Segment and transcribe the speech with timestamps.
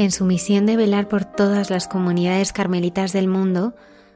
[0.00, 3.74] En su misión de velar por todas las comunidades carmelitas del mundo,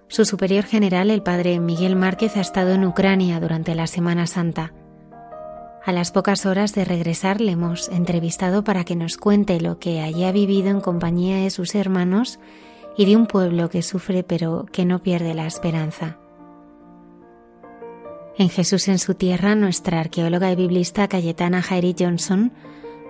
[0.08, 4.72] su superior general, el padre Miguel Márquez, ha estado en Ucrania durante la Semana Santa.
[5.84, 10.00] A las pocas horas de regresar le hemos entrevistado para que nos cuente lo que
[10.00, 12.40] allí ha vivido en compañía de sus hermanos
[12.96, 16.16] y de un pueblo que sufre pero que no pierde la esperanza.
[18.39, 22.52] En Jesús en su tierra, nuestra arqueóloga y biblista Cayetana Jairi Johnson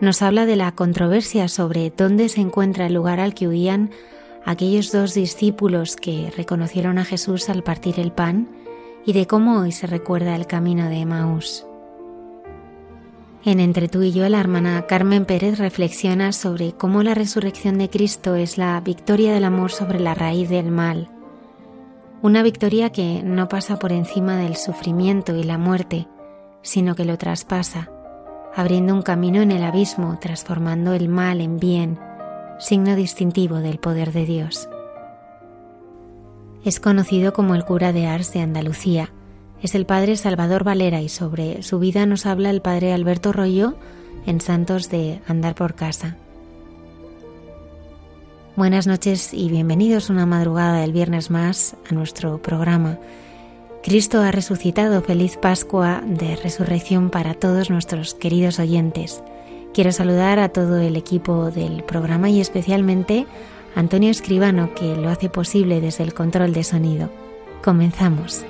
[0.04, 3.90] nos habla de la controversia sobre dónde se encuentra el lugar al que huían
[4.44, 8.48] aquellos dos discípulos que reconocieron a Jesús al partir el pan
[9.06, 11.66] y de cómo hoy se recuerda el camino de Emaús.
[13.44, 17.90] En Entre tú y yo, la hermana Carmen Pérez reflexiona sobre cómo la resurrección de
[17.90, 21.10] Cristo es la victoria del amor sobre la raíz del mal.
[22.22, 26.08] Una victoria que no pasa por encima del sufrimiento y la muerte,
[26.62, 27.93] sino que lo traspasa
[28.56, 31.98] abriendo un camino en el abismo, transformando el mal en bien,
[32.58, 34.68] signo distintivo del poder de Dios.
[36.64, 39.10] Es conocido como el cura de Ars de Andalucía.
[39.60, 43.74] Es el padre Salvador Valera y sobre su vida nos habla el padre Alberto Rollo
[44.26, 46.16] en Santos de Andar por Casa.
[48.56, 52.98] Buenas noches y bienvenidos una madrugada del viernes más a nuestro programa
[53.84, 55.02] Cristo ha resucitado.
[55.02, 59.22] Feliz Pascua de Resurrección para todos nuestros queridos oyentes.
[59.74, 63.26] Quiero saludar a todo el equipo del programa y especialmente
[63.76, 67.10] a Antonio Escribano que lo hace posible desde el control de sonido.
[67.62, 68.46] Comenzamos.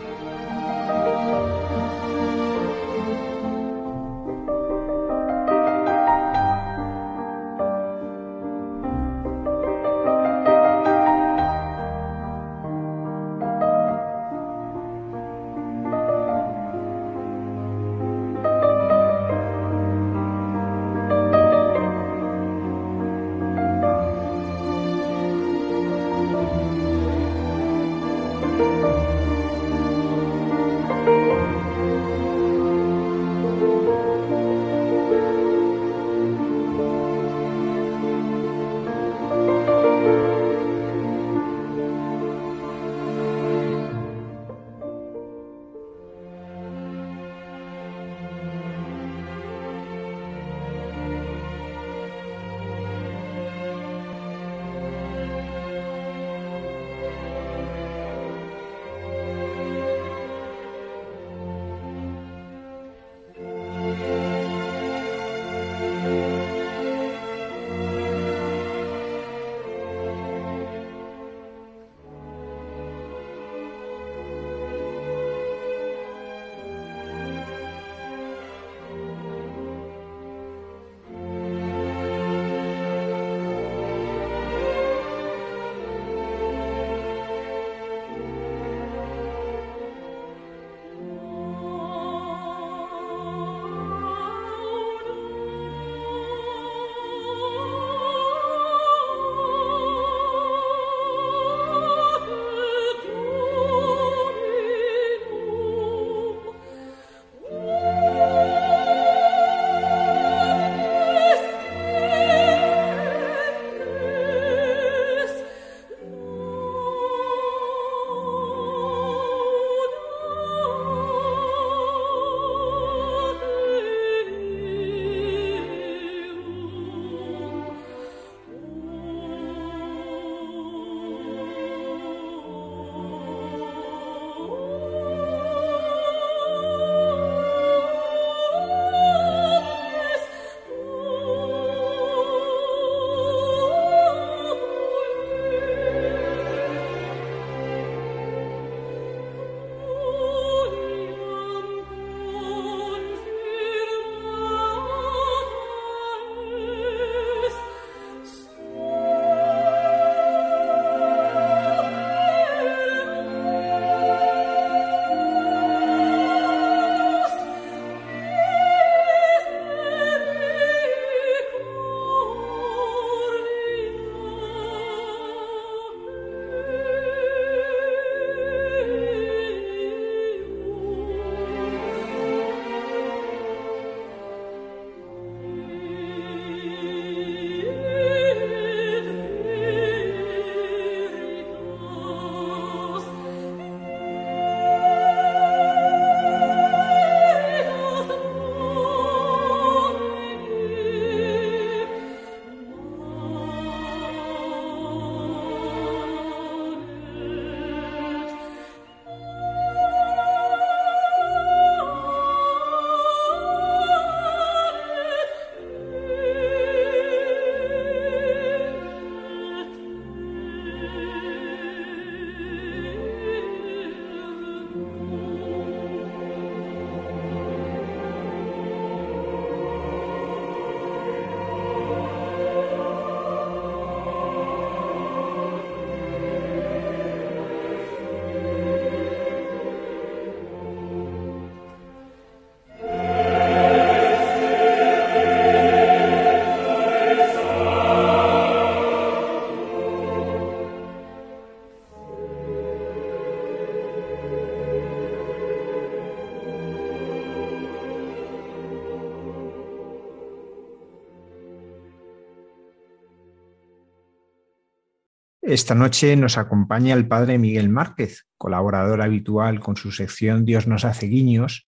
[265.54, 270.84] Esta noche nos acompaña el padre Miguel Márquez, colaborador habitual con su sección Dios nos
[270.84, 271.68] hace guiños,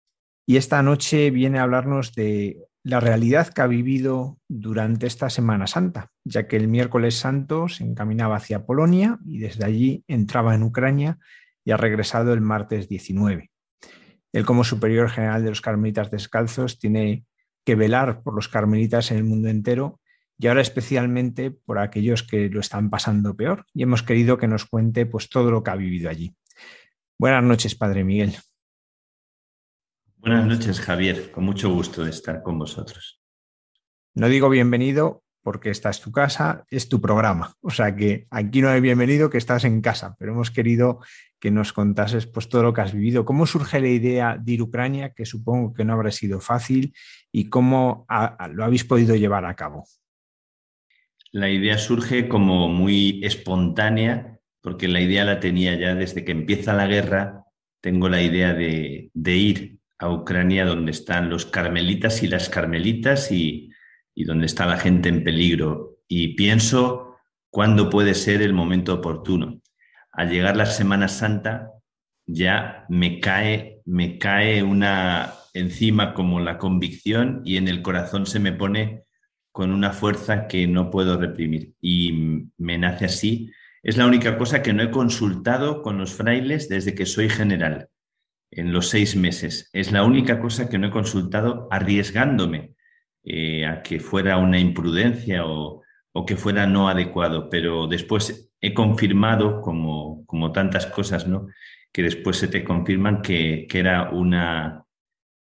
[0.47, 5.67] y esta noche viene a hablarnos de la realidad que ha vivido durante esta Semana
[5.67, 10.63] Santa, ya que el miércoles santo se encaminaba hacia Polonia y desde allí entraba en
[10.63, 11.19] Ucrania
[11.63, 13.51] y ha regresado el martes 19.
[14.33, 17.25] Él como superior general de los carmelitas descalzos tiene
[17.63, 19.99] que velar por los carmelitas en el mundo entero
[20.39, 23.65] y ahora especialmente por aquellos que lo están pasando peor.
[23.73, 26.35] Y hemos querido que nos cuente pues todo lo que ha vivido allí.
[27.19, 28.35] Buenas noches, Padre Miguel.
[30.17, 31.31] Buenas noches, Javier.
[31.31, 33.21] Con mucho gusto de estar con vosotros.
[34.13, 37.53] No digo bienvenido porque esta es tu casa, es tu programa.
[37.61, 40.99] O sea que aquí no hay bienvenido, que estás en casa, pero hemos querido
[41.39, 43.23] que nos contases pues, todo lo que has vivido.
[43.23, 46.93] ¿Cómo surge la idea de ir a Ucrania, que supongo que no habrá sido fácil,
[47.31, 48.05] y cómo
[48.51, 49.85] lo habéis podido llevar a cabo?
[51.31, 56.73] La idea surge como muy espontánea, porque la idea la tenía ya desde que empieza
[56.73, 57.45] la guerra.
[57.81, 63.71] Tengo la idea de, ir a Ucrania donde están los carmelitas y las carmelitas y,
[64.13, 65.99] y donde está la gente en peligro.
[66.07, 67.17] Y pienso
[67.49, 69.61] cuándo puede ser el momento oportuno.
[70.11, 71.71] Al llegar la Semana Santa
[72.25, 78.39] ya me cae, me cae una encima como la convicción y en el corazón se
[78.39, 79.06] me pone
[79.57, 83.51] con una fuerza que no puedo reprimir y me nace así.
[83.81, 87.89] Es la única cosa que no he consultado con los frailes desde que soy general,
[88.51, 89.71] en los seis meses.
[89.73, 92.75] Es la única cosa que no he consultado arriesgándome
[93.23, 95.81] eh, a que fuera una imprudencia o,
[96.27, 101.47] que fuera no adecuado, pero después he confirmado, como, como tantas cosas, ¿no?
[101.91, 104.85] que después se te confirman que, que era una,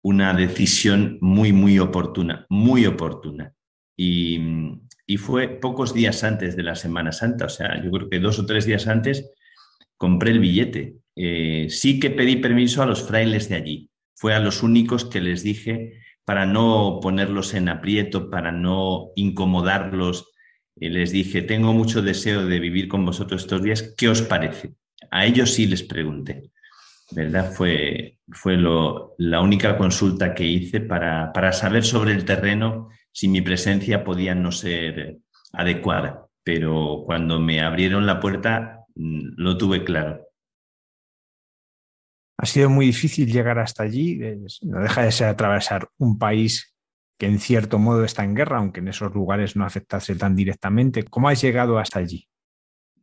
[0.03, 3.55] una decisión muy, muy oportuna, muy oportuna.
[3.95, 4.39] Y,
[5.17, 8.45] fue pocos días antes de la Semana Santa, o sea, yo creo que dos o
[8.45, 9.31] tres días antes
[9.97, 10.97] compré el billete.
[11.15, 13.89] Eh, sí que pedí permiso a los frailes de allí.
[14.15, 20.33] Fue a los únicos que les dije para no ponerlos en aprieto, para no incomodarlos.
[20.75, 23.93] Eh, les dije, tengo mucho deseo de vivir con vosotros estos días.
[23.95, 24.73] ¿Qué os parece?
[25.11, 26.51] A ellos sí les pregunté.
[27.53, 33.41] Fue, fue la única consulta que hice para, para saber sobre el terreno si mi
[33.41, 35.19] presencia podía no ser
[35.53, 40.27] adecuada, pero cuando me abrieron la puerta mm, lo tuve claro.
[42.37, 44.19] Ha sido muy difícil llegar hasta allí,
[44.63, 46.75] no deja de ser atravesar un país
[47.17, 51.03] que en cierto modo está en guerra, aunque en esos lugares no afectase tan directamente.
[51.03, 52.27] ¿Cómo has llegado hasta allí?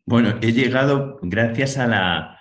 [0.04, 2.38] Bueno, he llegado gracias a la,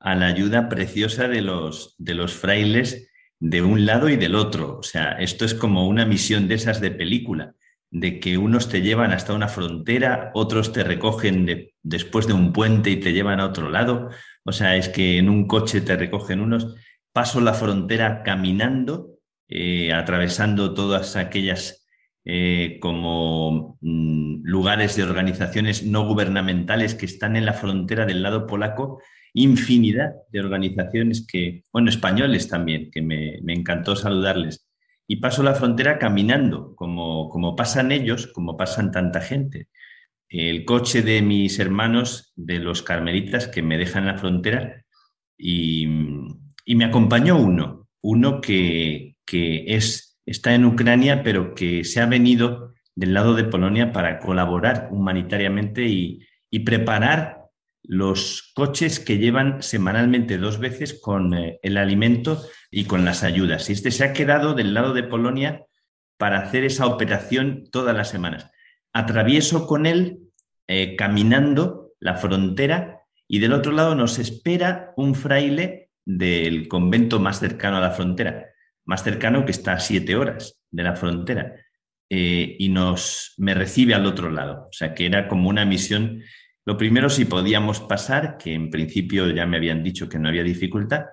[0.00, 3.11] a la ayuda preciosa de los, de los frailes
[3.42, 4.78] de un lado y del otro.
[4.78, 7.56] O sea, esto es como una misión de esas de película,
[7.90, 12.90] de que unos te llevan hasta una frontera, otros te recogen después de un puente
[12.90, 14.10] y te llevan a otro lado.
[14.44, 16.76] O sea, es que en un coche te recogen unos.
[17.12, 19.18] Paso la frontera caminando,
[19.48, 21.88] eh, atravesando todas aquellas
[22.24, 28.46] eh, como mm, lugares de organizaciones no gubernamentales que están en la frontera del lado
[28.46, 29.02] polaco
[29.34, 34.68] infinidad de organizaciones que, bueno, españoles también, que me, encantó saludarles.
[35.06, 39.68] Y paso la frontera caminando, como, como pasan ellos, como pasan tanta gente.
[40.28, 44.84] El coche de mis hermanos, de los carmelitas, que me dejan la frontera,
[45.36, 52.72] y, me acompañó uno, uno que, es, está en Ucrania, pero que se ha venido
[52.94, 56.20] del lado de Polonia para colaborar humanitariamente y,
[56.50, 57.41] y preparar
[57.84, 63.68] los coches que llevan semanalmente dos veces con eh, el alimento y con las ayudas.
[63.68, 65.66] Y este se ha quedado del lado de Polonia
[66.16, 68.50] para hacer esa operación todas las semanas.
[68.92, 70.20] Atravieso con él
[70.68, 77.40] eh, caminando la frontera y del otro lado nos espera un fraile del convento más
[77.40, 78.46] cercano a la frontera,
[78.84, 81.54] más cercano que está a siete horas de la frontera,
[82.10, 84.66] eh, y nos me recibe al otro lado.
[84.68, 86.22] O sea que era como una misión
[86.64, 90.44] lo primero, si podíamos pasar, que en principio ya me habían dicho que no había
[90.44, 91.06] dificultad.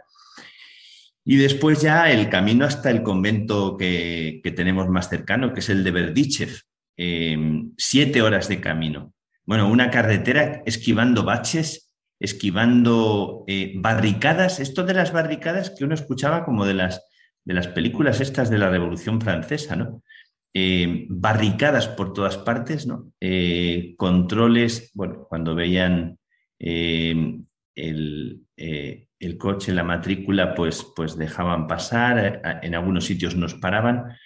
[1.25, 5.83] Y después ya el camino hasta el convento que, tenemos más cercano, que es el
[5.83, 6.61] de Berdichev.
[6.97, 9.13] Em, siete horas de camino.
[9.45, 14.59] Bueno, una carretera esquivando baches, esquivando eh, barricadas.
[14.59, 17.01] Esto de las barricadas que uno escuchaba como de las,
[17.45, 20.03] de las películas estas de la Revolución Francesa, ¿no?
[20.51, 23.11] Eh, barricadas por todas partes, ¿no?
[23.19, 26.17] Eh, controles, bueno, cuando veían
[26.57, 27.39] eh,
[27.75, 34.17] el, coche, la matrícula, pues, pues dejaban pasar, en algunos sitios nos paraban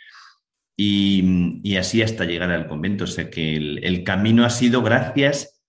[0.78, 3.04] y, así hasta llegar al convento.
[3.04, 5.62] O sea que el, camino ha sido gracias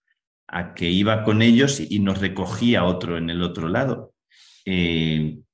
[0.46, 4.14] a que iba con ellos y nos recogía otro en el otro lado.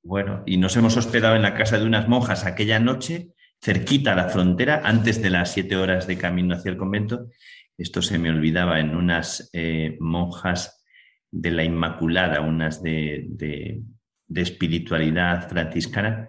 [0.02, 3.30] Bueno, y nos hemos hospedado en la casa de unas monjas aquella noche,
[3.62, 7.28] cerquita a la frontera, antes de las siete horas de camino hacia el convento.
[7.76, 10.84] Esto se me olvidaba en unas eh, monjas
[11.30, 13.82] de la Inmaculada, unas de, de,
[14.34, 16.28] espiritualidad franciscana,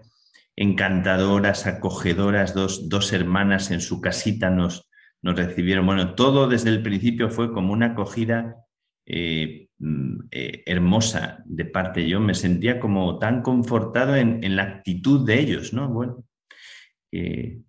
[0.56, 4.90] encantadoras, acogedoras, dos, dos hermanas en su casita nos,
[5.22, 5.86] nos recibieron.
[5.86, 8.56] Bueno, todo desde el principio fue como una acogida
[9.06, 12.08] eh, mm, eh, hermosa de parte.
[12.08, 15.90] Yo me sentía como tan confortado en, la actitud de ellos, ¿no?
[15.90, 16.24] Bueno,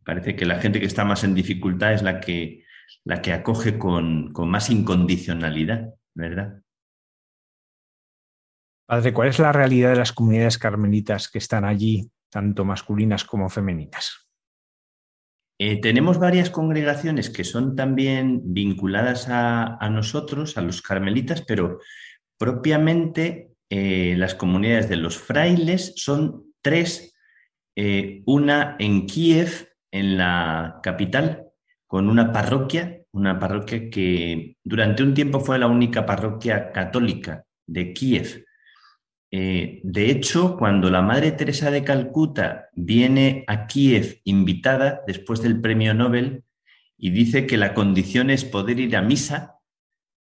[0.04, 2.64] parece que la gente que está más en dificultad es la que,
[3.04, 6.62] la que acoge con, con más incondicionalidad, ¿verdad?
[8.86, 13.48] Padre, ¿cuál es la realidad de las comunidades carmelitas que están allí, tanto masculinas como
[13.48, 14.28] femeninas?
[15.58, 21.78] Eh, tenemos varias congregaciones que son también vinculadas a, nosotros, a los carmelitas, pero
[22.36, 27.11] propiamente eh, las comunidades de los frailes son tres,
[27.76, 31.48] eh, una en Kiev, en la capital,
[31.86, 37.92] con una parroquia, una parroquia que durante un tiempo fue la única parroquia católica de
[37.92, 38.46] Kiev.
[39.30, 45.60] Eh, de hecho, cuando la Madre Teresa de Calcuta viene a Kiev invitada después del
[45.60, 46.44] premio Nobel
[46.98, 49.58] y dice que la condición es poder ir a misa,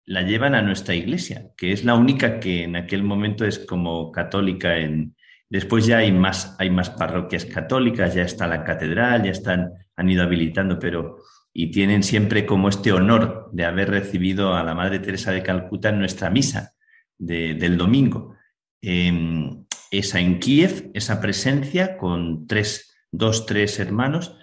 [0.04, 4.12] la llevan a nuestra iglesia, que es la única que en aquel momento es como
[4.12, 4.78] católica.
[4.78, 5.15] En...
[5.48, 10.10] Después ya hay más, hay más parroquias católicas, ya está la catedral, ya están, han
[10.10, 11.18] ido habilitando, pero
[11.58, 15.88] y tienen siempre como este honor de haber recibido a la Madre Teresa de Calcuta
[15.88, 16.74] en nuestra misa
[17.16, 18.36] del domingo.
[18.82, 24.36] Em, esa en Kiev, esa presencia con tres, dos, tres hermanos.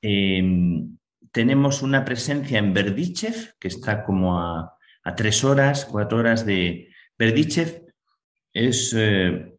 [0.00, 0.96] Em,
[1.30, 4.78] tenemos una presencia en Berdichev, que está como a,
[5.16, 7.82] tres horas, cuatro horas de Berdichev.
[8.52, 9.53] Es eh,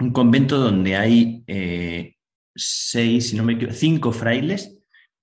[0.00, 2.16] un convento donde hay eh,
[2.54, 4.78] seis, si no me equivoco, cinco frailes.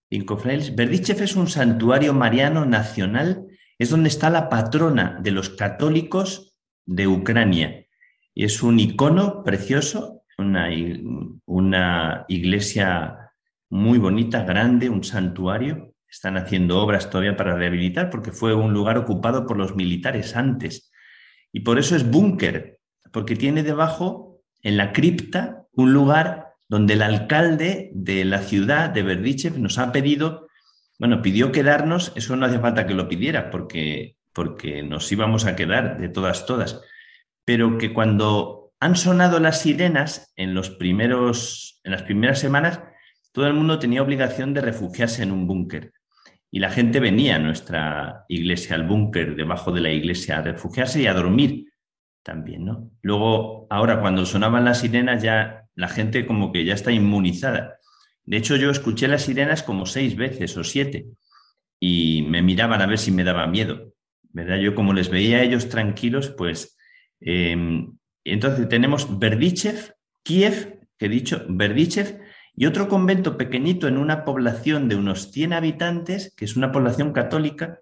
[0.10, 0.76] Cinco frailes.
[0.76, 3.48] Berdichev es un santuario mariano nacional,
[3.80, 7.86] es donde está la patrona de los católicos de Ucrania.
[8.36, 10.70] Es un icono precioso, una,
[11.46, 13.32] una iglesia
[13.70, 15.94] muy bonita, grande, un santuario.
[16.10, 20.92] Están haciendo obras todavía para rehabilitar porque fue un lugar ocupado por los militares antes.
[21.54, 22.80] Y por eso es búnker,
[23.14, 24.31] porque tiene debajo,
[24.64, 29.92] en la cripta, un lugar donde el alcalde de la ciudad de Berdichev nos ha
[29.92, 30.48] pedido,
[31.00, 35.56] bueno, pidió quedarnos, eso no hace falta que lo pidiera, porque porque nos íbamos a
[35.56, 36.82] quedar de todas, todas,
[37.46, 42.82] pero que cuando han sonado las sirenas en, los primeros, en las primeras semanas,
[43.32, 45.94] todo el mundo tenía obligación de refugiarse en un búnker.
[46.50, 51.02] Y la gente venía a nuestra iglesia, al búnker, debajo de la iglesia, a refugiarse
[51.02, 51.71] y a dormir
[52.24, 52.92] también, ¿no?
[53.02, 57.78] Luego, ahora cuando sonaban las sirenas, ya la gente como que ya está inmunizada.
[58.24, 61.08] De hecho, yo escuché las sirenas como seis veces o siete
[61.80, 63.92] y me miraban a ver si me daba miedo.
[64.34, 64.58] ¿verdad?
[64.58, 66.78] Yo como les veía a ellos tranquilos, pues
[67.20, 72.22] em, entonces tenemos Berdichev, Kiev, que he dicho, Berdichev,
[72.56, 77.14] y otro convento pequeñito en una población de unos 100 habitantes, que es una población
[77.14, 77.80] católica,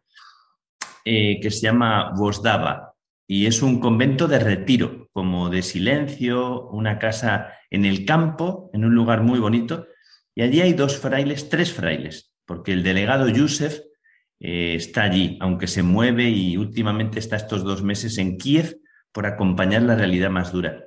[1.06, 2.89] eh, que se llama Vozdava,
[3.32, 8.86] y es un convento de retiro, como de silencio, una casa en el campo, en
[8.86, 9.86] un lugar muy bonito,
[10.34, 13.82] y allí hay dos frailes, tres frailes, porque el delegado Yusef
[14.40, 18.80] eh, está allí, aunque se mueve y últimamente está estos dos meses en Kiev
[19.12, 20.86] por acompañar la realidad más dura.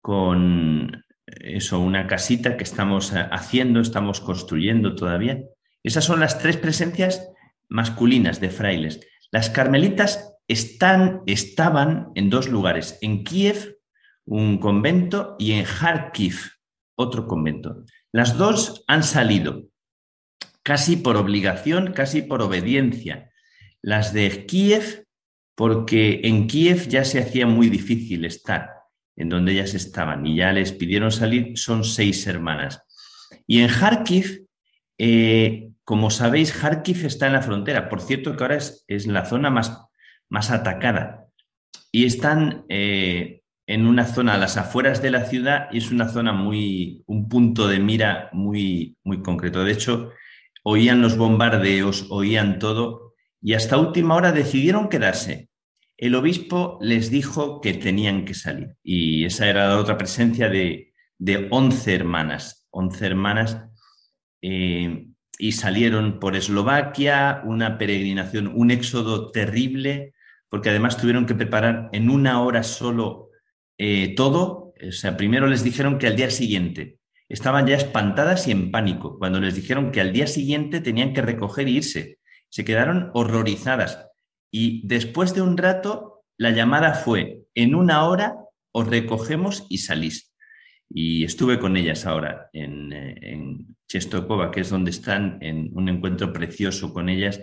[0.00, 5.40] Con eso, una casita que estamos eh, haciendo, estamos construyendo todavía.
[5.84, 7.30] Esas son las tres presencias
[7.68, 9.06] masculinas de frailes.
[9.30, 13.78] Las carmelitas están, estaban en dos lugares, en Kiev,
[14.26, 16.36] un convento, y en Kharkiv,
[16.96, 17.84] otro convento.
[18.12, 19.64] Las dos han salido
[20.62, 23.30] casi por obligación, casi por obediencia.
[23.80, 25.06] Las de Kiev,
[25.54, 28.70] porque en Kiev ya se hacía muy difícil estar
[29.16, 32.82] en donde ellas estaban y ya les pidieron salir, son seis hermanas.
[33.46, 34.46] Y en Kharkiv,
[34.98, 37.88] eh, como sabéis, Kharkiv está en la frontera.
[37.88, 39.76] Por cierto, que ahora es, la zona más,
[40.30, 41.26] más atacada.
[41.92, 46.08] Y están eh, en una zona a las afueras de la ciudad y es una
[46.08, 49.62] zona muy, un punto de mira muy, muy concreto.
[49.64, 50.10] De hecho,
[50.62, 55.50] oían los bombardeos, oían todo, y hasta última hora decidieron quedarse.
[55.96, 60.92] El obispo les dijo que tenían que salir, y esa era la otra presencia de,
[61.18, 63.58] de 11 hermanas, 11 hermanas,
[64.42, 65.06] eh,
[65.38, 70.14] y salieron por Eslovaquia, una peregrinación, un éxodo terrible,
[70.50, 73.30] porque además tuvieron que preparar en una hora solo
[73.78, 74.74] eh, todo.
[74.86, 79.18] O sea, primero les dijeron que al día siguiente estaban ya espantadas y en pánico
[79.18, 82.18] cuando les dijeron que al día siguiente tenían que recoger e irse.
[82.48, 84.08] Se quedaron horrorizadas.
[84.50, 88.34] Y después de un rato, la llamada fue, en una hora
[88.72, 90.34] os recogemos y salís.
[90.88, 95.88] Y estuve con ellas ahora en, eh, en Chestokova, que es donde están, en un
[95.88, 97.40] encuentro precioso con ellas.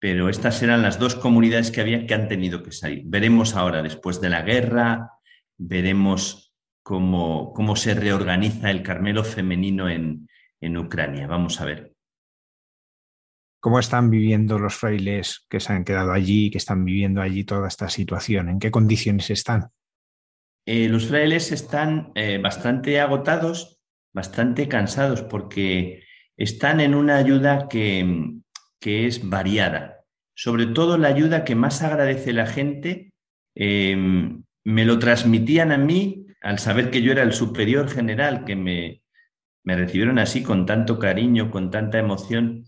[0.00, 3.02] Pero estas eran las dos comunidades que había que han tenido que salir.
[3.06, 5.10] Veremos ahora, después de la guerra,
[5.56, 10.28] veremos cómo, cómo se reorganiza el Carmelo femenino en,
[10.60, 11.26] en Ucrania.
[11.26, 11.92] Vamos a ver.
[13.60, 17.66] ¿Cómo están viviendo los frailes que se han quedado allí, que están viviendo allí toda
[17.66, 18.48] esta situación?
[18.48, 19.70] ¿En qué condiciones están?
[20.64, 23.80] Eh, los frailes están eh, bastante agotados,
[24.12, 26.04] bastante cansados, porque
[26.36, 28.38] están en una ayuda que,
[28.84, 30.04] es variada.
[30.34, 33.12] Sobre todo la ayuda que más agradece la gente,
[33.54, 38.54] em, me lo transmitían a mí al saber que yo era el superior general, que
[38.54, 39.02] me,
[39.64, 42.64] me recibieron así con tanto cariño, con tanta emoción,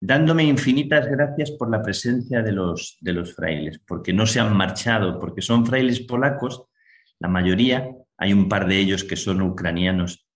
[0.00, 4.56] dándome infinitas gracias por la presencia de los, de los frailes, porque no se han
[4.56, 6.64] marchado, porque son frailes polacos
[7.20, 10.26] la mayoría, hay un par de ellos que son ucranianos,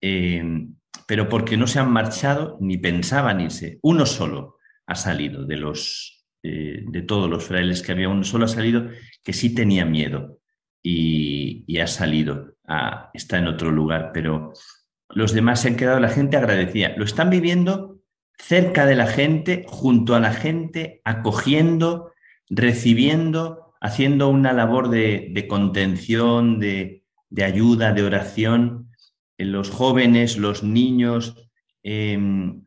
[0.00, 0.66] eh,
[1.06, 3.78] pero porque no se han marchado ni pensaban irse.
[3.82, 8.46] Uno solo ha salido de los eh, de todos los frailes que había, uno solo
[8.46, 8.88] ha salido
[9.22, 10.38] que sí tenía miedo
[10.82, 12.54] y, ha salido,
[13.12, 14.52] está en otro lugar, pero
[15.10, 16.94] los demás se han quedado, la gente agradecía.
[16.96, 18.00] Lo están viviendo
[18.38, 22.12] cerca de la gente, junto a la gente, acogiendo,
[22.48, 27.04] recibiendo haciendo una labor de, contención, de,
[27.42, 28.89] ayuda, de oración.
[29.40, 31.34] Eh, los jóvenes, los niños
[31.82, 32.64] em,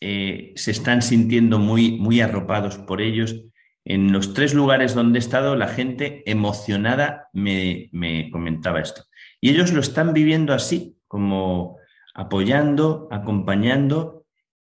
[0.00, 3.42] eh, se están sintiendo muy, muy arropados por ellos.
[3.84, 9.02] En los tres lugares donde he estado, la gente emocionada me, me comentaba esto.
[9.40, 11.76] Y ellos lo están viviendo así, como
[12.14, 14.24] apoyando, acompañando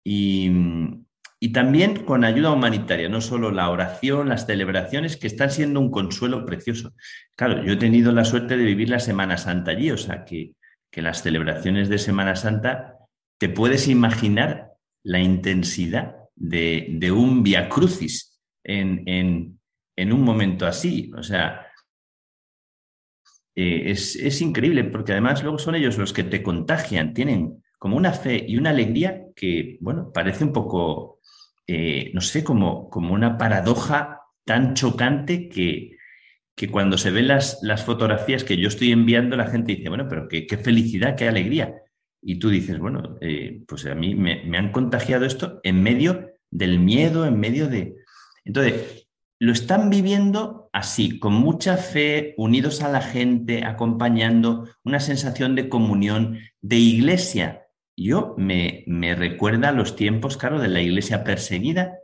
[0.03, 0.51] y,
[1.39, 5.89] y también con ayuda humanitaria, no solo la oración, las celebraciones, que están siendo un
[5.89, 6.93] consuelo precioso.
[7.35, 10.53] Claro, yo he tenido la suerte de vivir la Semana Santa allí, o sea que,
[10.91, 12.97] que las celebraciones de Semana Santa,
[13.37, 14.73] te puedes imaginar
[15.03, 19.59] la intensidad de, un via crucis en,
[19.97, 21.11] un momento así.
[21.17, 21.67] O sea,
[23.55, 27.97] eh, es, es increíble porque además luego son ellos los que te contagian, tienen como
[27.97, 31.19] una fe y una alegría que, bueno, parece un poco
[31.71, 35.98] eh, no sé, como, como una paradoja tan chocante que,
[36.59, 40.07] que cuando se ven las, las, fotografías que yo estoy enviando, la gente dice, bueno,
[40.09, 41.73] pero qué, felicidad, qué alegría.
[42.21, 46.31] Y tú dices, bueno, eh, pues a mí me, me, han contagiado esto en medio
[46.51, 47.95] del miedo, en medio de...
[48.43, 49.07] Entonces,
[49.39, 55.69] lo están viviendo así, con mucha fe, unidos a la gente, acompañando, una sensación de
[55.69, 61.98] comunión, de iglesia, yo me, me recuerda los tiempos, claro, de la iglesia perseguida,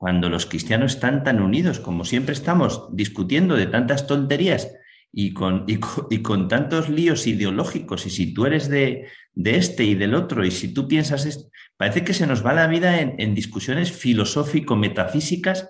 [0.00, 4.72] cuando los cristianos están tan unidos, como siempre estamos discutiendo de tantas tonterías
[5.12, 9.94] y con, y con, tantos líos ideológicos, y si tú eres de, de, este y
[9.94, 13.16] del otro, y si tú piensas esto, parece que se nos va la vida en,
[13.18, 15.68] en discusiones filosófico-metafísicas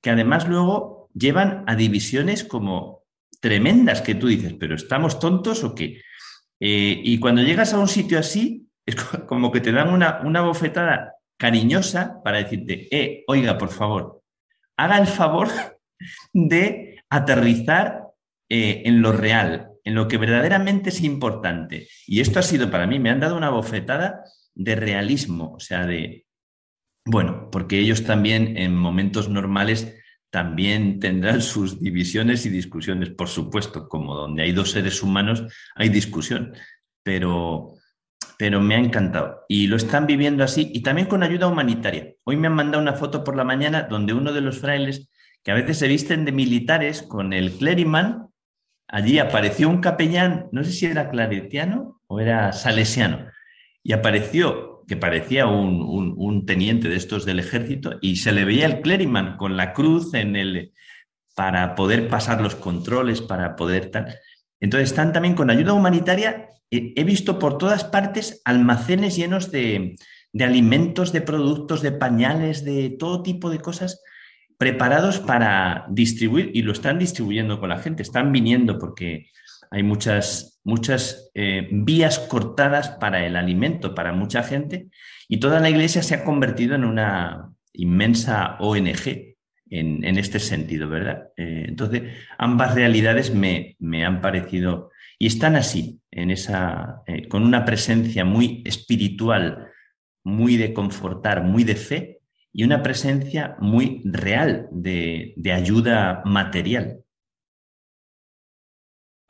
[0.00, 3.04] que además luego llevan a divisiones como
[3.38, 6.02] tremendas que tú dices, pero ¿estamos tontos o qué?
[6.58, 10.40] Eh, y cuando llegas a un sitio así, es como que te dan una, una
[10.40, 14.22] bofetada cariñosa para decirte, eh, oiga, por favor,
[14.76, 15.48] haga el favor
[16.34, 18.02] de aterrizar
[18.46, 21.88] eh, en lo real, en lo que verdaderamente es importante.
[22.06, 24.22] Y esto ha sido para mí, me han dado una bofetada
[24.54, 26.26] de realismo, o sea, de,
[27.06, 29.96] bueno, porque ellos también en momentos normales
[30.28, 35.42] también tendrán sus divisiones y discusiones, por supuesto, como donde hay dos seres humanos
[35.74, 36.52] hay discusión,
[37.02, 37.76] pero,
[38.40, 39.44] pero me ha encantado.
[39.48, 42.14] Y lo están viviendo así y también con ayuda humanitaria.
[42.24, 45.10] Hoy me han mandado una foto por la mañana donde uno de los frailes,
[45.42, 48.28] que a veces se visten de militares con el clériman,
[48.88, 53.26] allí apareció un capellán, no sé si era claretiano o era salesiano,
[53.82, 58.66] y apareció que parecía un, un, teniente de estos del ejército y se le veía
[58.66, 60.72] el clériman con la cruz en el
[61.36, 64.14] para poder pasar los controles, para poder tal.
[64.58, 69.96] Entonces están también con ayuda humanitaria he visto por todas partes almacenes llenos de,
[70.38, 74.02] alimentos, de productos, de pañales, de todo tipo de cosas
[74.56, 78.02] preparados para distribuir y lo están distribuyendo con la gente.
[78.02, 79.30] Están viniendo porque
[79.70, 84.88] hay muchas, muchas eh, vías cortadas para el alimento para mucha gente
[85.28, 89.36] y toda la iglesia se ha convertido en una inmensa ONG
[89.70, 91.28] en, este sentido, ¿verdad?
[91.36, 92.02] Eh, entonces,
[92.38, 94.89] ambas realidades me, han parecido
[95.22, 99.68] y están así, eh, con una presencia muy espiritual,
[100.24, 102.20] muy de confortar, muy de fe,
[102.52, 107.04] y una presencia muy real de ayuda material.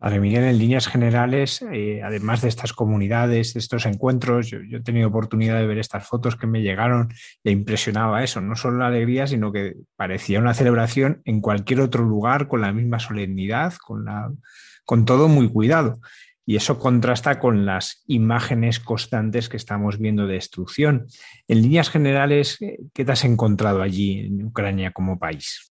[0.00, 4.80] Padre Miguel, en líneas generales, eh, además de estas comunidades, de estos encuentros, yo, he
[4.80, 7.12] tenido oportunidad de ver estas fotos que me llegaron
[7.44, 12.02] e impresionaba eso, no solo la alegría, sino que parecía una celebración en cualquier otro
[12.02, 14.30] lugar con la misma solemnidad, con, la,
[14.90, 16.00] con todo muy cuidado.
[16.44, 21.06] Y eso contrasta con las imágenes constantes que estamos viendo de destrucción.
[21.46, 25.72] En líneas generales, ¿qué te has encontrado allí en Ucrania como país?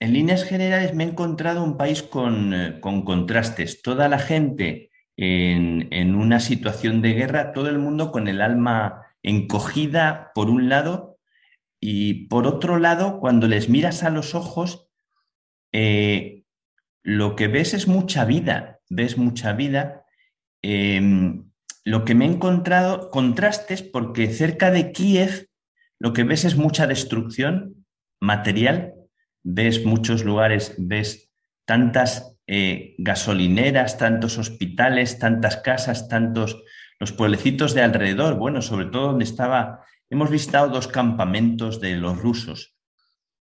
[0.00, 3.82] En líneas generales me he encontrado un país con, eh, contrastes.
[3.82, 10.32] Toda la gente en, una situación de guerra, todo el mundo con el alma encogida
[10.34, 11.18] por un lado
[11.78, 14.88] y por otro lado, cuando les miras a los ojos,
[15.72, 16.37] eh,
[17.02, 20.04] lo que ves es mucha vida, ves mucha vida.
[20.62, 21.50] Em,
[21.84, 25.48] lo que me he encontrado, contrastes, porque cerca de Kiev
[25.98, 27.86] lo que ves es mucha destrucción
[28.20, 28.94] material
[29.42, 31.30] ves muchos lugares, ves
[31.64, 36.62] tantas eh, gasolineras, tantos hospitales, tantas casas, tantos
[37.00, 42.18] los pueblecitos de alrededor, bueno, sobre todo donde estaba, hemos visitado dos campamentos de los
[42.18, 42.76] rusos.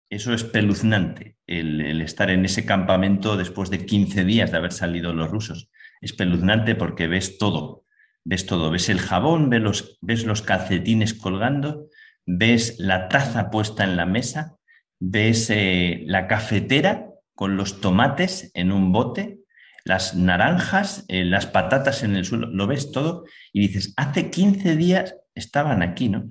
[0.09, 5.13] Eso es peluznante, el, estar en ese campamento después de 15 días de haber salido
[5.13, 5.69] los rusos.
[5.99, 7.85] Es peluznante porque ves todo,
[8.23, 11.87] ves todo, ves el jabón, ves los, calcetines colgando,
[12.25, 14.57] ves la taza puesta en la mesa,
[14.99, 19.39] ves eh, la cafetera con los tomates en un bote,
[19.83, 24.75] las naranjas, eh, las patatas en el suelo, lo ves todo y dices, hace 15
[24.75, 26.27] días estaban aquí, ¿no?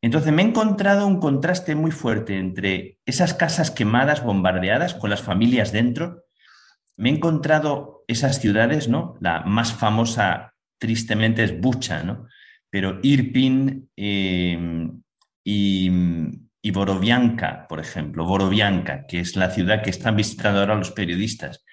[0.00, 5.22] Entonces me he encontrado un contraste muy fuerte entre esas casas quemadas, bombardeadas, con las
[5.22, 6.24] familias dentro.
[6.96, 9.16] Me he encontrado esas ciudades, ¿no?
[9.20, 12.26] La más famosa, tristemente, es Bucha, ¿no?
[12.70, 14.88] Pero Irpin eh,
[15.44, 15.90] y
[16.60, 21.64] y por ejemplo, Borovianka, que es la ciudad que están visitando ahora los periodistas,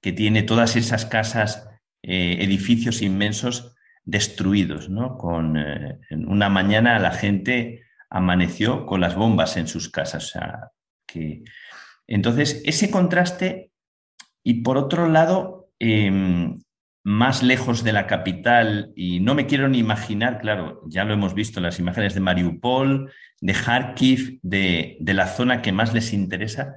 [0.00, 1.68] que tiene todas esas casas,
[2.02, 5.16] eh, edificios inmensos destruidos, ¿no?
[5.16, 10.32] Con eh, una mañana la gente amaneció con las bombas en sus casas.
[11.06, 11.42] que...
[12.06, 13.70] Entonces, ese contraste,
[14.42, 16.56] y por otro lado, em,
[17.04, 21.34] más lejos de la capital, y no me quiero ni imaginar, claro, ya lo hemos
[21.34, 26.76] visto en las imágenes de Mariupol, de Kharkiv, de, la zona que más les interesa.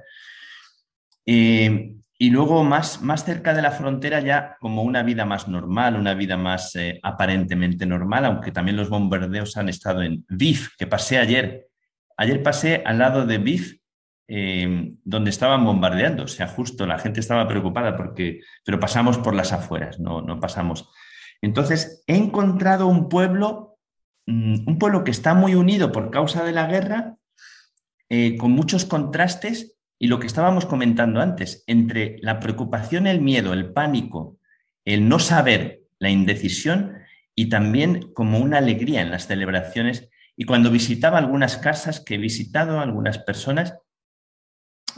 [1.26, 5.96] Eh, y luego más, más cerca de la frontera ya como una vida más normal,
[5.96, 10.86] una vida más eh, aparentemente normal, aunque también los bombardeos han estado en Viv, que
[10.86, 11.68] pasé ayer.
[12.16, 13.80] Ayer pasé al lado de Viv,
[14.28, 19.34] eh, donde estaban bombardeando, o sea, justo la gente estaba preocupada porque, pero pasamos por
[19.34, 20.88] las afueras, no, no pasamos.
[21.42, 23.76] Entonces, he encontrado un pueblo
[24.26, 27.16] Mm, un pueblo que está muy unido por causa de la guerra,
[28.08, 33.52] eh, con muchos contrastes y lo que estábamos comentando antes, entre la preocupación, el miedo,
[33.52, 34.38] el pánico,
[34.84, 36.98] el no saber, la indecisión
[37.34, 40.08] y también como una alegría en las celebraciones.
[40.36, 43.74] Y cuando visitaba algunas casas que he visitado, algunas personas,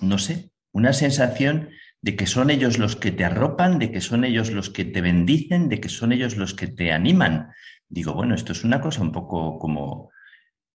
[0.00, 1.70] no sé, una sensación
[2.02, 5.00] de que son ellos los que te arropan, de que son ellos los que te
[5.00, 7.50] bendicen, de que son ellos los que te animan,
[7.88, 10.10] digo, bueno, esto es una cosa un poco como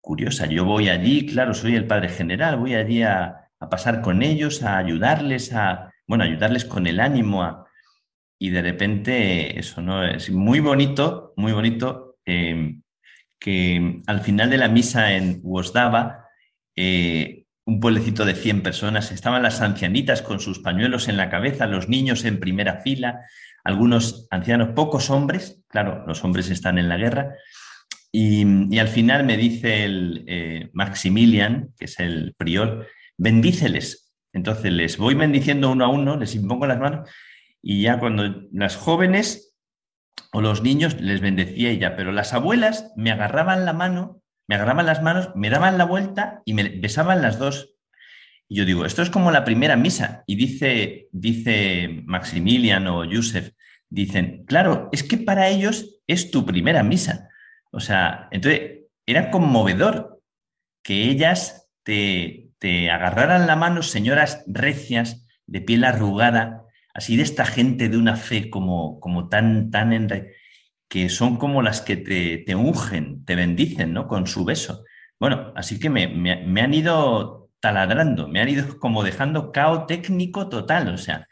[0.02, 0.46] curiosa.
[0.46, 4.78] Yo voy allí, claro, soy el padre general, voy allí a, pasar con ellos, a
[4.78, 7.66] ayudarles, a, bueno, ayudarles con el ánimo.
[8.42, 10.06] y de repente eso, ¿no?
[10.06, 12.84] Es muy bonito, muy bonito em,
[13.40, 16.26] que al final de la misa en Wosdava,
[16.76, 21.68] eh, un pueblecito de 100 personas, estaban las ancianitas con sus pañuelos en la cabeza,
[21.68, 23.26] los niños en primera fila,
[23.64, 27.36] algunos ancianos, pocos hombres, claro, los hombres están en la guerra,
[28.12, 32.88] y, al final me dice el eh, Maximilian, que es el prior,
[33.20, 34.12] bendíceles.
[34.34, 37.10] Entonces les voy bendiciendo uno a uno, les impongo las manos,
[37.62, 39.56] y ya cuando las jóvenes
[40.32, 44.86] o los niños les bendecía ella, pero las abuelas me agarraban la mano, me agarraban
[44.86, 47.76] las manos, me daban la vuelta y me besaban las dos
[48.50, 50.24] y yo digo, esto es como la primera misa.
[50.26, 53.52] Y dice, dice Maximilian o Yusef,
[53.90, 57.30] dicen, claro, es que para ellos es tu primera misa.
[57.72, 60.24] O sea, entonces era conmovedor
[60.84, 67.46] que ellas te, te agarraran la mano, señoras recias, de piel arrugada, así de esta
[67.46, 70.10] gente de una fe como, como tan, tan
[70.88, 74.08] que son como las que te, te ungen, te bendicen, ¿no?
[74.08, 74.84] Con su beso.
[75.20, 80.50] Bueno, así que me, me han ido taladrando, me han ido como dejando caos técnico
[80.50, 81.28] total, o sea,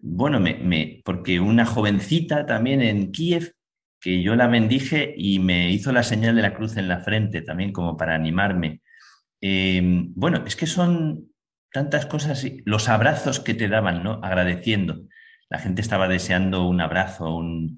[0.00, 3.54] bueno, me, porque una jovencita también en Kiev,
[4.00, 7.42] que yo la bendije y me hizo la señal de la cruz en la frente
[7.42, 8.80] también como para animarme.
[9.40, 11.28] Em, bueno, es que son
[11.72, 14.20] tantas cosas, los abrazos que te daban, ¿no?
[14.22, 15.02] Agradeciendo.
[15.50, 17.76] La gente estaba deseando un abrazo, un,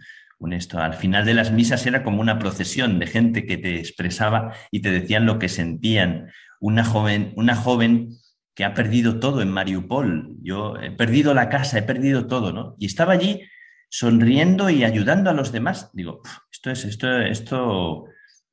[0.53, 0.79] esto.
[0.79, 4.81] Al final de las misas era como una procesión de gente que te expresaba y
[4.81, 6.31] te decían lo que sentían.
[6.61, 8.11] Una joven, una joven
[8.55, 10.37] que ha perdido todo en Mariupol.
[10.43, 12.75] Yo he perdido la casa, he perdido todo, ¿no?
[12.79, 13.43] Y estaba allí
[13.91, 15.91] sonriendo y ayudando a los demás.
[15.93, 18.05] Digo, esto es, esto, esto,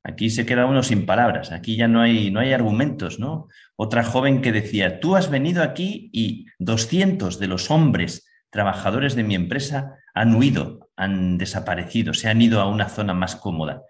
[0.08, 3.48] aquí se queda uno sin palabras, aquí ya no hay, no hay argumentos, ¿no?
[3.76, 9.24] Otra joven que decía, tú has venido aquí y 200 de los hombres trabajadores de
[9.24, 13.84] mi empresa han huido, han desaparecido, se han ido a una zona más cómoda,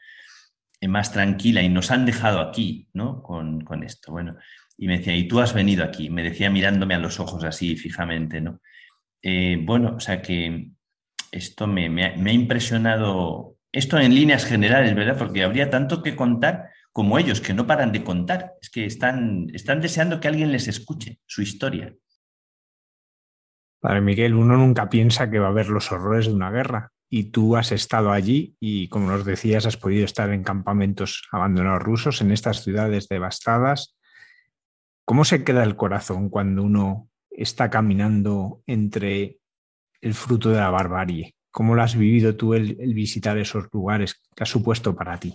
[0.82, 3.22] eh, más tranquila y nos han dejado aquí, ¿no?
[3.22, 4.12] Con, con esto.
[4.12, 4.36] Bueno,
[4.76, 6.10] y me decía, ¿y tú has venido aquí?
[6.10, 8.60] Me decía mirándome a los ojos así fijamente, ¿no?
[9.22, 10.72] Eh, bueno, o sea que
[11.32, 15.18] esto me, me, ha, impresionado, esto en líneas generales, ¿verdad?
[15.18, 19.48] Porque habría tanto que contar como ellos, que no paran de contar, es que están,
[19.54, 21.94] están deseando que alguien les escuche su historia.
[23.80, 27.26] Padre Miguel, uno nunca piensa que va a haber los horrores de una guerra y
[27.26, 32.22] tú has estado allí y, como nos decías, has podido estar en campamentos abandonados rusos,
[32.22, 33.98] en estas ciudades devastadas
[35.08, 39.40] ¿Cómo se queda el corazón cuando uno está caminando entre
[40.02, 41.37] el fruto de la barbarie?
[41.58, 44.22] ¿Cómo lo has vivido tú el, visitar esos lugares?
[44.36, 45.34] ¿Qué ha supuesto para ti?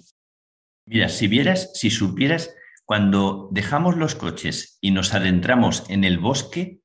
[0.86, 2.54] Mira, si vieras, si supieras,
[2.84, 6.78] cuando dejamos los coches y nos adentramos en el bosque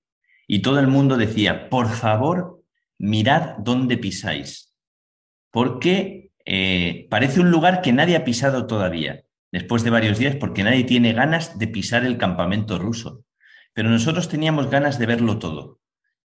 [0.47, 2.63] y todo el mundo decía, por favor,
[2.97, 4.73] mirad dónde pisáis,
[5.51, 10.63] porque eh, parece un lugar que nadie ha pisado todavía después de varios días porque
[10.63, 13.23] nadie tiene ganas de pisar el campamento ruso.
[13.73, 15.79] Pero nosotros teníamos ganas de verlo todo.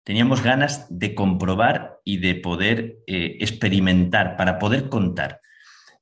[0.04, 5.40] Teníamos ganas de comprobar y de poder eh, experimentar, para poder contar.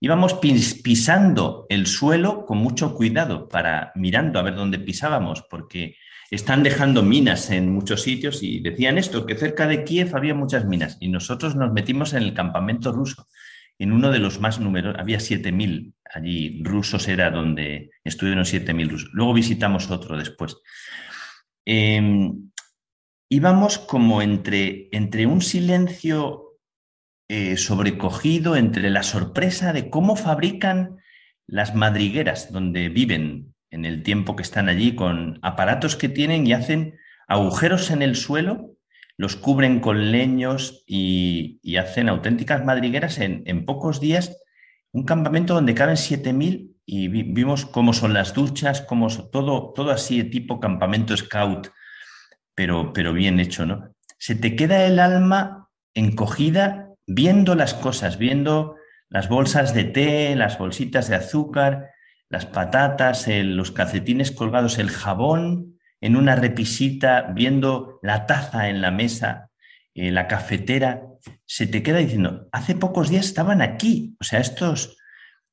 [0.01, 0.35] Íbamos
[0.83, 5.97] pisando el suelo con mucho cuidado, para mirando a ver dónde pisábamos, porque
[6.31, 10.65] están dejando minas en muchos sitios y decían esto, que cerca de Kiev había muchas
[10.65, 13.27] minas y nosotros nos metimos en el campamento ruso
[13.81, 19.09] en uno de los más numerosos, había 7.000 allí, rusos era donde estuvieron 7.000 rusos.
[19.15, 20.59] Luego visitamos otro después.
[21.65, 22.50] Em,
[23.31, 26.59] íbamos como entre, entre un silencio
[27.29, 30.99] eh, sobrecogido, entre la sorpresa de cómo fabrican
[31.47, 36.53] las madrigueras donde viven en el tiempo que están allí, con aparatos que tienen y
[36.53, 38.77] hacen agujeros en el suelo
[39.21, 44.35] los cubren con leños y, hacen auténticas madrigueras en, pocos días.
[44.93, 50.23] Un campamento donde caben 7.000 y vimos cómo son las duchas, cómo todo, todo así
[50.23, 51.69] de tipo campamento scout,
[52.61, 53.95] pero, pero bien hecho, ¿no?
[54.19, 58.77] Se te queda el alma encogida viendo las cosas, viendo
[59.09, 61.89] las bolsas de té, las bolsitas de azúcar,
[62.29, 68.91] las patatas, los calcetines colgados, el jabón, en una repisita, viendo la taza en la
[68.91, 69.49] mesa,
[69.95, 71.01] eh, la cafetera,
[71.47, 74.17] se te queda diciendo, hace pocos días estaban aquí.
[74.21, 74.99] O sea, estos,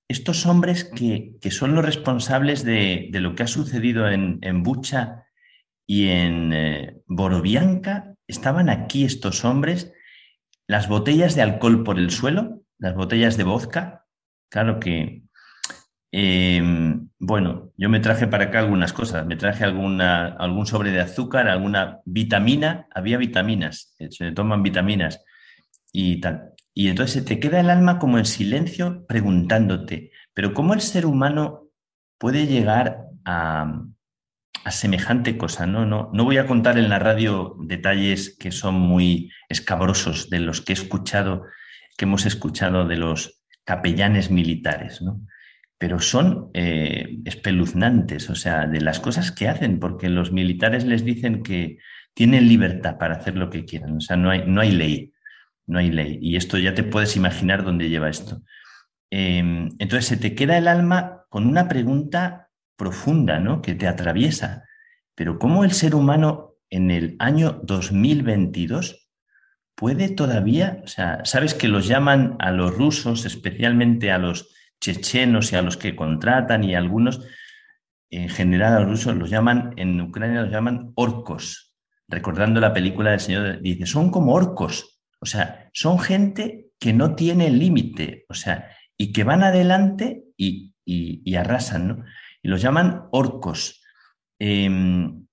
[0.10, 5.24] estos hombres que, son los responsables de, lo que ha sucedido en, en Bucha
[5.88, 9.92] y en eh, Borobianca, estaban aquí estos hombres,
[10.68, 14.06] las botellas de alcohol por el suelo, las botellas de vodka,
[14.50, 15.28] claro que
[16.12, 19.26] Em, bueno, yo me traje para acá algunas cosas.
[19.26, 22.88] Me traje alguna, algún sobre de azúcar, alguna vitamina.
[22.94, 25.24] Había vitaminas, eh, se toman vitaminas
[25.92, 26.54] y tal.
[26.74, 31.06] Y entonces se te queda el alma como en silencio preguntándote, pero ¿cómo el ser
[31.06, 31.70] humano
[32.20, 33.84] puede llegar a,
[34.68, 35.66] a semejante cosa?
[35.66, 35.86] ¿no?
[35.86, 40.60] No, no voy a contar en la radio detalles que son muy escabrosos de los
[40.60, 41.46] que he escuchado,
[41.98, 45.22] que hemos escuchado de los capellanes militares, ¿no?
[45.78, 51.06] pero son eh, espeluznantes, o sea, de las cosas que hacen, porque los militares les
[51.06, 51.78] dicen que
[52.14, 55.14] tienen libertad para hacer lo que quieran, o sea, no hay, no hay ley,
[55.66, 56.20] no hay ley.
[56.22, 58.42] Y esto ya te puedes imaginar dónde lleva esto.
[59.12, 62.47] Em, entonces se te queda el alma con una pregunta
[62.78, 63.62] profunda, ¿no?
[63.62, 64.64] Que te atraviesa.
[65.16, 69.10] Pero ¿cómo el ser humano en el año 2022
[69.76, 75.52] puede todavía, o sea, sabes que los llaman a los rusos, especialmente a los chechenos
[75.52, 77.22] y a los que contratan y algunos,
[78.10, 81.76] en general a los rusos los llaman, en Ucrania los llaman orcos,
[82.08, 87.16] recordando la película del Señor, dice, son como orcos, o sea, son gente que no
[87.16, 92.06] tiene límite, o sea, y que van adelante y, y, arrasan, ¿no?
[92.48, 93.84] Los llaman orcos.
[94.40, 95.26] Em,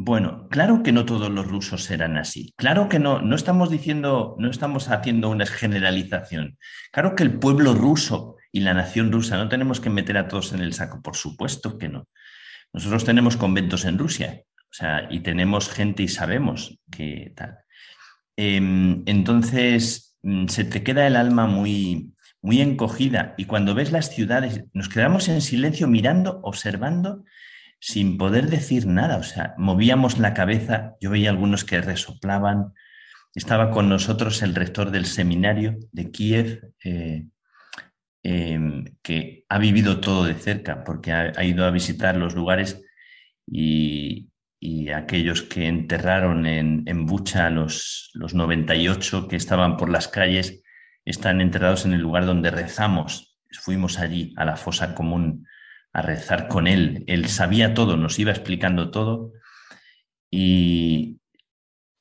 [0.00, 2.54] Bueno, claro que no todos los rusos serán así.
[2.56, 6.56] Claro que no, no estamos diciendo, no estamos haciendo una generalización.
[6.92, 10.52] Claro que el pueblo ruso y la nación rusa no tenemos que meter a todos
[10.52, 12.06] en el saco, por supuesto que no.
[12.72, 17.58] Nosotros tenemos conventos en Rusia, o sea, y tenemos gente y sabemos que tal.
[18.36, 24.10] Em, entonces, mm, se te queda el alma muy, muy encogida y cuando ves las
[24.10, 27.24] ciudades, nos quedamos en silencio mirando, observando
[27.80, 29.16] sin poder decir nada.
[29.16, 32.72] O sea, movíamos la cabeza, yo veía algunos que resoplaban.
[33.34, 37.26] Estaba con nosotros el rector del seminario de Kiev, eh,
[38.22, 42.82] em, que ha vivido todo de cerca, porque ha, ido a visitar los lugares
[43.46, 44.26] y,
[44.94, 50.62] aquellos que enterraron en, en Bucha los, los 98 que estaban por las calles,
[51.04, 53.38] están enterrados en el lugar donde rezamos.
[53.50, 55.46] Fuimos allí, a la fosa común
[55.92, 57.04] a rezar con él.
[57.06, 59.32] Él sabía todo, nos iba explicando todo
[60.30, 61.20] y,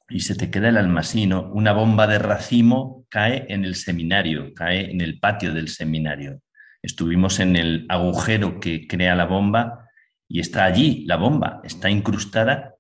[0.09, 1.49] y se te queda el alma así, ¿no?
[1.51, 6.41] Una bomba de racimo cae en el seminario, cae en el patio del seminario.
[6.81, 9.87] Estuvimos en el agujero que crea la bomba
[10.27, 12.75] y está allí la bomba, está incrustada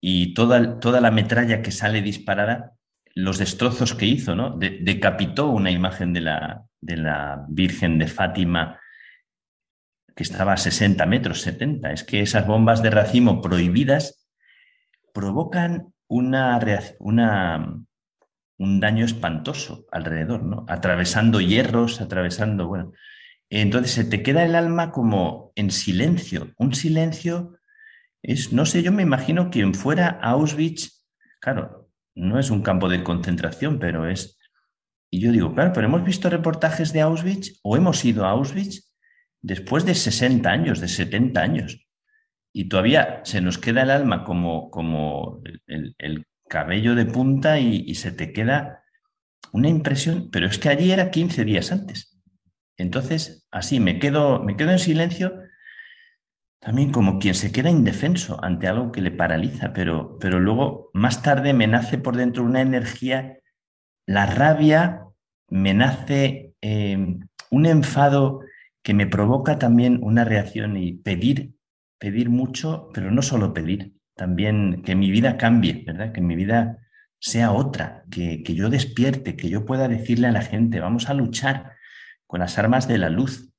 [0.00, 2.72] y toda, toda la metralla que sale disparada,
[3.14, 4.56] los destrozos que hizo, ¿no?
[4.56, 8.80] decapitó una imagen de la, de la Virgen de Fátima
[10.14, 11.92] que estaba a 60 metros, 70.
[11.92, 14.28] Es que esas bombas de racimo prohibidas
[15.12, 16.58] provocan una,
[16.98, 17.80] una,
[18.58, 20.64] un daño espantoso alrededor, ¿no?
[20.68, 22.92] Atravesando hierros, atravesando, bueno.
[23.48, 27.56] Entonces se te queda el alma como en silencio, un silencio
[28.22, 31.06] es, no sé, yo me imagino quien fuera a Auschwitz,
[31.40, 31.79] claro,
[32.20, 34.38] no es un campo de concentración, pero es,
[35.10, 38.92] y yo digo, claro, pero hemos visto reportajes de Auschwitz o hemos ido a Auschwitz
[39.40, 41.88] después de 60 años, de 70 años,
[42.52, 48.10] y todavía se nos queda el alma como, como el, cabello de punta y, se
[48.10, 48.82] te queda
[49.52, 52.20] una impresión, pero es que allí era 15 días antes.
[52.76, 55.32] Entonces, así me quedo, me quedo en silencio,
[56.60, 61.22] también como quien se queda indefenso ante algo que le paraliza, pero, pero luego más
[61.22, 63.38] tarde me nace por dentro una energía,
[64.06, 65.06] la rabia,
[65.48, 67.18] me nace eh,
[67.50, 68.40] un enfado
[68.82, 71.54] que me provoca también una reacción y pedir,
[71.98, 76.12] pedir mucho, pero no solo pedir, también que mi vida cambie, ¿verdad?
[76.12, 76.78] Que mi vida
[77.18, 81.14] sea otra, que, que yo despierte, que yo pueda decirle a la gente, vamos a
[81.14, 81.72] luchar
[82.26, 83.49] con las armas de la luz,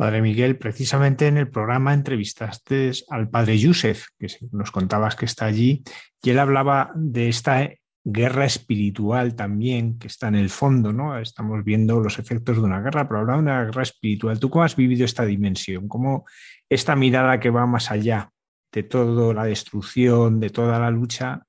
[0.00, 5.44] Padre Miguel, precisamente en el programa entrevistaste al padre Yusef, que nos contabas que está
[5.44, 5.82] allí,
[6.22, 7.68] y él hablaba de esta
[8.02, 11.18] guerra espiritual también que está en el fondo, ¿no?
[11.18, 14.40] Estamos viendo los efectos de una guerra, pero habrá una guerra espiritual.
[14.40, 15.86] ¿Tú cómo has vivido esta dimensión?
[15.86, 16.24] ¿Cómo
[16.70, 18.30] esta mirada que va más allá
[18.72, 21.42] de toda la destrucción, de toda la lucha,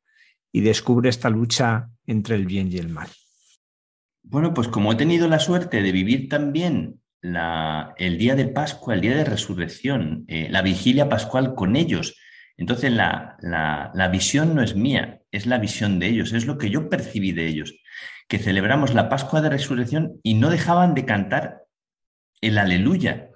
[0.52, 3.08] y descubre esta lucha entre el bien y el mal?
[4.24, 8.96] Bueno, pues como he tenido la suerte de vivir también la, el día de Pascua,
[8.96, 12.18] el día de resurrección, eh, la vigilia pascual con ellos,
[12.58, 16.70] entonces la, la, visión no es mía, es la visión de ellos, es lo que
[16.70, 17.76] yo percibí de ellos,
[18.28, 21.64] que celebramos la Pascua de Resurrección y no dejaban de cantar
[22.40, 23.30] el aleluya.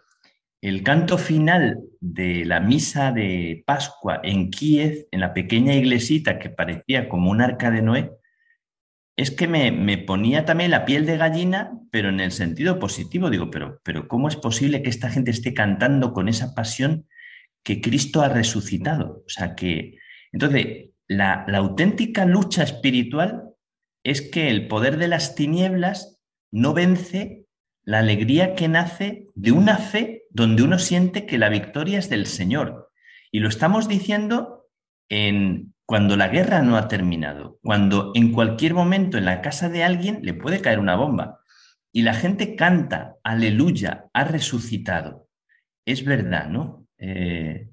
[0.61, 6.49] El canto final de la misa de Pascua en Kiev, en la pequeña iglesita que
[6.49, 8.11] parecía como un arca de Noé,
[9.17, 13.29] es que me, me, ponía también la piel de gallina, pero en el sentido positivo.
[13.29, 17.07] Digo, pero, pero ¿cómo es posible que esta gente esté cantando con esa pasión
[17.65, 19.23] que Cristo ha resucitado.
[19.25, 19.97] O sea que,
[20.31, 23.49] entonces, la, auténtica lucha espiritual
[24.03, 27.47] es que el poder de las tinieblas no vence
[27.83, 32.27] la alegría que nace de una fe donde uno siente que la victoria es del
[32.27, 32.91] Señor.
[33.31, 34.67] Y lo estamos diciendo
[35.09, 39.83] en cuando la guerra no ha terminado, cuando en cualquier momento en la casa de
[39.83, 41.39] alguien le puede caer una bomba
[41.91, 45.27] y la gente canta, aleluya, ha resucitado.
[45.85, 46.85] Es verdad, ¿no?
[46.97, 47.69] eh,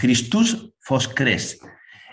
[0.00, 1.60] Christus Foscres.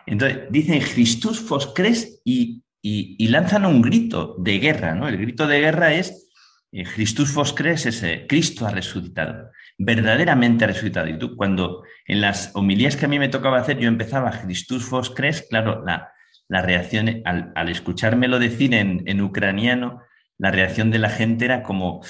[0.05, 5.07] Entonces dicen Christus Foscres y, y, lanzan un grito de guerra, ¿no?
[5.07, 6.29] El grito de guerra es
[6.71, 11.07] eh, Christus Foscres, es Cristo ha resucitado, verdaderamente resucitado.
[11.07, 14.85] Y tú, cuando en las homilías que a mí me tocaba hacer, yo empezaba Christus
[14.85, 16.11] Foscres, claro, la,
[16.47, 20.01] la reacción, al, escuchármelo decir en, en ucraniano,
[20.37, 22.01] la reacción de la gente era como,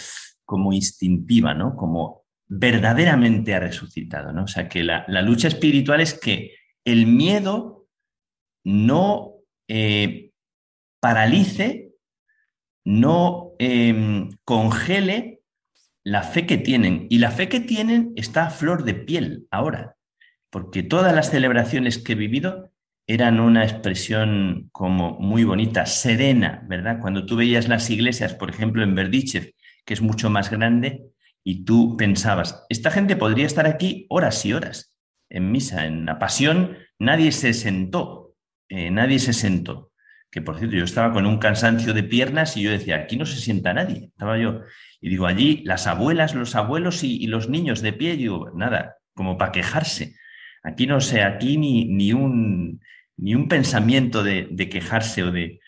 [0.44, 1.76] como instintiva, ¿no?
[1.76, 4.44] Como verdaderamente ha resucitado, ¿no?
[4.44, 7.88] O sea, que la, lucha espiritual es que el miedo
[8.64, 9.36] no
[9.68, 10.32] eh,
[11.00, 11.94] paralice,
[12.84, 15.35] no em, congele
[16.06, 17.08] la fe que tienen.
[17.10, 19.98] Y la fe que tienen está a flor de piel ahora,
[20.50, 22.72] porque todas las celebraciones que he vivido
[23.08, 27.00] eran una expresión como muy bonita, serena, ¿verdad?
[27.02, 29.54] Cuando tú veías las iglesias, por ejemplo, en Berdichev,
[29.84, 31.04] que es mucho más grande,
[31.44, 34.96] y tú pensabas, esta gente podría estar aquí horas y horas
[35.30, 38.36] en misa, en la pasión, nadie se sentó,
[38.70, 39.92] eh, nadie se sentó.
[40.36, 43.26] Que por cierto, yo estaba con un cansancio de piernas y yo decía, aquí no
[43.26, 44.10] se sienta nadie.
[44.12, 44.64] Estaba yo,
[45.00, 49.38] y digo, allí las abuelas, los abuelos y, los niños de pie, digo, nada, como
[49.38, 50.18] para quejarse.
[50.62, 52.82] Aquí no sé, aquí ni, ni, un,
[53.16, 55.62] ni un pensamiento de, quejarse o de...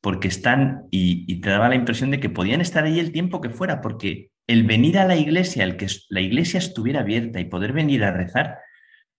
[0.00, 3.40] porque están y, y, te daba la impresión de que podían estar ahí el tiempo
[3.40, 7.46] que fuera, porque el venir a la iglesia, el que la iglesia estuviera abierta y
[7.46, 8.58] poder venir a rezar,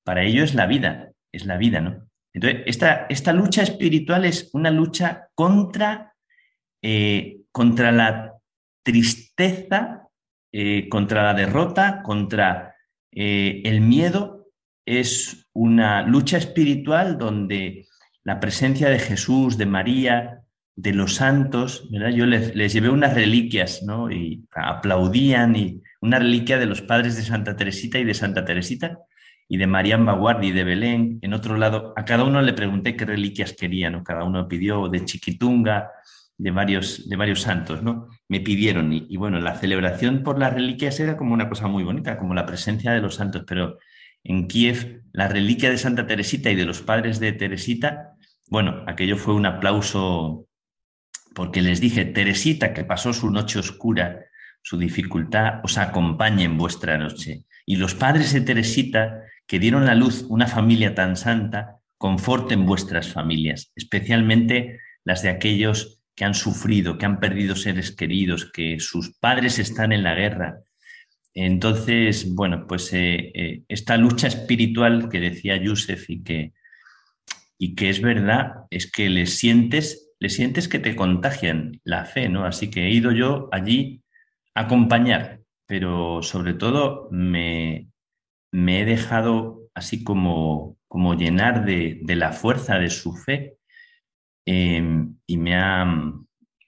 [0.06, 2.08] para ello es la vida, es la vida, ¿no?
[2.34, 6.16] Entonces, esta, esta lucha espiritual es una lucha contra,
[6.82, 8.34] eh, contra la
[8.84, 10.08] tristeza,
[10.52, 12.76] eh, contra la derrota, contra
[13.12, 14.48] eh, el miedo.
[14.86, 17.86] Es una lucha espiritual donde
[18.24, 20.42] la presencia de Jesús, de María,
[20.76, 22.10] de los santos, ¿verdad?
[22.10, 24.12] Yo les, llevé unas reliquias, ¿no?
[24.12, 28.98] Y aplaudían, y una reliquia de los padres de Santa Teresita y de Santa Teresita
[29.54, 31.20] y de Marián Baguardi de Belén.
[31.22, 34.04] En otro lado, a cada uno le pregunté qué reliquias quería, ¿no?
[34.04, 35.92] Cada uno pidió de Chiquitunga,
[36.36, 38.08] de varios, de varios santos, ¿no?
[38.28, 38.92] Me pidieron.
[38.92, 42.34] Y, y, bueno, la celebración por las reliquias era como una cosa muy bonita, como
[42.34, 43.78] la presencia de los santos, pero
[44.24, 48.16] en Kiev, la reliquia de Santa Teresita y de los padres de Teresita,
[48.50, 50.48] bueno, aquello fue un aplauso
[51.36, 54.26] porque les dije, Teresita, que pasó su noche oscura,
[54.64, 57.46] su dificultad, os acompañe en vuestra noche.
[57.68, 63.12] Y los padres de Teresita, que dieron a luz una familia tan santa, conforten vuestras
[63.12, 69.18] familias, especialmente las de aquellos que han sufrido, que han perdido seres queridos, que sus
[69.18, 70.60] padres están en la guerra.
[71.34, 76.54] Entonces, bueno, pues eh, eh, esta lucha espiritual que decía Yusef y que,
[77.58, 82.30] y que es verdad, es que le sientes le sientes que te contagian la fe,
[82.30, 82.46] ¿no?
[82.46, 84.04] Así que he ido yo allí
[84.56, 87.90] a acompañar, pero sobre todo me,
[88.54, 93.58] me he dejado así como, como llenar de, la fuerza de su fe
[94.46, 95.86] em, y me ha,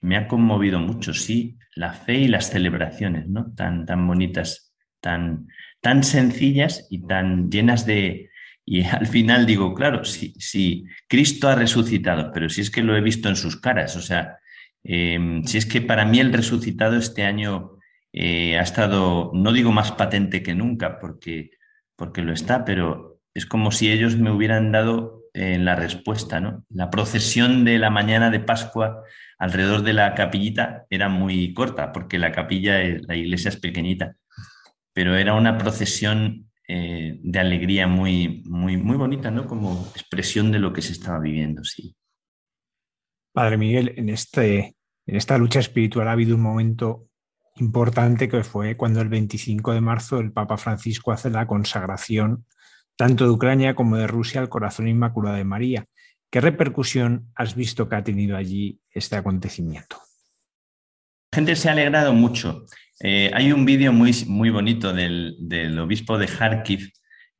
[0.00, 3.54] me ha conmovido mucho, sí, la fe y las celebraciones, ¿no?
[3.54, 5.46] Tan, tan bonitas, tan,
[5.80, 8.30] tan sencillas y tan llenas de,
[8.64, 12.96] y al final digo, claro, si, si, Cristo ha resucitado, pero si es que lo
[12.96, 14.38] he visto en sus caras, o sea,
[14.82, 17.78] em, si es que para mí el resucitado este año
[18.12, 21.50] eh, ha estado, no digo más patente que nunca, porque,
[21.96, 26.64] porque lo está, pero es como si ellos me hubieran dado eh, la respuesta, ¿no?
[26.70, 29.02] La procesión de la mañana de Pascua
[29.38, 34.16] alrededor de la capillita era muy corta, porque la capilla, la iglesia es pequeñita,
[34.94, 39.46] pero era una procesión eh, de alegría muy, muy, muy bonita, ¿no?
[39.46, 41.94] Como expresión de lo que se estaba viviendo, sí.
[43.32, 44.74] Padre Miguel, en, este,
[45.06, 47.08] en esta lucha espiritual ha habido un momento
[47.58, 52.44] importante que fue cuando el 25 de marzo el Papa Francisco hace la consagración
[52.96, 55.86] tanto de Ucrania como de Rusia al corazón inmaculado de María.
[56.30, 59.96] ¿Qué repercusión has visto que ha tenido allí este acontecimiento?
[61.32, 62.64] La gente se ha alegrado mucho.
[63.00, 66.90] Eh, hay un vídeo muy, muy bonito del, obispo de Kharkiv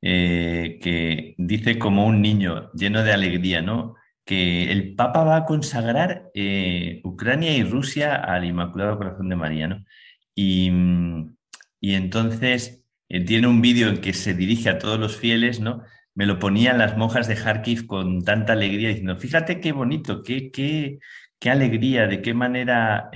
[0.02, 3.94] eh, que dice como un niño lleno de alegría, ¿no?
[4.24, 9.68] Que el Papa va a consagrar eh, Ucrania y Rusia al Inmaculado Corazón de María,
[9.68, 9.84] ¿no?
[10.36, 10.70] Y,
[11.80, 15.82] y entonces tiene un vídeo en que se dirige a todos los fieles, ¿no?
[16.14, 20.50] Me lo ponían las monjas de Kharkiv con tanta alegría, diciendo, fíjate qué bonito, qué,
[20.52, 20.98] qué,
[21.38, 23.10] qué alegría, de qué manera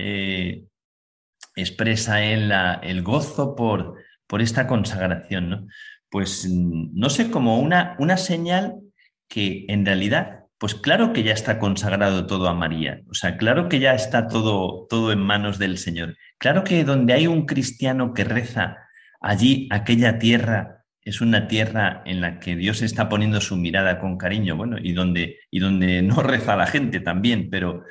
[1.55, 2.51] expresa él
[2.83, 3.95] el gozo por,
[4.27, 5.67] por esta consagración, ¿no?
[6.09, 8.81] Pues no sé, como una, una señal
[9.27, 13.67] que en realidad, pues claro que ya está consagrado todo a María, o sea, claro
[13.67, 16.17] que ya está todo, todo en manos del Señor.
[16.37, 18.77] Claro que donde hay un cristiano que reza,
[19.19, 24.19] allí aquella tierra es una tierra en la que Dios está poniendo su mirada con
[24.19, 27.83] cariño, bueno, y donde, y donde no reza la gente también, pero,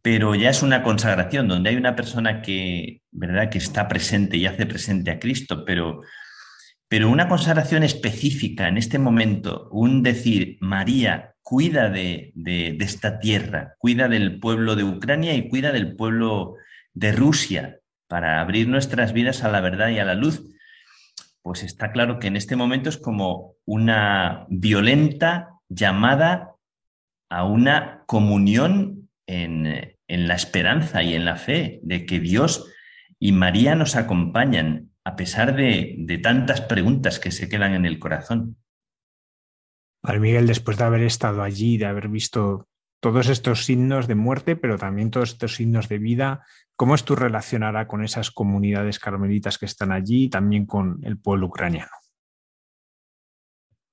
[0.00, 3.50] pero ya es una consagración donde hay una persona que, ¿verdad?
[3.50, 6.00] que está presente y hace presente a Cristo, pero,
[6.88, 13.74] pero una consagración específica en este momento, un decir, María, cuida de, de, esta tierra,
[13.78, 16.54] cuida del pueblo de Ucrania y cuida del pueblo
[16.94, 20.42] de Rusia para abrir nuestras vidas a la verdad y a la luz,
[21.42, 26.54] pues está claro que en este momento es como una violenta llamada
[27.30, 32.66] a una comunión en, la esperanza y en la fe de que Dios
[33.18, 37.98] y María nos acompañan a pesar de, de tantas preguntas que se quedan en el
[37.98, 38.58] corazón.
[40.02, 42.68] Padre Miguel, después de haber estado allí, de haber visto
[43.00, 46.44] todos estos signos de muerte, pero también todos estos signos de vida,
[46.76, 51.00] ¿cómo es tu relación ahora con esas comunidades carmelitas que están allí y también con
[51.02, 51.90] el pueblo ucraniano?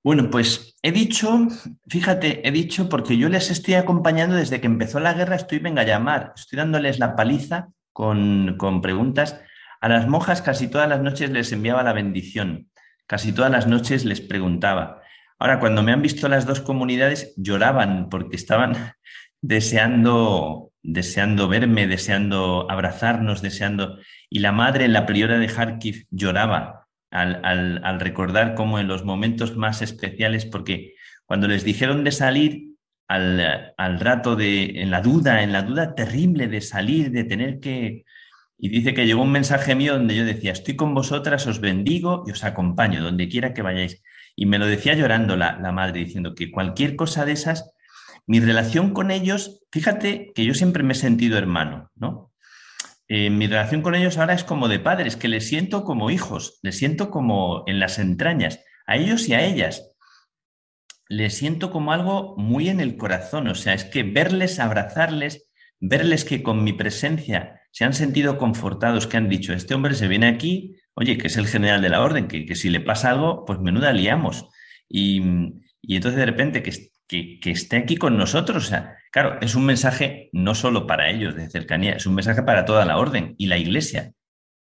[0.04, 1.48] Bueno, pues he dicho,
[1.88, 5.80] fíjate, he dicho porque yo les estoy acompañando desde que empezó la guerra, estoy venga
[5.80, 9.40] a llamar, estoy dándoles la paliza con, con preguntas.
[9.80, 12.70] A las monjas casi todas las noches les enviaba la bendición,
[13.06, 15.02] casi todas las noches les preguntaba.
[15.38, 18.74] Ahora, cuando me han visto las dos comunidades, lloraban porque estaban
[19.42, 23.98] deseando, deseando verme, deseando abrazarnos, deseando...
[24.28, 29.82] Y la madre, la priora de Kharkiv, lloraba al, recordar cómo en los momentos más
[29.82, 30.94] especiales, porque
[31.26, 32.62] cuando les dijeron de salir,
[33.08, 37.60] al, al, rato de, en la duda, en la duda terrible de salir, de tener
[37.60, 38.04] que...
[38.58, 42.24] Y dice que llegó un mensaje mío donde yo decía, estoy con vosotras, os bendigo
[42.26, 44.02] y os acompaño, donde quiera que vayáis.
[44.34, 47.72] Y me lo decía llorando la, madre, diciendo que cualquier cosa de esas,
[48.26, 52.32] mi relación con ellos, fíjate que yo siempre me he sentido hermano, ¿no?
[53.08, 56.58] Eh, mi relación con ellos ahora es como de padres, que les siento como hijos,
[56.62, 59.92] les siento como en las entrañas, a ellos y a ellas.
[61.08, 65.48] Les siento como algo muy en el corazón, o sea, es que verles, abrazarles,
[65.78, 70.08] verles que con mi presencia se han sentido confortados, que han dicho, este hombre se
[70.08, 73.44] viene aquí oye, que es el general de la orden, que, si le pasa algo,
[73.44, 74.48] pues menuda liamos.
[74.88, 75.22] Y,
[75.82, 80.30] entonces de repente que, que, esté aquí con nosotros, o sea, claro, es un mensaje
[80.32, 83.58] no solo para ellos de cercanía, es un mensaje para toda la orden y la
[83.58, 84.12] iglesia.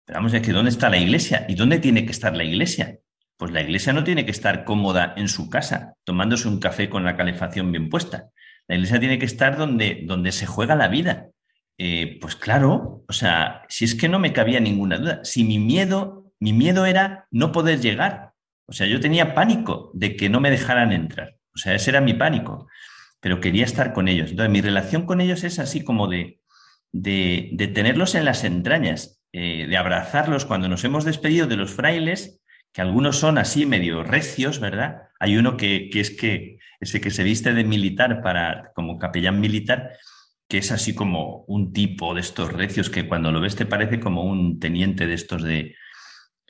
[0.05, 1.45] Pero vamos a ver que ¿dónde está la iglesia?
[1.47, 2.99] ¿Y dónde tiene que estar la iglesia?
[3.37, 7.03] Pues la iglesia no tiene que estar cómoda en su casa, tomándose un café con
[7.03, 8.29] la calefacción bien puesta.
[8.67, 11.27] La iglesia tiene que estar donde, donde se juega la vida.
[11.83, 15.57] Eh, pues claro, o sea, si es que no me cabía ninguna duda, si mi
[15.57, 18.33] miedo mi miedo era no poder llegar.
[18.65, 21.35] O sea, yo tenía pánico de que no me dejaran entrar.
[21.53, 22.67] O sea, ese era mi pánico.
[23.21, 24.31] Pero quería estar con ellos.
[24.31, 26.41] Entonces, mi relación con ellos es así como de,
[26.91, 32.41] de, tenerlos en las entrañas, eh, de abrazarlos cuando nos hemos despedido de los frailes,
[32.73, 35.09] que algunos son así medio recios, ¿verdad?
[35.19, 39.39] Hay uno que, que es que ese que se viste de militar para como capellán
[39.39, 39.91] militar,
[40.51, 44.01] que es así como un tipo de estos recios que cuando lo ves te parece
[44.01, 45.75] como un teniente de estos de,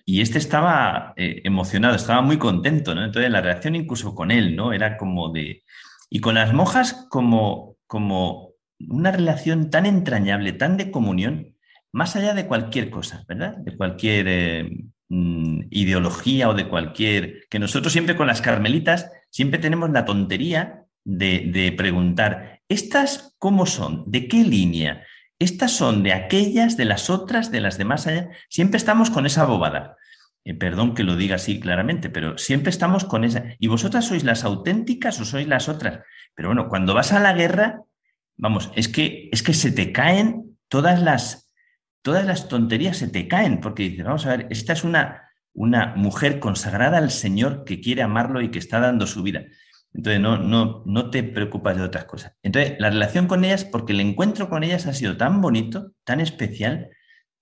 [0.08, 3.06] y este estaba eh, emocionado, estaba muy contento, ¿no?
[3.06, 4.74] Entonces la reacción incluso con él, ¿no?
[4.74, 5.62] Era como de...
[6.10, 11.56] Y con las monjas como, como una relación tan entrañable, tan de comunión,
[11.92, 13.56] más allá de cualquier cosa, ¿verdad?
[13.58, 14.70] De cualquier eh,
[15.10, 17.48] mm, ideología o de cualquier...
[17.52, 23.66] Que nosotros siempre con las carmelitas siempre tenemos la tontería de, de preguntar, ¿estas cómo
[23.66, 24.04] son?
[24.08, 25.06] ¿De qué línea?
[25.40, 28.30] Estas son de aquellas, de las otras, de las de más allá.
[28.50, 29.98] Siempre estamos con esa bobada.
[30.44, 33.44] Eh, perdón que lo diga así claramente, pero siempre estamos con esa.
[33.60, 36.00] ¿Y vosotras sois las auténticas o sois las otras?
[36.36, 37.82] Pero bueno, cuando vas a la guerra,
[38.38, 41.52] vamos, es que, es que se te caen todas las,
[42.02, 45.96] todas las tonterías, se te caen, porque dices, vamos a ver, esta es una, una
[45.96, 49.44] mujer consagrada al Señor que quiere amarlo y que está dando su vida.
[49.94, 52.34] Entonces, no, no, no te preocupas de otras cosas.
[52.44, 56.22] Entonces, la relación con ellas, porque el encuentro con ellas ha sido tan bonito, tan
[56.22, 56.90] especial,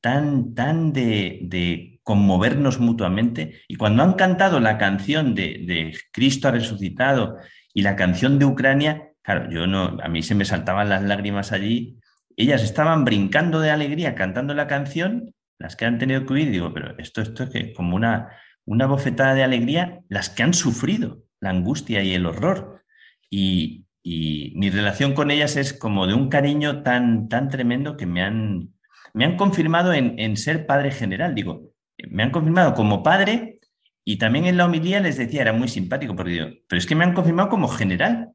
[0.02, 3.62] tan, tan de, de conmovernos mutuamente.
[3.68, 7.38] Y cuando han cantado la canción de, de, Cristo ha resucitado
[7.74, 11.52] y la canción de Ucrania, claro, yo no, a mí se me saltaban las lágrimas
[11.52, 12.00] allí.
[12.36, 16.74] Ellas estaban brincando de alegría cantando la canción, las que han tenido que huir, digo,
[16.74, 18.30] pero esto, esto es que como una,
[18.66, 22.84] una bofetada de alegría, las que han sufrido la angustia y el horror.
[23.30, 28.24] Y, mi relación con ellas es como de un cariño tan, tan tremendo que me
[28.24, 28.74] han,
[29.14, 31.36] me han confirmado en, ser padre general.
[31.36, 31.74] Digo,
[32.10, 33.60] me han confirmado como padre
[34.04, 36.96] y también en la homilía les decía, era muy simpático, porque digo, pero es que
[36.96, 38.32] me han confirmado como general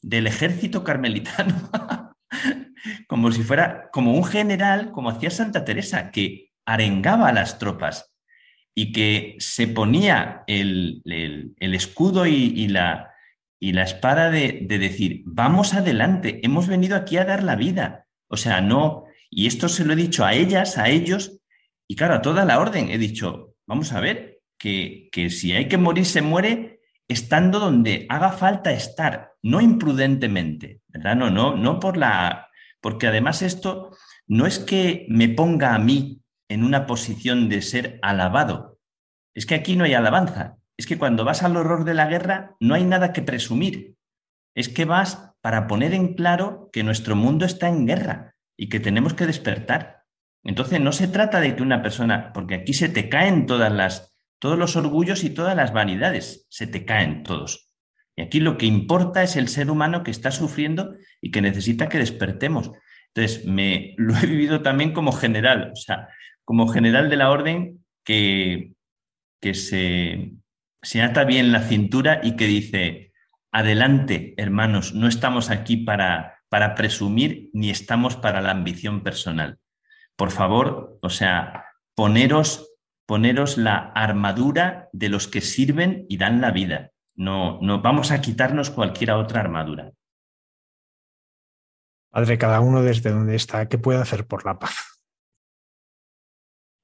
[0.00, 1.70] del ejército carmelitano.
[3.08, 8.09] como si fuera como un general, como hacía Santa Teresa, que arengaba a las tropas
[8.74, 11.02] y que se ponía el,
[11.58, 13.10] escudo y, la,
[13.58, 18.06] y, la, espada de, de, decir, vamos adelante, hemos venido aquí a dar la vida.
[18.28, 21.40] O sea, no, y esto se lo he dicho a ellas, a ellos,
[21.88, 25.68] y claro, a toda la orden he dicho, vamos a ver, que, que si hay
[25.68, 31.16] que morir, se muere estando donde haga falta estar, no imprudentemente, ¿verdad?
[31.16, 32.48] No, no, no por la...
[32.80, 33.90] Porque además esto
[34.28, 38.78] no es que me ponga a mí en una posición de ser alabado.
[39.34, 40.56] Es que aquí no hay alabanza.
[40.76, 43.94] Es que cuando vas al horror de la guerra no hay nada que presumir.
[44.54, 48.80] Es que vas para poner en claro que nuestro mundo está en guerra y que
[48.80, 50.02] tenemos que despertar.
[50.42, 54.12] Entonces, no se trata de que una persona, porque aquí se te caen todas las,
[54.38, 57.70] todos los orgullos y todas las vanidades, se te caen todos.
[58.16, 61.88] Y aquí lo que importa es el ser humano que está sufriendo y que necesita
[61.88, 62.72] que despertemos.
[63.14, 66.08] Entonces, me lo he vivido también como general, o sea,
[66.50, 68.72] como general de la orden que,
[69.40, 70.32] que se,
[70.82, 73.12] se ata bien la cintura y que dice,
[73.52, 79.60] adelante, hermanos, no estamos aquí para, para presumir ni estamos para la ambición personal.
[80.16, 82.74] Por favor, o sea, poneros,
[83.06, 86.90] poneros la armadura de los que sirven y dan la vida.
[87.14, 89.92] No, no vamos a quitarnos cualquier otra armadura.
[92.10, 94.89] Padre, cada uno desde donde está, ¿qué puede hacer por la paz?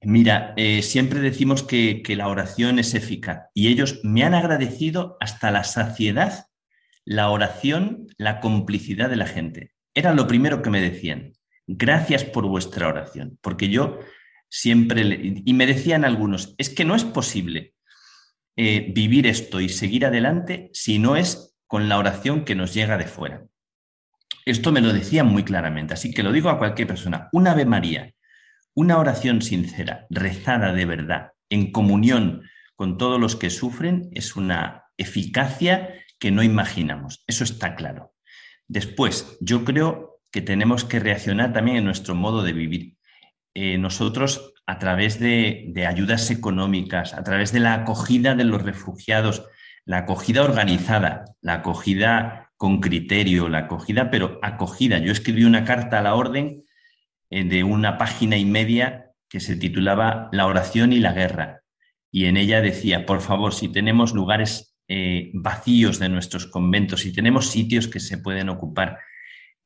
[0.09, 5.51] Mira, eh, siempre decimos que, la oración es eficaz y ellos me han agradecido hasta
[5.51, 6.47] la saciedad
[7.05, 9.73] la oración, la complicidad de la gente.
[9.95, 11.33] Era lo primero que me decían.
[11.67, 13.99] Gracias por vuestra oración, porque yo
[14.49, 17.75] siempre, y me decían algunos, es que no es posible
[18.55, 22.97] eh, vivir esto y seguir adelante si no es con la oración que nos llega
[22.97, 23.45] de fuera.
[24.45, 27.29] Esto me lo decían muy claramente, así que lo digo a cualquier persona.
[27.33, 28.15] Un Ave María,
[28.77, 32.43] una oración sincera, rezada de verdad, en comunión
[32.75, 37.25] con todos los que sufren, es una eficacia que no imaginamos.
[37.27, 38.13] Eso está claro.
[38.69, 42.97] Después, yo creo que tenemos que reaccionar también en nuestro modo de vivir.
[43.55, 49.47] Eh, nosotros, a través de, ayudas económicas, a través de la acogida de los refugiados,
[49.87, 54.99] la acogida organizada, la acogida con criterio, la acogida, pero acogida.
[54.99, 56.66] Yo escribí una carta a la orden
[57.31, 61.63] de una página y media que se titulaba La oración y la guerra.
[62.11, 67.13] Y en ella decía, por favor, si tenemos lugares eh, vacíos de nuestros conventos, si
[67.13, 68.99] tenemos sitios que se pueden ocupar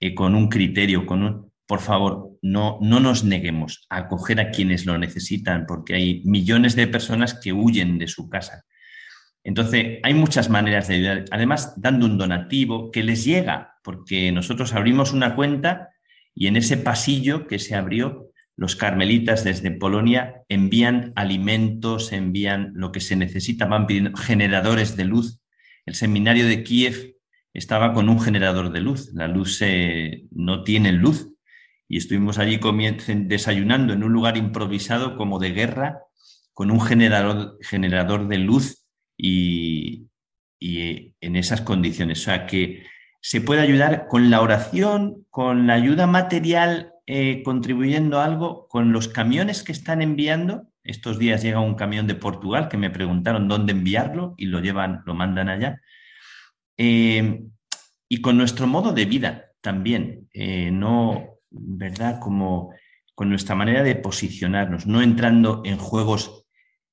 [0.00, 4.50] eh, con un criterio, con un, por favor, no, no nos neguemos a acoger a
[4.50, 8.64] quienes lo necesitan, porque hay millones de personas que huyen de su casa.
[9.44, 11.24] Entonces, hay muchas maneras de ayudar.
[11.30, 15.90] Además, dando un donativo que les llega, porque nosotros abrimos una cuenta
[16.34, 22.92] y en ese pasillo que se abrió los carmelitas desde Polonia envían alimentos, envían lo
[22.92, 25.40] que se necesita, van pidiendo generadores de luz.
[25.86, 27.16] El seminario de Kiev
[27.54, 29.12] estaba con un generador de luz.
[29.14, 29.62] La luz
[30.30, 31.28] no tiene luz.
[31.88, 32.60] Y estuvimos allí
[33.24, 36.00] desayunando en un lugar improvisado como de guerra
[36.52, 40.06] con un generador, generador de luz y,
[40.60, 42.20] y en esas condiciones.
[42.20, 42.84] O sea que
[43.22, 49.08] se puede ayudar con la oración, con la ayuda material eh, contribuyendo algo con los
[49.08, 50.68] camiones que están enviando.
[50.82, 55.02] Estos días llega un camión de Portugal que me preguntaron dónde enviarlo y lo llevan,
[55.06, 55.80] lo mandan allá.
[56.76, 57.42] Eh,
[58.08, 62.18] y con nuestro modo de vida también, eh, no, ¿verdad?
[62.20, 62.72] Como
[63.14, 66.46] con nuestra manera de posicionarnos, no entrando en juegos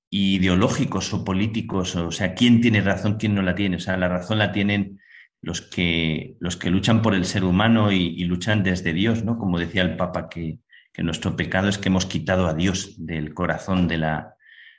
[0.10, 3.78] ideológicos o políticos, o sea, quién tiene razón, quién no la tiene.
[3.78, 5.00] O sea, la razón la tienen
[5.42, 9.38] los que, los que luchan por el ser humano y, luchan desde Dios, ¿no?
[9.38, 10.60] Como decía el Papa, que,
[10.98, 14.34] nuestro pecado es que hemos quitado a Dios del corazón de la,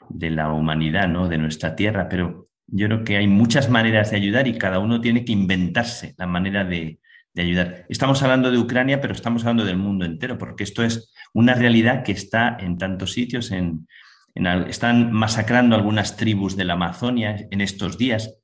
[0.08, 1.28] de la humanidad, ¿no?
[1.28, 2.08] De nuestra tierra.
[2.08, 6.16] Pero yo creo que hay muchas maneras de ayudar y cada uno tiene que inventarse
[6.18, 6.98] la manera de,
[7.36, 7.86] ayudar.
[7.88, 12.02] Estamos hablando de Ucrania, pero estamos hablando del mundo entero, porque esto es una realidad
[12.02, 13.52] que está en tantos sitios.
[13.52, 13.86] En,
[14.34, 18.34] están masacrando algunas tribus de la Amazonia en estos días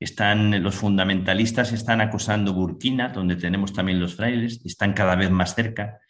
[0.00, 5.54] están, los fundamentalistas están acosando Burkina, donde tenemos también los frailes, están cada vez más
[5.54, 6.00] cerca.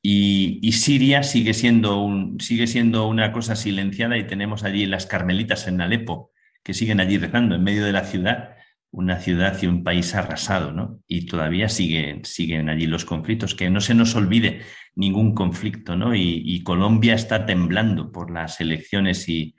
[0.00, 5.80] Y, Siria sigue siendo, sigue siendo una cosa silenciada y tenemos allí las carmelitas en
[5.80, 6.32] Alepo,
[6.62, 8.50] que siguen allí rezando en medio de la ciudad,
[8.90, 11.00] una ciudad y un país arrasado, ¿no?
[11.06, 14.62] Y todavía siguen, siguen allí los conflictos, que no se nos olvide
[14.94, 16.14] ningún conflicto, ¿no?
[16.14, 19.54] y Colombia está temblando por las elecciones y,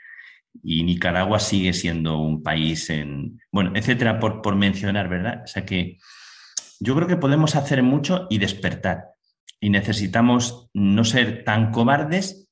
[0.64, 5.42] y Nicaragua sigue siendo un país en, bueno, etcétera, por, por mencionar, ¿verdad?
[5.44, 5.98] O sea que
[6.80, 9.06] yo creo que podemos hacer mucho y despertar.
[9.60, 12.50] Y necesitamos no ser tan cobardes,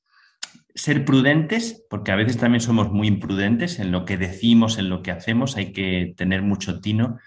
[0.74, 5.02] ser prudentes, porque a veces también somos muy imprudentes en lo que decimos, en lo
[5.02, 7.18] que hacemos, hay que tener mucho tino,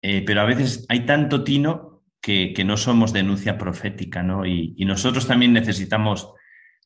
[0.00, 4.46] eh, pero a veces hay tanto tino que, que no somos denuncia profética, ¿no?
[4.46, 6.32] Y, y, nosotros también necesitamos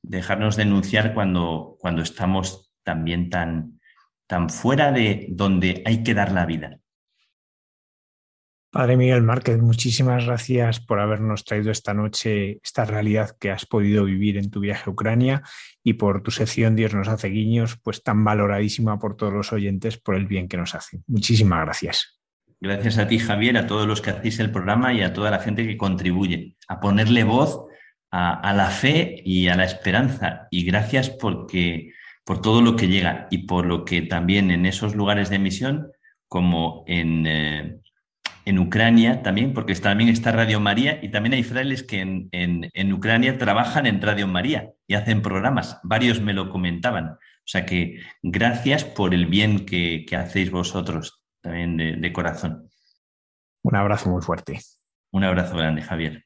[0.02, 3.80] dejarnos denunciar cuando, cuando estamos también tan,
[4.28, 6.78] tan fuera de donde hay que dar la vida.
[8.70, 14.04] Padre Miguel Márquez, muchísimas gracias por habernos traído esta noche esta realidad que has podido
[14.04, 15.42] vivir en tu viaje a Ucrania
[15.82, 19.96] y por tu sección Dios nos hace guiños, pues tan valoradísima por todos los oyentes
[19.96, 21.00] por el bien que nos hace.
[21.06, 22.20] Muchísimas gracias.
[22.60, 25.40] Gracias a ti, Javier, a todos los que hacéis el programa y a toda la
[25.40, 27.66] gente que contribuye a ponerle voz
[28.10, 30.48] a, la fe y a la esperanza.
[30.50, 31.92] Y gracias porque,
[32.26, 35.92] por todo lo que llega y por lo que también en esos lugares de misión,
[36.26, 37.80] como en, eh,
[38.44, 42.92] en Ucrania también, porque también está Radio María y también hay frailes que en, en,
[42.92, 45.78] Ucrania trabajan en Radio María y hacen programas.
[45.84, 47.10] Varios me lo comentaban.
[47.10, 52.68] O sea que gracias por el bien que, hacéis vosotros también de corazón.
[53.62, 54.58] Un abrazo muy fuerte.
[55.12, 56.25] Un abrazo grande, Javier.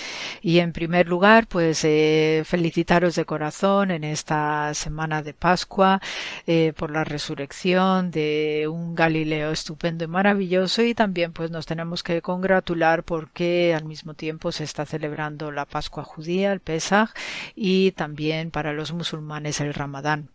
[0.41, 6.01] Y en primer lugar, pues eh, felicitaros de corazón en esta semana de Pascua
[6.47, 12.01] eh, por la resurrección de un Galileo estupendo y maravilloso y también pues nos tenemos
[12.01, 17.11] que congratular porque al mismo tiempo se está celebrando la Pascua judía, el Pesach,
[17.55, 20.29] y también para los musulmanes el Ramadán.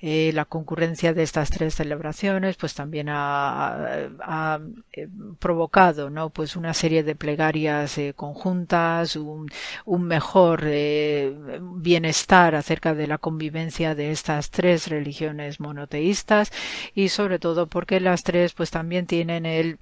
[0.00, 4.60] Eh, la concurrencia de estas tres celebraciones pues también ha,
[4.92, 5.08] eh,
[5.40, 6.30] provocado ¿no?
[6.30, 9.47] pues una serie de plegarias conjuntas, un,
[9.84, 10.64] un mejor
[11.60, 16.52] bienestar acerca de la convivencia de estas tres religiones monoteístas
[16.94, 19.78] y sobre todo porque las tres pues también tienen el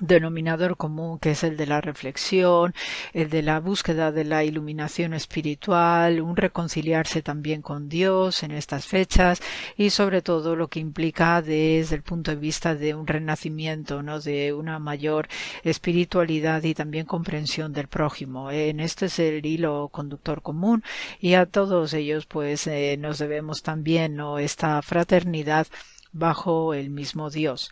[0.00, 2.74] denominador común que es el de la reflexión,
[3.12, 8.86] el de la búsqueda de la iluminación espiritual, un reconciliarse también con Dios en estas
[8.86, 9.40] fechas
[9.76, 14.20] y sobre todo lo que implica desde el punto de vista de un renacimiento, ¿no?
[14.20, 15.28] de una mayor
[15.62, 18.50] espiritualidad y también comprensión del prójimo.
[18.50, 20.82] En este es el hilo conductor común
[21.20, 24.38] y a todos ellos pues eh, nos debemos también ¿no?
[24.38, 25.66] esta fraternidad
[26.14, 27.70] bajo el mismo Dios.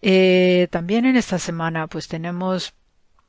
[0.00, 2.74] Eh, también en esta semana pues tenemos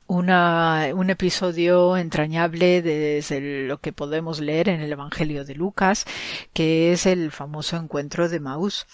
[0.06, 6.04] una, un episodio entrañable desde lo que podemos leer en el Evangelio de Lucas,
[6.52, 8.86] que es el famoso encuentro de Maús.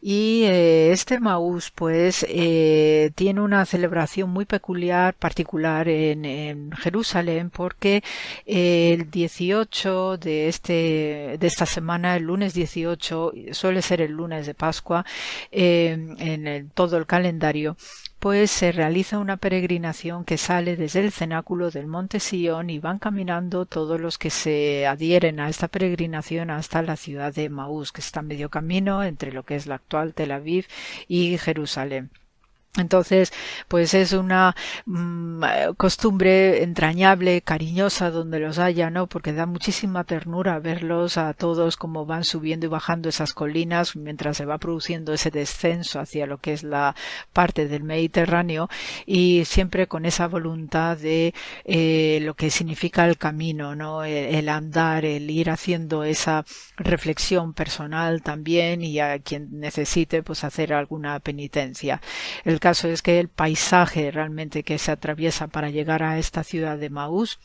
[0.00, 8.02] Y eh, este Maús, pues, eh, tiene una celebración muy peculiar, particular en, Jerusalén, porque
[8.46, 14.54] el 18 de este, de esta semana, el lunes 18, suele ser el lunes de
[14.54, 15.04] Pascua,
[15.52, 17.76] eh, en todo el calendario,
[18.24, 22.98] pues se realiza una peregrinación que sale desde el cenáculo del monte Sion y van
[22.98, 28.00] caminando todos los que se adhieren a esta peregrinación hasta la ciudad de Maús, que
[28.00, 30.64] está medio camino entre lo que es la actual Tel Aviv
[31.06, 32.08] y Jerusalén.
[32.76, 33.32] Entonces,
[33.68, 34.56] pues es una
[34.86, 35.44] mm,
[35.76, 39.06] costumbre entrañable, cariñosa donde los haya, ¿no?
[39.06, 44.36] Porque da muchísima ternura verlos a todos como van subiendo y bajando esas colinas mientras
[44.36, 46.96] se va produciendo ese descenso hacia lo que es la
[47.32, 48.68] parte del Mediterráneo
[49.06, 51.32] y siempre con esa voluntad de
[51.64, 54.04] eh, lo que significa el camino, ¿no?
[54.04, 56.44] El, andar, el ir haciendo esa
[56.76, 62.00] reflexión personal también y a quien necesite pues hacer alguna penitencia.
[62.64, 66.88] Caso es que el paisaje realmente que se atraviesa para llegar a esta ciudad de
[66.88, 67.38] Maús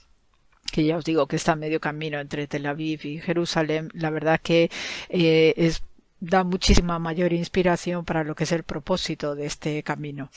[0.71, 4.11] que ya os digo que está a medio camino entre Tel Aviv y Jerusalén, la
[4.11, 4.71] verdad que
[5.09, 5.81] eh, es
[6.21, 10.29] da muchísima mayor inspiración para lo que es el propósito de este camino.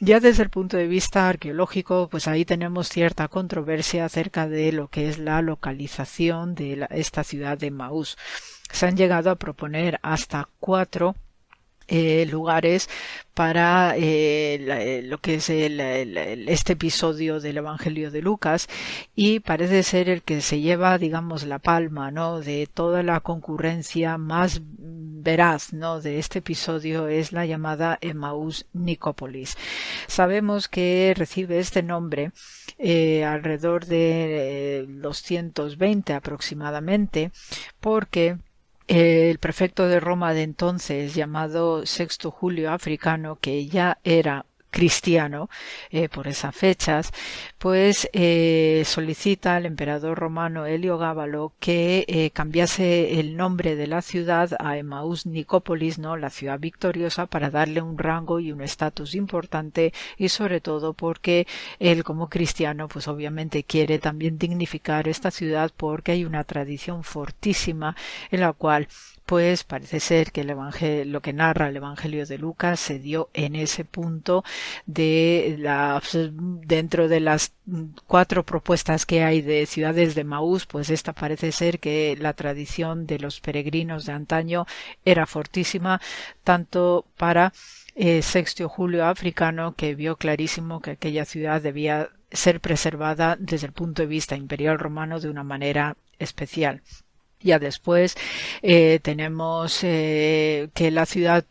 [0.00, 4.88] Ya desde el punto de vista arqueológico, pues ahí tenemos cierta controversia acerca de lo
[4.88, 8.16] que es la localización de esta ciudad de Maús.
[8.70, 11.14] Se han llegado a proponer hasta cuatro
[11.86, 12.88] eh, lugares
[13.34, 18.68] para eh, eh, lo que es este episodio del Evangelio de Lucas.
[19.14, 24.16] Y parece ser el que se lleva digamos la palma no de toda la concurrencia
[24.18, 29.56] más veraz no de este episodio es la llamada Emmaus Nicópolis
[30.06, 32.32] sabemos que recibe este nombre
[33.26, 37.32] alrededor de 220 aproximadamente
[37.80, 38.36] porque
[38.88, 45.48] el prefecto de Roma de entonces, llamado Sexto Julio Africano, que ya era cristiano
[45.90, 47.12] eh, por esas fechas,
[47.58, 54.02] pues eh, solicita al emperador romano Helio Gábalo que eh, cambiase el nombre de la
[54.02, 56.16] ciudad a Emmaus Nicópolis, ¿no?
[56.16, 61.46] la ciudad victoriosa, para darle un rango y un estatus importante y sobre todo porque
[61.78, 67.94] él como cristiano pues obviamente quiere también dignificar esta ciudad porque hay una tradición fortísima
[68.32, 68.88] en la cual
[69.26, 73.84] pues parece ser que lo que narra el Evangelio de Lucas se dio en ese
[73.84, 74.44] punto
[74.86, 76.02] de la,
[76.66, 77.52] dentro de las
[78.06, 83.06] cuatro propuestas que hay de ciudades de Maús, pues esta parece ser que la tradición
[83.06, 84.66] de los peregrinos de antaño
[85.04, 86.00] era fortísima,
[86.42, 87.52] tanto para
[87.94, 93.72] eh, Sextio Julio africano, que vio clarísimo que aquella ciudad debía ser preservada desde el
[93.72, 96.82] punto de vista imperial romano de una manera especial.
[97.44, 98.16] Ya después
[98.62, 101.44] eh, tenemos eh, que la ciudad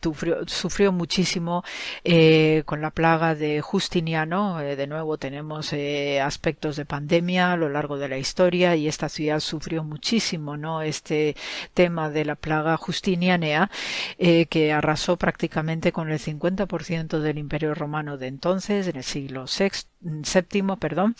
[0.46, 1.62] sufrió, muchísimo
[2.02, 4.58] eh, con la plaga de Justiniano.
[4.58, 5.72] de nuevo tenemos
[6.20, 10.82] aspectos de pandemia a lo largo de la historia y esta ciudad sufrió muchísimo, ¿no?
[10.82, 11.36] Este
[11.74, 13.70] tema de la plaga justinianea
[14.18, 20.76] que arrasó prácticamente con el 50% del Imperio Romano de entonces, en el siglo VII,
[20.80, 21.14] perdón.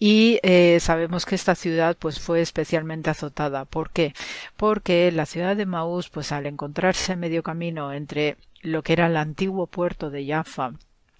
[0.00, 0.40] Y
[0.80, 4.14] sabemos que esta ciudad pues fue especialmente azotada por qué?
[4.56, 9.16] Porque la ciudad de Maús, pues al encontrarse medio camino entre lo que era el
[9.16, 10.72] antiguo puerto de Jaffa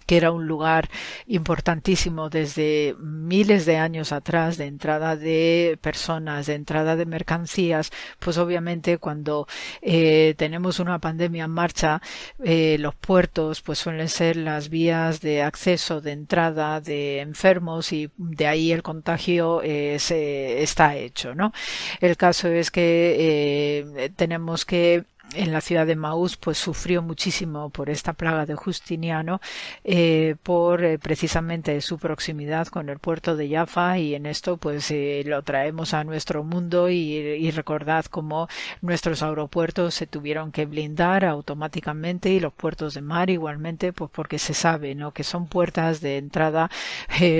[0.05, 0.89] que era un lugar
[1.27, 8.37] importantísimo desde miles de años atrás de entrada de personas, de entrada de mercancías, pues
[8.37, 9.47] obviamente cuando
[9.81, 12.01] eh, tenemos una pandemia en marcha,
[12.43, 18.11] eh, los puertos pues suelen ser las vías de acceso, de entrada de enfermos y
[18.17, 21.53] de ahí el contagio eh, se está hecho, ¿no?
[21.99, 27.89] El caso es que tenemos que en la ciudad de Maús pues sufrió muchísimo por
[27.89, 29.41] esta plaga de Justiniano
[29.83, 34.89] eh, por eh, precisamente su proximidad con el puerto de Jaffa y en esto pues
[34.91, 38.47] eh, lo traemos a nuestro mundo y, recordad cómo
[38.81, 44.39] nuestros aeropuertos se tuvieron que blindar automáticamente y los puertos de mar igualmente pues porque
[44.39, 46.71] se sabe no que son puertas de entrada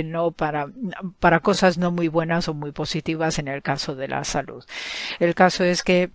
[0.06, 0.68] no para
[1.20, 4.64] para cosas no muy buenas o muy positivas en el caso de la salud.
[5.20, 6.12] El caso es que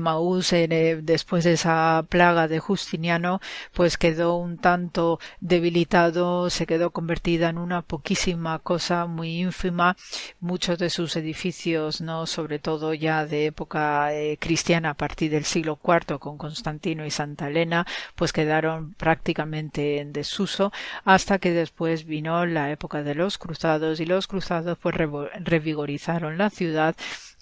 [0.00, 3.40] Maús eh, después de esa plaga de Justiniano
[3.72, 9.96] pues quedó un tanto debilitado se quedó convertida en una poquísima cosa muy ínfima.
[10.40, 15.44] Muchos de sus edificios no sobre todo ya de época eh, cristiana a partir del
[15.44, 20.72] siglo IV con Constantino y Santa Elena pues quedaron prácticamente en desuso
[21.04, 26.50] hasta que después vino la época de los cruzados y los cruzados pues revigorizaron la
[26.50, 26.94] ciudad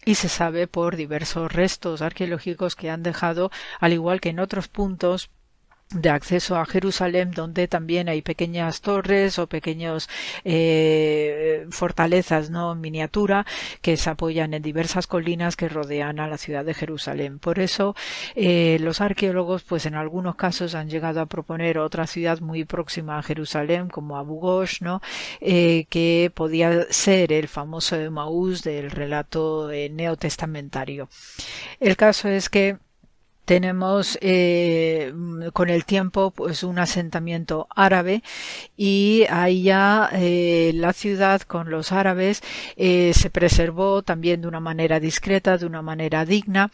[0.08, 4.66] y se sabe por diversos restos arqueológicos que han dejado, al igual que en otros
[4.66, 5.28] puntos,
[5.90, 10.08] de acceso a Jerusalén, donde también hay pequeñas torres o pequeños
[10.44, 13.46] eh, fortalezas no miniatura
[13.80, 17.38] que se apoyan en diversas colinas que rodean a la ciudad de Jerusalén.
[17.38, 17.96] Por eso
[18.34, 23.18] eh, los arqueólogos, pues en algunos casos han llegado a proponer otra ciudad muy próxima
[23.18, 25.00] a Jerusalén, como Abu Ghosh, no,
[25.40, 31.08] eh, que podía ser el famoso Maús del relato neotestamentario.
[31.80, 32.76] El caso es que
[33.48, 35.10] tenemos eh,
[35.54, 38.22] con el tiempo pues un asentamiento árabe
[38.76, 42.42] y ahí ya eh, la ciudad con los árabes
[42.76, 46.70] eh, se preservó también de una manera discreta de una manera digna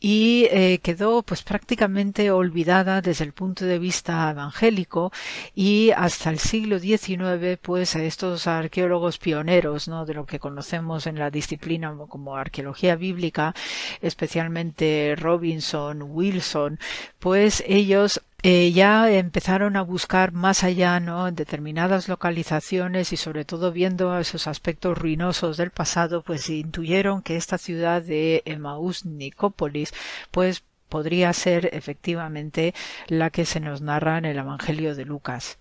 [0.00, 0.48] y
[0.82, 5.12] quedó pues prácticamente olvidada desde el punto de vista evangélico
[5.54, 11.20] y hasta el siglo XIX pues estos arqueólogos pioneros no de lo que conocemos en
[11.20, 13.54] la disciplina como arqueología bíblica
[14.02, 16.78] especialmente Robinson Wilson,
[17.18, 21.26] pues ellos eh, ya empezaron a buscar más allá, ¿no?
[21.28, 27.36] En determinadas localizaciones y sobre todo viendo esos aspectos ruinosos del pasado, pues intuyeron que
[27.36, 29.92] esta ciudad de Emaús Nicópolis,
[30.30, 32.74] pues podría ser efectivamente
[33.08, 35.58] la que se nos narra en el Evangelio de Lucas.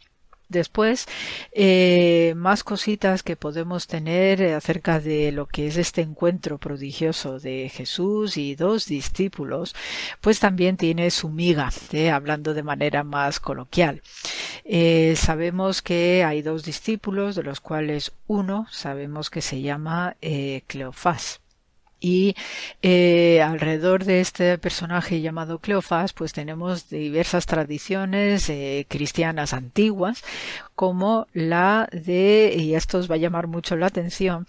[0.47, 1.07] Después,
[1.53, 7.69] eh, más cositas que podemos tener acerca de lo que es este encuentro prodigioso de
[7.73, 9.75] Jesús y dos discípulos,
[10.21, 12.11] pues también tiene su miga, ¿eh?
[12.11, 14.01] hablando de manera más coloquial.
[14.63, 20.15] Eh, sabemos que hay dos discípulos, de los cuales uno sabemos que se llama
[20.67, 21.41] Cleofás
[22.05, 22.35] y
[22.83, 30.23] eh, alrededor de este personaje llamado Cleofás pues tenemos diversas tradiciones eh, cristianas antiguas
[30.75, 34.45] como la de y esto os va a llamar mucho la atención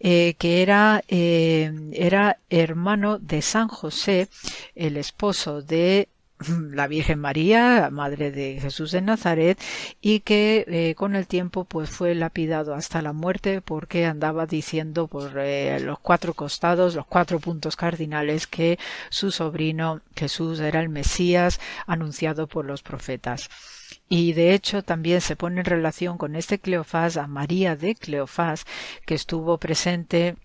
[0.00, 4.28] eh, que era era hermano de San José
[4.74, 6.08] el esposo de
[6.72, 9.58] la Virgen María, madre de Jesús de Nazaret,
[10.00, 15.06] y que eh, con el tiempo pues fue lapidado hasta la muerte porque andaba diciendo
[15.06, 18.78] por eh, los cuatro costados, los cuatro puntos cardinales que
[19.10, 23.48] su sobrino Jesús era el Mesías anunciado por los profetas.
[24.08, 28.64] Y de hecho también se pone en relación con este Cleofás a María de Cleofás,
[29.04, 30.36] que estuvo presente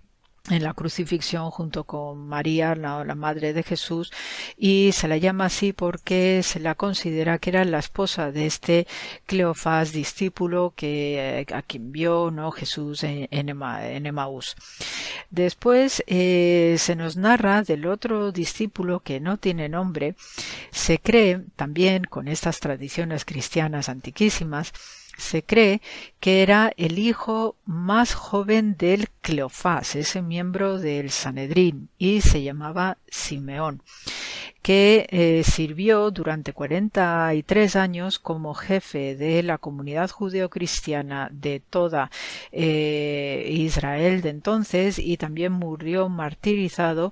[0.49, 4.11] en la crucifixión junto con María, la, madre de Jesús,
[4.57, 8.87] y se la llama así porque se la considera que era la esposa de este
[9.27, 14.55] Cleofás discípulo que eh, a quien vio no Jesús en, en, Emaús.
[15.29, 20.15] Después eh, se nos narra del otro discípulo que no tiene nombre.
[20.71, 24.73] Se cree también con estas tradiciones cristianas antiquísimas
[25.17, 25.81] se cree
[26.19, 32.97] que era el hijo más joven del Cleofás, ese miembro del Sanedrín, y se llamaba
[33.07, 33.81] Simeón,
[34.61, 41.59] que eh, sirvió durante cuarenta y tres años como jefe de la comunidad judeocristiana de
[41.59, 42.11] toda
[42.51, 47.11] eh, Israel de entonces y también murió martirizado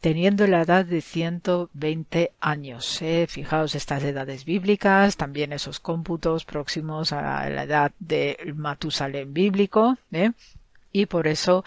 [0.00, 3.00] teniendo la edad de 120 años.
[3.02, 3.26] ¿eh?
[3.28, 9.96] Fijaos estas edades bíblicas, también esos cómputos próximos a la edad del Matusalén bíblico.
[10.12, 10.32] ¿eh?
[10.96, 11.64] Y por eso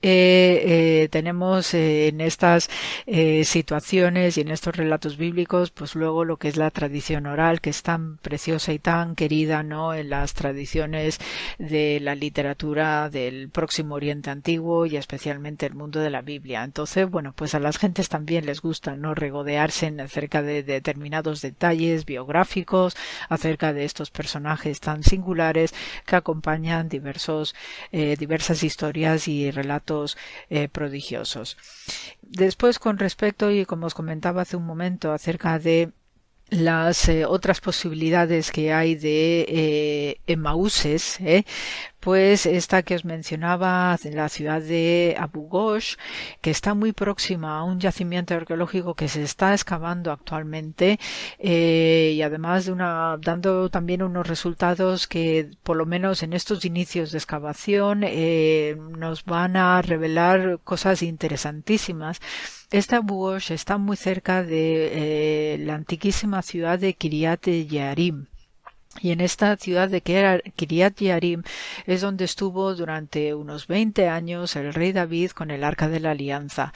[0.00, 0.62] eh,
[1.02, 2.70] eh, tenemos eh, en estas
[3.42, 7.70] situaciones y en estos relatos bíblicos pues luego lo que es la tradición oral que
[7.70, 11.18] es tan preciosa y tan querida no en las tradiciones
[11.58, 16.62] de la literatura del próximo oriente antiguo y especialmente el mundo de la Biblia.
[16.62, 21.40] Entonces bueno pues a las gentes también les gusta no regodearse en acerca de determinados
[21.40, 22.96] detalles biográficos
[23.28, 25.74] acerca de estos personajes tan singulares
[26.06, 27.54] que acompañan diversos
[27.90, 30.16] diversas historias y relatos
[30.50, 31.56] eh, prodigiosos.
[32.22, 35.90] Después, con respecto, y como os comentaba hace un momento, acerca de
[36.50, 41.44] las eh, otras posibilidades que hay de eh, Emauses, ¿eh?
[42.00, 45.96] pues esta que os mencionaba en la ciudad de Abu Ghosh,
[46.40, 50.98] que está muy próxima a un yacimiento arqueológico que se está excavando actualmente
[51.38, 56.64] eh, y además de una dando también unos resultados que por lo menos en estos
[56.64, 62.20] inicios de excavación eh, nos van a revelar cosas interesantísimas.
[62.70, 68.26] Esta Abu Ghosh está muy cerca de eh, la antiquísima ciudad de Kiryat Yarim
[69.00, 71.42] y en esta ciudad de Kiryat Yarim
[71.86, 76.12] es donde estuvo durante unos 20 años el rey David con el Arca de la
[76.12, 76.72] Alianza.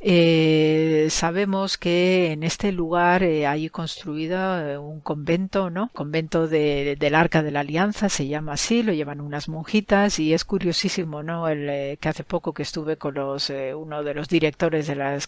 [0.00, 5.90] Eh, sabemos que en este lugar eh, hay construido eh, un convento, ¿no?
[5.92, 10.32] Convento de, del Arca de la Alianza, se llama así, lo llevan unas monjitas y
[10.32, 11.48] es curiosísimo, ¿no?
[11.48, 15.18] El, que hace poco que estuve con los, uno de los directores de la,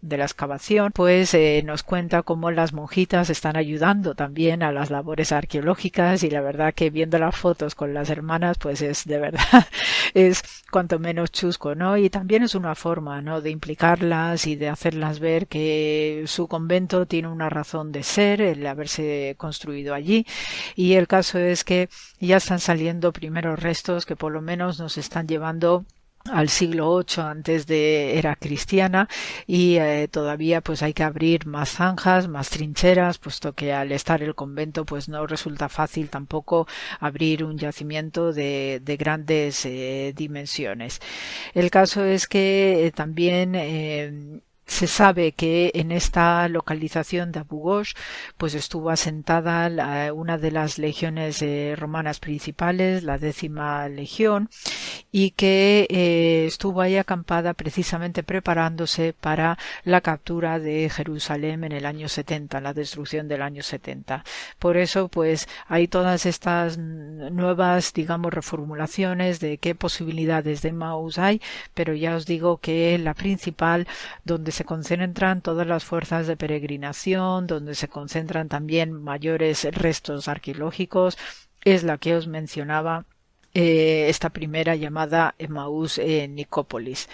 [0.00, 5.32] de la excavación, pues nos cuenta cómo las monjitas están ayudando también a las labores
[5.32, 9.66] arqueológicas y la verdad que viendo las fotos con las hermanas pues es de verdad
[10.14, 11.96] es cuanto menos chusco, ¿no?
[11.96, 13.40] Y también es una forma, ¿no?
[13.40, 18.66] De implicarlas y de hacerlas ver que su convento tiene una razón de ser, el
[18.66, 20.26] haberse construido allí
[20.74, 21.88] y el caso es que
[22.20, 25.84] ya están saliendo primeros restos que por lo menos nos están llevando
[26.32, 29.08] al siglo VIII antes de era cristiana
[29.46, 34.22] y eh, todavía pues hay que abrir más zanjas, más trincheras, puesto que al estar
[34.22, 36.66] el convento pues no resulta fácil tampoco
[36.98, 41.00] abrir un yacimiento de, de grandes eh, dimensiones.
[41.52, 43.54] El caso es que eh, también
[44.66, 47.92] se sabe que en esta localización de Abu Ghosh
[48.38, 54.48] pues estuvo asentada una de las legiones eh, romanas principales, la décima legión,
[55.12, 61.86] y que eh, estuvo ahí acampada precisamente preparándose para la captura de Jerusalén en el
[61.86, 64.24] año 70, la destrucción del año 70.
[64.58, 71.40] Por eso pues hay todas estas nuevas digamos reformulaciones de qué posibilidades de Maus hay,
[71.74, 73.86] pero ya os digo que la principal
[74.24, 81.18] donde se concentran todas las fuerzas de peregrinación, donde se concentran también mayores restos arqueológicos,
[81.64, 83.04] es la que os mencionaba
[83.52, 87.08] eh, esta primera llamada Emmaus en Nicópolis.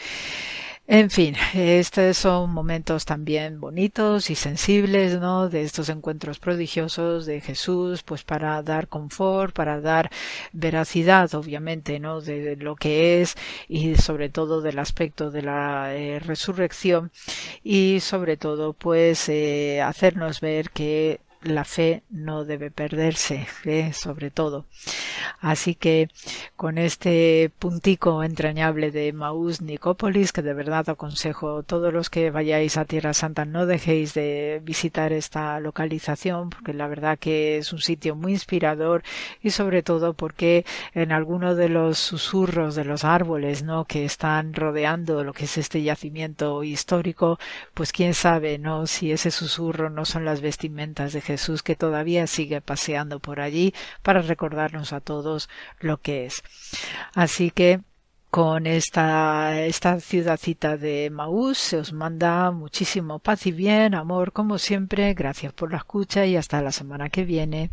[0.92, 5.48] En fin, estos son momentos también bonitos y sensibles, ¿no?
[5.48, 10.10] De estos encuentros prodigiosos de Jesús, pues para dar confort, para dar
[10.52, 12.20] veracidad, obviamente, ¿no?
[12.20, 13.36] De lo que es
[13.68, 17.12] y sobre todo del aspecto de la eh, resurrección
[17.62, 23.92] y sobre todo, pues, eh, hacernos ver que la fe no debe perderse, ¿eh?
[23.92, 24.66] sobre todo.
[25.40, 26.08] Así que
[26.56, 32.76] con este puntico entrañable de Maús Nicópolis, que de verdad aconsejo todos los que vayáis
[32.76, 37.80] a Tierra Santa, no dejéis de visitar esta localización, porque la verdad que es un
[37.80, 39.02] sitio muy inspirador
[39.42, 43.86] y sobre todo porque en alguno de los susurros de los árboles, ¿no?
[43.86, 47.38] que están rodeando lo que es este yacimiento histórico,
[47.72, 48.86] pues quién sabe, ¿no?
[48.86, 53.74] si ese susurro no son las vestimentas de Jesús que todavía sigue paseando por allí
[54.02, 55.48] para recordarnos a todos
[55.80, 56.42] lo que es.
[57.14, 57.80] Así que
[58.30, 64.58] con esta, esta ciudadcita de Maús se os manda muchísimo paz y bien, amor como
[64.58, 67.70] siempre, gracias por la escucha y hasta la semana que viene.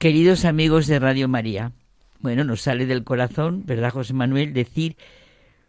[0.00, 1.72] Queridos amigos de Radio María,
[2.20, 4.54] bueno, nos sale del corazón, ¿verdad, José Manuel?
[4.54, 4.96] Decir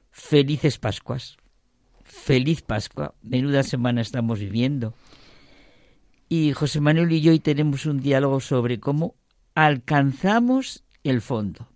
[0.09, 1.35] felices Pascuas.
[2.05, 3.13] Feliz Pascua.
[3.23, 4.93] Menuda semana estamos viviendo.
[6.29, 9.15] Y José Manuel y yo hoy tenemos un diálogo sobre cómo
[9.53, 11.67] alcanzamos el fondo.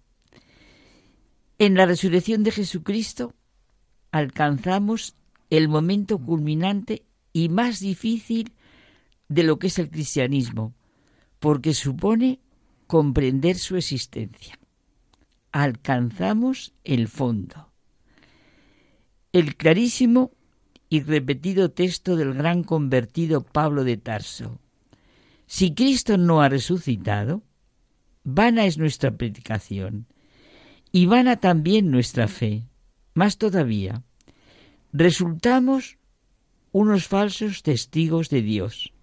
[1.60, 3.34] En la resurrección de Jesucristo
[4.14, 5.18] alcanzamos
[5.50, 7.04] el momento culminante
[7.34, 8.54] y más difícil
[9.28, 10.74] de lo que es el cristianismo,
[11.40, 12.40] porque supone
[12.88, 14.60] comprender su existencia.
[15.52, 17.72] Alcanzamos el fondo.
[19.32, 20.32] El clarísimo
[20.90, 24.60] y repetido texto del gran convertido Pablo de Tarso.
[25.48, 27.44] Si Cristo no ha resucitado,
[28.24, 30.08] vana es nuestra predicación
[30.92, 32.64] y vana también nuestra fe.
[33.14, 34.04] Más todavía,
[34.92, 35.98] resultamos
[36.72, 38.95] unos falsos testigos de Dios.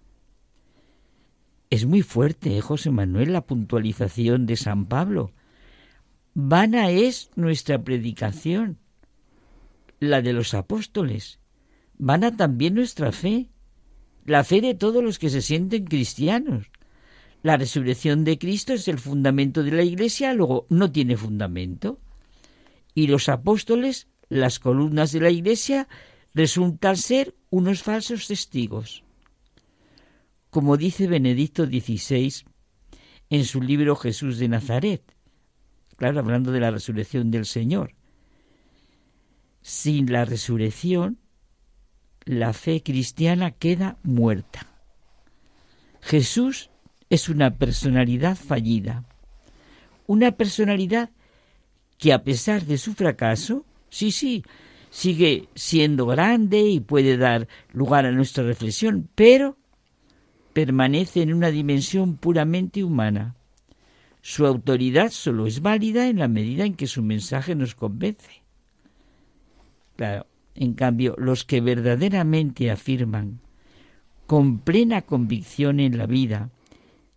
[1.73, 5.33] Es muy fuerte, ¿eh, José Manuel, la puntualización de San Pablo.
[6.35, 8.77] Vana es nuestra predicación,
[9.99, 11.39] la de los apóstoles.
[11.97, 13.49] Vana también nuestra fe,
[14.27, 16.71] la fe de todos los que se sienten cristianos.
[17.43, 21.99] La resurrección de Cristo es el fundamento de la Iglesia, luego no tiene fundamento.
[22.95, 25.89] Y los apóstoles, las columnas de la Iglesia,
[26.35, 29.05] resultan ser unos falsos testigos
[30.53, 32.45] como dice Benedicto XVI
[33.31, 35.03] en su libro Jesús de Nazaret,
[35.97, 37.95] claro, hablando de la resurrección del Señor.
[39.63, 41.17] Sin la resurrección,
[42.27, 44.67] la fe cristiana queda muerta.
[46.03, 46.69] Jesús
[47.09, 49.07] es una personalidad fallida,
[50.07, 51.13] una personalidad
[51.97, 54.45] que a pesar de su fracaso, sí, sí,
[54.91, 59.57] sigue siendo grande y puede dar lugar a nuestra reflexión, pero
[60.53, 63.37] permanece en una dimensión puramente humana.
[64.21, 68.43] Su autoridad solo es válida en la medida en que su mensaje nos convence.
[69.97, 73.41] Claro, en cambio, los que verdaderamente afirman
[74.27, 76.51] con plena convicción en la vida,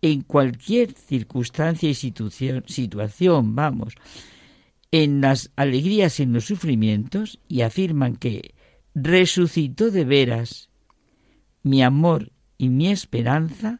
[0.02, 3.94] en cualquier circunstancia y situación, vamos,
[4.92, 8.54] en las alegrías y en los sufrimientos, y afirman que
[8.94, 10.70] resucitó de veras
[11.64, 13.80] mi amor y mi esperanza,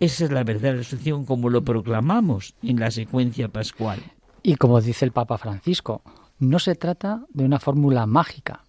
[0.00, 4.00] esa es la verdadera resurrección como lo proclamamos en la secuencia pascual.
[4.42, 6.02] Y como dice el Papa Francisco,
[6.38, 8.64] no se trata de una fórmula mágica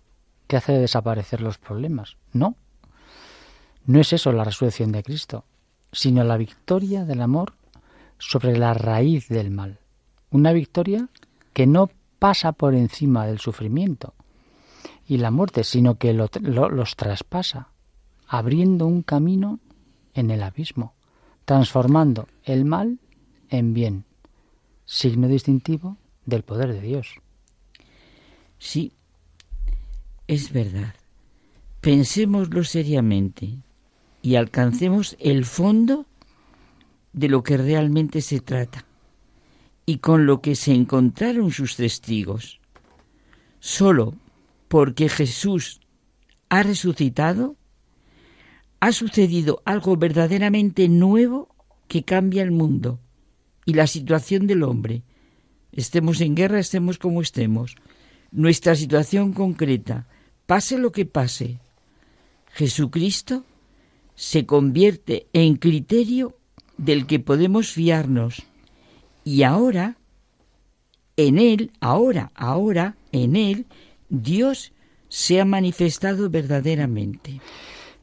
[0.48, 2.56] que hace desaparecer los problemas, no.
[3.86, 5.46] No es eso la resurrección de Cristo,
[5.92, 7.54] sino la victoria del amor
[8.18, 9.80] sobre la raíz del mal.
[10.32, 11.08] Una victoria
[11.54, 11.90] que no
[12.20, 14.14] pasa por encima del sufrimiento
[15.08, 17.70] y la muerte, sino que los traspasa
[18.30, 19.60] abriendo un camino
[20.14, 20.94] en el abismo,
[21.46, 23.00] transformando el mal
[23.50, 24.06] en bien,
[24.86, 25.98] signo distintivo
[26.28, 27.16] del poder de Dios.
[28.60, 28.94] Sí,
[30.28, 30.94] es verdad.
[31.82, 33.64] Pensémoslo seriamente
[34.22, 36.06] y alcancemos el fondo
[37.14, 38.86] de lo que realmente se trata
[39.88, 42.60] y con lo que se encontraron sus testigos.
[43.60, 44.14] Solo
[44.68, 45.80] porque Jesús
[46.50, 47.56] ha resucitado,
[48.80, 51.50] ha sucedido algo verdaderamente nuevo
[51.88, 53.00] que cambia el mundo
[53.66, 55.04] y la situación del hombre.
[55.72, 57.76] Estemos en guerra, estemos como estemos.
[58.32, 60.08] Nuestra situación concreta,
[60.46, 61.60] pase lo que pase,
[62.54, 63.46] Jesucristo
[64.16, 66.38] se convierte en criterio
[66.78, 68.44] del que podemos fiarnos.
[69.24, 69.98] Y ahora,
[71.18, 73.66] en Él, ahora, ahora, en Él,
[74.10, 74.74] Dios
[75.08, 77.42] se ha manifestado verdaderamente.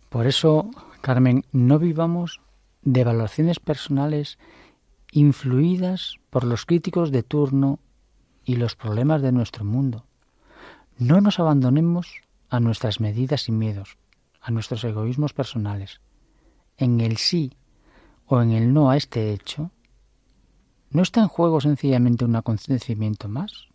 [0.08, 0.70] Por eso,
[1.00, 2.40] Carmen, no vivamos
[2.82, 4.38] de evaluaciones personales
[5.10, 7.80] influidas por los críticos de turno
[8.44, 10.06] y los problemas de nuestro mundo.
[10.98, 13.98] No nos abandonemos a nuestras medidas y miedos,
[14.40, 16.00] a nuestros egoísmos personales.
[16.76, 17.52] En el sí
[18.26, 19.70] o en el no a este hecho,
[20.90, 23.68] ¿no está en juego sencillamente un acontecimiento más?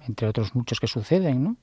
[0.00, 1.56] Entre otros muchos que suceden, ¿no?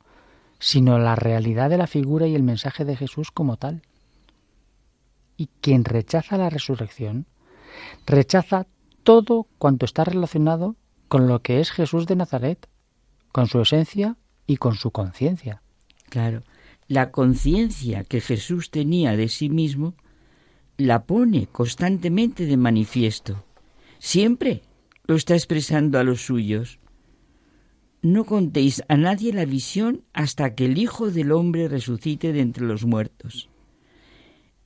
[0.62, 3.82] Sino la realidad de la figura y el mensaje de Jesús como tal.
[5.36, 7.26] Y quien rechaza la resurrección,
[8.06, 8.68] rechaza
[9.04, 10.76] todo cuanto está relacionado
[11.08, 12.70] con lo que es Jesús de Nazaret,
[13.32, 15.64] con su esencia y con su conciencia.
[16.10, 16.44] Claro,
[16.88, 19.96] la conciencia que Jesús tenía de sí mismo
[20.78, 23.44] la pone constantemente de manifiesto.
[23.98, 24.62] Siempre
[25.06, 26.80] lo está expresando a los suyos.
[28.02, 32.66] No contéis a nadie la visión hasta que el Hijo del Hombre resucite de entre
[32.66, 33.50] los muertos.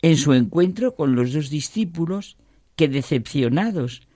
[0.02, 2.38] En su encuentro con los dos discípulos,
[2.76, 4.08] que decepcionados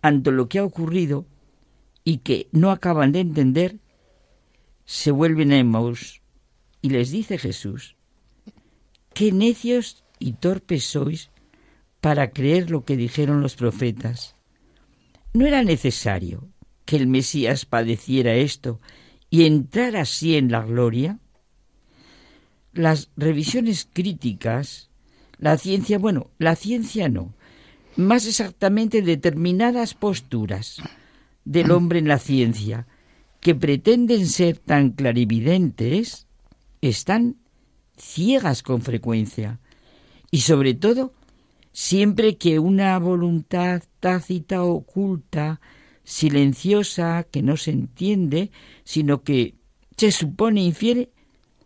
[0.00, 1.26] ante lo que ha ocurrido
[2.04, 3.78] y que no acaban de entender,
[4.84, 6.22] se vuelven a Emmaus
[6.80, 7.96] y les dice Jesús,
[9.14, 11.30] qué necios y torpes sois
[12.00, 14.34] para creer lo que dijeron los profetas.
[15.32, 16.51] ¿No era necesario
[16.84, 18.80] que el Mesías padeciera esto
[19.30, 21.18] y entrar así en la gloria?
[22.72, 24.90] Las revisiones críticas,
[25.38, 27.34] la ciencia, bueno, la ciencia no,
[27.96, 30.80] más exactamente determinadas posturas
[31.44, 32.86] del hombre en la ciencia
[33.40, 36.26] que pretenden ser tan clarividentes,
[36.80, 37.36] están
[37.96, 39.58] ciegas con frecuencia
[40.30, 41.12] y sobre todo
[41.72, 45.60] siempre que una voluntad tácita, oculta,
[46.04, 48.50] silenciosa, que no se entiende,
[48.84, 49.54] sino que
[49.96, 51.10] se supone infiere,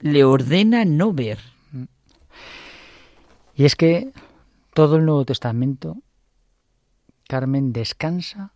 [0.00, 1.38] le ordena no ver.
[3.54, 4.12] Y es que
[4.74, 5.96] todo el Nuevo Testamento,
[7.26, 8.52] Carmen, descansa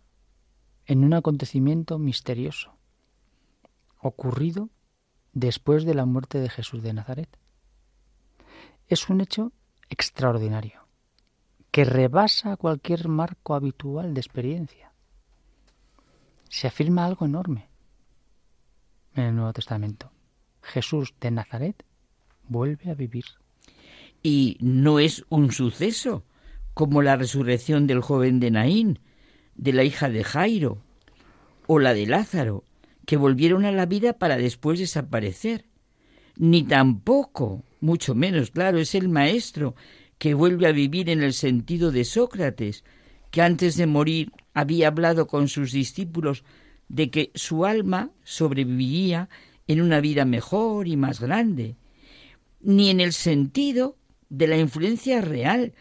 [0.85, 2.77] en un acontecimiento misterioso,
[3.97, 4.69] ocurrido
[5.33, 7.29] después de la muerte de Jesús de Nazaret.
[8.87, 9.51] Es un hecho
[9.89, 10.87] extraordinario,
[11.71, 14.90] que rebasa cualquier marco habitual de experiencia.
[16.51, 17.69] Se afirma algo enorme
[19.15, 20.11] en el Nuevo Testamento.
[20.61, 21.85] Jesús de Nazaret
[22.49, 23.23] vuelve a vivir.
[24.21, 26.25] Y no es un suceso
[26.73, 28.99] como la resurrección del joven de Naín,
[29.55, 30.83] de la hija de Jairo,
[31.67, 32.65] o la de Lázaro,
[33.05, 35.63] que volvieron a la vida para después desaparecer.
[36.35, 39.73] Ni tampoco, mucho menos, claro, es el Maestro
[40.17, 42.83] que vuelve a vivir en el sentido de Sócrates,
[43.31, 46.43] que antes de morir había hablado con sus discípulos
[46.89, 49.29] de que su alma sobreviviría
[49.67, 51.77] en una vida mejor y más grande,
[52.59, 53.97] ni en el sentido
[54.29, 55.73] de la influencia real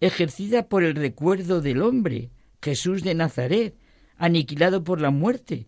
[0.00, 2.30] ejercida por el recuerdo del hombre,
[2.62, 3.76] Jesús de Nazaret,
[4.16, 5.66] aniquilado por la muerte,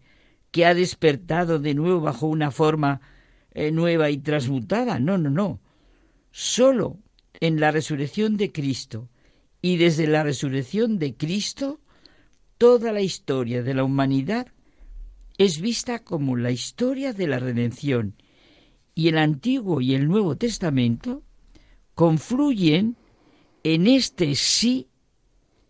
[0.51, 3.01] que ha despertado de nuevo bajo una forma
[3.53, 4.99] eh, nueva y transmutada.
[4.99, 5.61] No, no, no.
[6.31, 6.99] Solo
[7.41, 9.09] en la resurrección de Cristo
[9.60, 11.80] y desde la resurrección de Cristo,
[12.59, 14.48] toda la historia de la humanidad
[15.36, 18.14] es vista como la historia de la redención
[18.94, 21.22] y el Antiguo y el Nuevo Testamento
[21.94, 22.97] confluyen
[23.62, 24.89] en este sí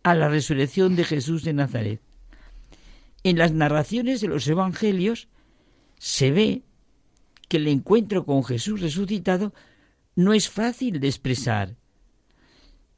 [0.03, 2.01] a la resurrección de Jesús de Nazaret.
[3.25, 5.29] En las narraciones de los Evangelios
[5.99, 6.63] se ve
[7.49, 9.53] que el encuentro con Jesús resucitado
[10.17, 11.77] no es fácil de expresar.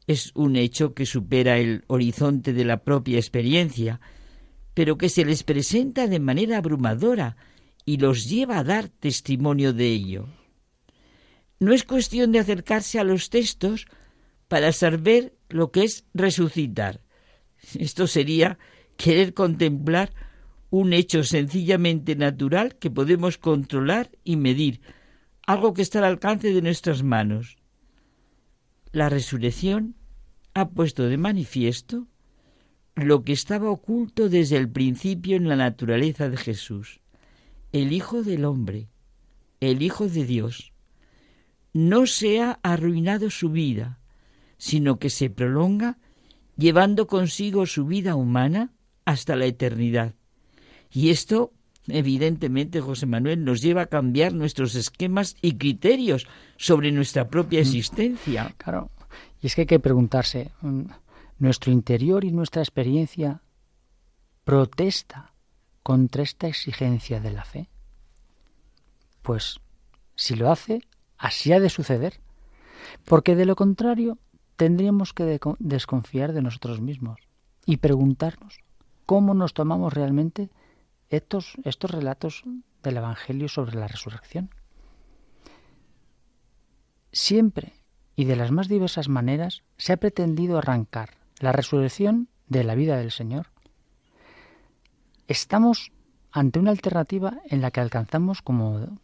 [0.07, 4.01] Es un hecho que supera el horizonte de la propia experiencia,
[4.75, 7.37] pero que se les presenta de manera abrumadora
[7.85, 10.29] y los lleva a dar testimonio de ello.
[11.59, 13.87] No es cuestión de acercarse a los textos
[14.49, 17.03] para saber lo que es resucitar.
[17.79, 18.59] Esto sería
[18.97, 20.13] querer contemplar
[20.71, 24.81] un hecho sencillamente natural que podemos controlar y medir,
[25.47, 27.57] algo que está al alcance de nuestras manos.
[28.93, 29.95] La resurrección
[30.55, 32.07] ha puesto de manifiesto
[32.97, 37.01] lo que estaba oculto desde el principio en la naturaleza de Jesús,
[37.73, 38.89] el Hijo del Hombre,
[39.61, 40.73] el Hijo de Dios.
[41.73, 44.01] No se ha arruinado su vida,
[44.59, 45.99] sino que se prolonga
[46.57, 48.73] llevando consigo su vida humana
[49.05, 50.15] hasta la eternidad.
[50.91, 51.53] Y esto,
[51.93, 56.27] evidentemente, José Manuel, nos lleva a cambiar nuestros esquemas y criterios
[56.57, 57.63] sobre nuestra propia mm.
[57.63, 58.55] existencia.
[58.57, 58.91] Claro,
[59.41, 60.83] y es que hay que preguntarse, mm,
[61.39, 63.43] ¿nuestro interior y nuestra experiencia
[64.45, 65.33] protesta
[65.83, 67.69] contra esta exigencia de la fe?
[69.23, 69.61] Pues
[70.15, 70.83] si lo hace,
[71.17, 72.21] así ha de suceder,
[73.05, 74.19] porque de lo contrario
[74.57, 77.21] tendríamos que desconfiar de nosotros mismos
[77.65, 78.61] y preguntarnos
[79.07, 80.51] cómo nos tomamos realmente
[81.11, 82.43] estos, estos relatos
[82.83, 84.51] del Evangelio sobre la resurrección.
[87.13, 87.75] Siempre
[88.17, 91.11] y de las más diversas maneras se ha pretendido arrancar
[91.41, 93.49] la resurrección de la vida del Señor.
[95.27, 95.93] Estamos
[96.33, 98.99] ante una alternativa en la que alcanzamos, como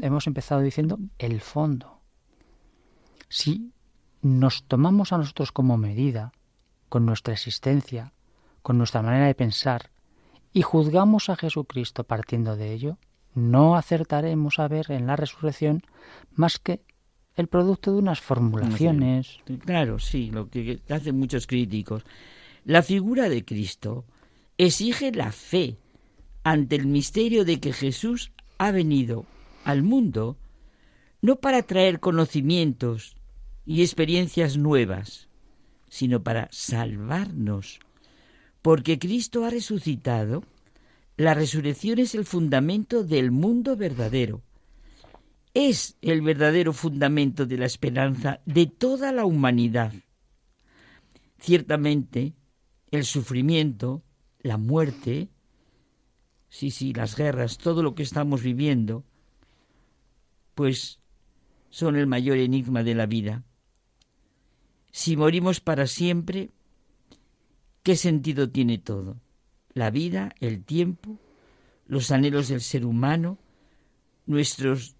[0.00, 2.00] hemos empezado diciendo, el fondo.
[3.28, 3.72] Si
[4.20, 6.32] nos tomamos a nosotros como medida,
[6.88, 8.12] con nuestra existencia,
[8.62, 9.91] con nuestra manera de pensar,
[10.52, 12.98] y juzgamos a Jesucristo partiendo de ello,
[13.34, 15.82] no acertaremos a ver en la resurrección
[16.34, 16.82] más que
[17.34, 19.38] el producto de unas formulaciones.
[19.64, 22.04] Claro, sí, lo que hacen muchos críticos.
[22.64, 24.04] La figura de Cristo
[24.58, 25.78] exige la fe
[26.44, 29.24] ante el misterio de que Jesús ha venido
[29.64, 30.36] al mundo
[31.22, 33.16] no para traer conocimientos
[33.64, 35.28] y experiencias nuevas,
[35.88, 37.80] sino para salvarnos
[38.62, 40.44] Porque Cristo ha resucitado,
[41.16, 44.40] la resurrección es el fundamento del mundo verdadero.
[45.52, 49.92] Es el verdadero fundamento de la esperanza de toda la humanidad.
[51.38, 52.34] Ciertamente,
[52.90, 54.02] el sufrimiento,
[54.40, 55.28] la muerte,
[56.48, 59.04] sí, sí, las guerras, todo lo que estamos viviendo,
[60.54, 61.00] pues
[61.68, 63.42] son el mayor enigma de la vida.
[64.92, 66.50] Si morimos para siempre,
[67.82, 69.20] ¿qué sentido tiene todo?
[69.74, 71.18] La vida, el tiempo,
[71.86, 73.38] los anhelos del ser humano,
[74.26, 74.96] nuestros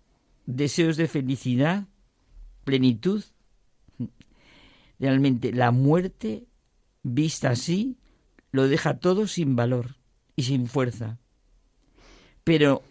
[0.46, 1.86] deseos de felicidad,
[2.64, 3.24] plenitud.
[4.98, 6.46] Realmente la muerte,
[7.02, 7.96] vista así,
[8.50, 9.96] lo deja todo sin valor
[10.36, 11.18] y sin fuerza.
[12.44, 12.82] Pero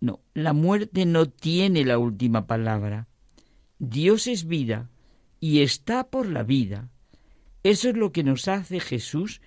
[0.00, 3.08] no, la muerte no tiene la última palabra.
[3.78, 4.90] Dios es vida
[5.40, 6.90] y está por la vida.
[7.66, 9.40] Eso es lo que nos hace Jesús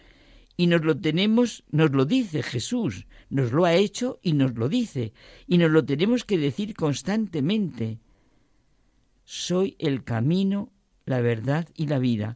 [0.57, 4.67] y nos lo tenemos, nos lo dice Jesús, nos lo ha hecho y nos lo
[4.67, 5.13] dice
[5.47, 7.97] y nos lo tenemos que decir constantemente.
[9.23, 10.69] Soy el camino,
[11.05, 12.35] la verdad y la vida.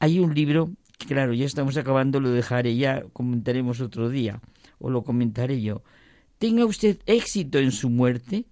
[0.00, 0.72] Hay un libro,
[1.06, 4.40] claro, ya estamos acabando, lo dejaré, ya comentaremos otro día,
[4.80, 5.84] o lo comentaré yo.
[6.40, 8.46] Tenga usted éxito en su muerte.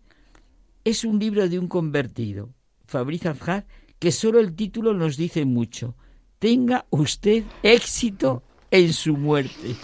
[0.84, 2.54] Es un libro de un convertido,
[2.86, 3.66] Fabriz Azhar,
[3.98, 5.96] que solo el título nos dice mucho.
[6.44, 9.76] Tenga usted éxito en su muerte.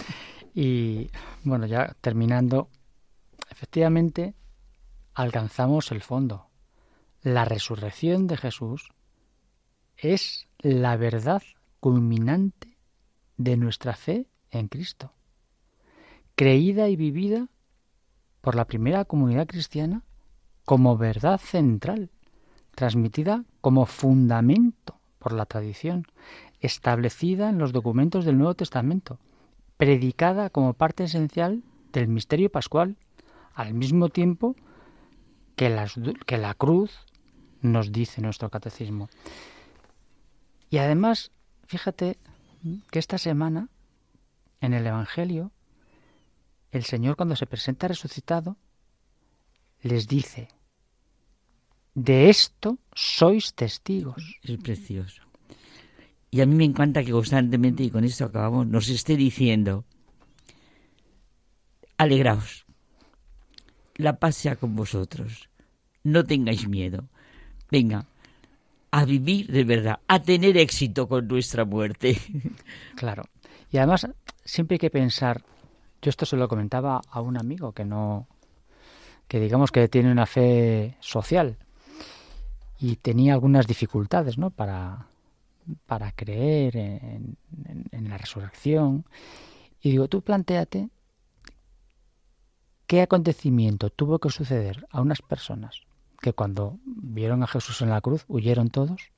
[0.53, 1.09] Y
[1.43, 2.69] bueno, ya terminando,
[3.49, 4.35] efectivamente
[5.15, 6.51] alcanzamos el fondo.
[7.23, 8.91] La resurrección de Jesús
[9.97, 11.41] es la verdad
[11.79, 12.77] culminante
[13.37, 15.15] de nuestra fe en Cristo,
[16.35, 17.47] creída y vivida
[18.39, 20.03] por la primera comunidad cristiana
[20.65, 22.11] como verdad central,
[22.75, 26.07] transmitida como fundamento por la tradición,
[26.59, 29.19] establecida en los documentos del Nuevo Testamento,
[29.77, 31.61] predicada como parte esencial
[31.93, 32.97] del misterio pascual,
[33.53, 34.55] al mismo tiempo
[35.55, 35.85] que,
[36.25, 37.05] que la cruz
[37.61, 39.09] nos dice nuestro catecismo.
[40.71, 41.31] Y además,
[41.67, 42.17] fíjate
[42.89, 43.69] que esta semana,
[44.59, 45.51] en el Evangelio,
[46.71, 48.57] el Señor cuando se presenta resucitado,
[49.81, 50.47] les dice,
[51.93, 54.39] de esto sois testigos.
[54.43, 55.23] Es precioso.
[56.29, 59.83] Y a mí me encanta que constantemente, y con esto acabamos, nos esté diciendo,
[61.97, 62.65] alegraos,
[63.95, 65.49] la paz sea con vosotros,
[66.03, 67.09] no tengáis miedo,
[67.69, 68.05] venga,
[68.91, 72.17] a vivir de verdad, a tener éxito con nuestra muerte.
[72.95, 73.23] Claro.
[73.71, 74.07] Y además,
[74.45, 75.43] siempre hay que pensar,
[76.01, 78.27] yo esto se lo comentaba a un amigo que no,
[79.27, 81.57] que digamos que tiene una fe social
[82.81, 84.49] y tenía algunas dificultades, ¿no?
[84.49, 85.05] Para,
[85.85, 87.37] para creer en,
[87.91, 89.05] la resurrección.
[89.79, 90.89] Y digo, tú planteate
[92.87, 95.83] qué acontecimiento tuvo que suceder a unas personas
[96.19, 99.11] que cuando vieron a Jesús en la cruz huyeron todos.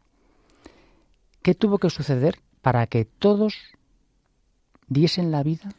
[1.41, 3.55] ¿Qué tuvo que suceder para que todos
[4.87, 5.69] diesen la vida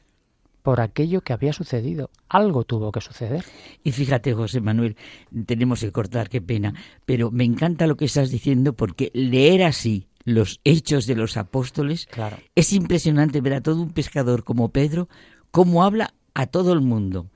[0.65, 2.09] por aquello que había sucedido.
[2.27, 3.45] Algo tuvo que suceder.
[3.85, 4.97] Y fíjate, José Manuel,
[5.45, 6.73] tenemos que cortar, qué pena,
[7.05, 12.07] pero me encanta lo que estás diciendo porque leer así los hechos de los apóstoles,
[12.07, 12.39] claro.
[12.55, 15.11] es impresionante ver a todo un pescador como Pedro,
[15.51, 17.29] cómo habla a todo el mundo.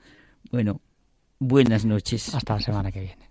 [0.50, 0.80] Bueno,
[1.38, 2.34] buenas noches.
[2.34, 3.27] Hasta la semana que viene.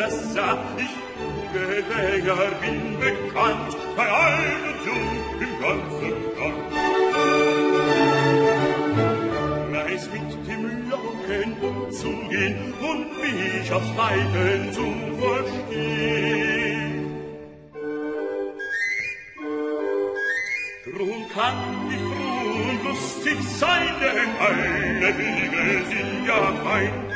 [0.00, 0.14] das
[0.78, 0.94] ich
[1.52, 5.10] Gewäger bin bekannt bei allen und jung
[5.44, 6.70] im ganzen Land.
[9.72, 14.86] Weiß mit dem Locken umzugehen und mich aufs Weiten zu
[15.20, 17.00] verstehen.
[20.84, 21.58] Drum kann
[21.94, 27.09] ich froh und lustig sein, denn alle Dinge sind ja mein.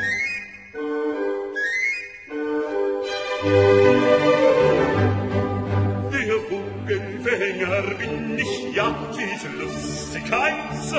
[6.11, 10.93] Der Bogenfänger bin ich, ja, sieht lustig eins.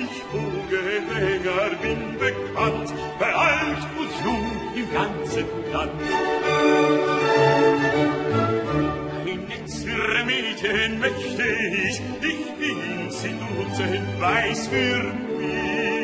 [0.00, 5.92] Ich Bogenfänger bin bekannt, bei alt und jung im ganzen Land.
[9.26, 15.97] In unsere Mädchen möchte ich, ich bin sie duzen, weiß für mich.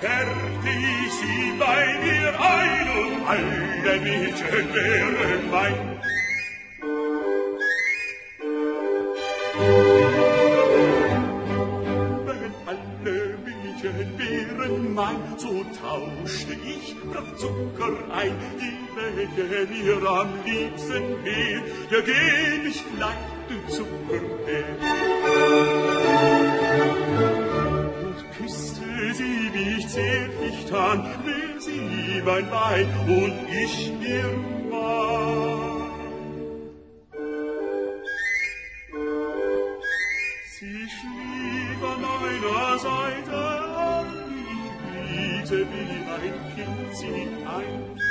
[0.00, 5.76] Kerti sie bei dir ein und alle Mädchen wären mein.
[12.26, 20.30] Wären alle Mädchen wären mein, so tauschte ich brav Zucker ein, die Wege mir am
[20.44, 21.60] liebsten weh,
[21.90, 24.76] ja geh nicht leid, den Zucker, her.
[29.58, 34.30] Mich zärtlich an, will sie mein Wein und ich ihr
[34.70, 35.82] Mann.
[40.46, 44.06] Sie schlief an meiner Seite an,
[44.46, 48.07] ich wiegte wie ein Kind sie ein.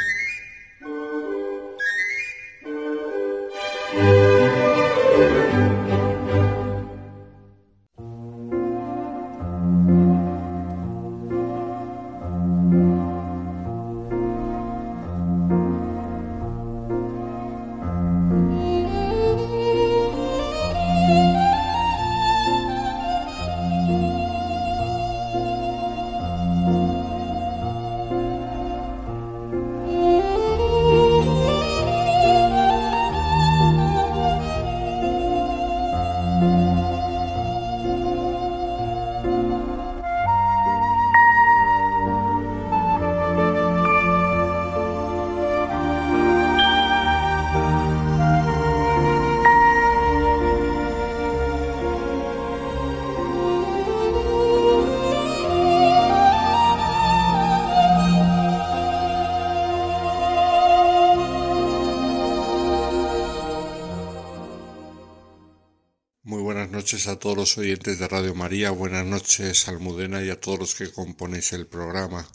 [66.88, 70.74] Noches a todos los oyentes de Radio María, buenas noches Almudena y a todos los
[70.74, 72.26] que componéis el programa.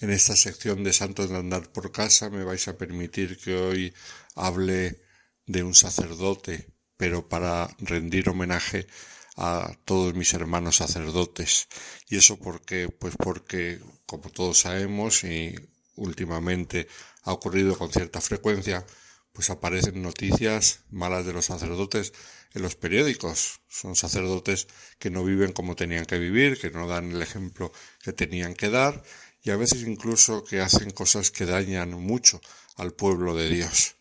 [0.00, 3.94] En esta sección de Santos de Andar por Casa me vais a permitir que hoy
[4.34, 5.00] hable
[5.46, 6.66] de un sacerdote,
[6.96, 8.88] pero para rendir homenaje
[9.36, 11.68] a todos mis hermanos sacerdotes.
[12.08, 12.88] ¿Y eso por qué?
[12.88, 15.54] Pues porque, como todos sabemos, y
[15.94, 16.88] últimamente
[17.22, 18.84] ha ocurrido con cierta frecuencia,
[19.32, 22.12] pues aparecen noticias malas de los sacerdotes
[22.54, 23.60] en los periódicos.
[23.68, 24.68] Son sacerdotes
[24.98, 27.72] que no viven como tenían que vivir, que no dan el ejemplo
[28.02, 29.02] que tenían que dar
[29.42, 32.40] y a veces incluso que hacen cosas que dañan mucho
[32.76, 33.96] al pueblo de Dios.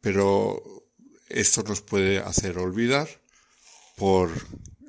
[0.00, 0.62] Pero
[1.28, 3.08] esto nos puede hacer olvidar
[3.96, 4.30] por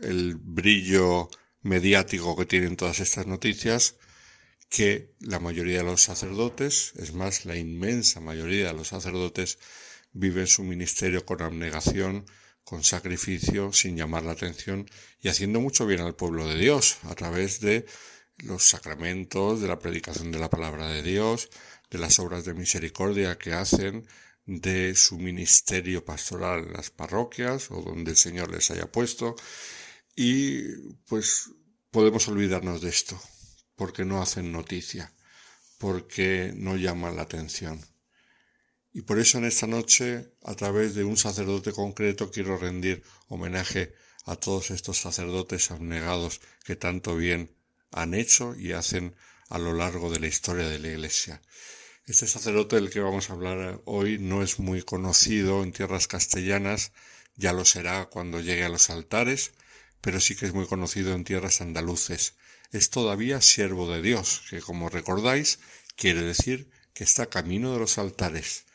[0.01, 1.29] el brillo
[1.61, 3.95] mediático que tienen todas estas noticias
[4.69, 9.59] que la mayoría de los sacerdotes, es más, la inmensa mayoría de los sacerdotes
[10.13, 12.25] viven su ministerio con abnegación,
[12.63, 14.89] con sacrificio, sin llamar la atención
[15.21, 17.85] y haciendo mucho bien al pueblo de Dios a través de
[18.37, 21.49] los sacramentos, de la predicación de la palabra de Dios,
[21.89, 24.07] de las obras de misericordia que hacen,
[24.45, 29.35] de su ministerio pastoral en las parroquias o donde el Señor les haya puesto
[30.15, 30.63] y
[31.07, 31.51] pues
[31.91, 33.21] podemos olvidarnos de esto
[33.75, 35.13] porque no hacen noticia,
[35.77, 37.90] porque no llaman la atención.
[38.93, 43.93] Y por eso en esta noche, a través de un sacerdote concreto, quiero rendir homenaje
[44.25, 47.55] a todos estos sacerdotes abnegados que tanto bien
[47.91, 49.15] han hecho y hacen
[49.49, 51.41] a lo largo de la historia de la Iglesia.
[52.05, 56.91] Este sacerdote del que vamos a hablar hoy no es muy conocido en tierras castellanas,
[57.35, 59.51] ya lo será cuando llegue a los altares,
[60.01, 62.35] pero sí que es muy conocido en tierras andaluces.
[62.71, 65.59] Es todavía siervo de Dios, que como recordáis
[65.95, 68.65] quiere decir que está camino de los altares.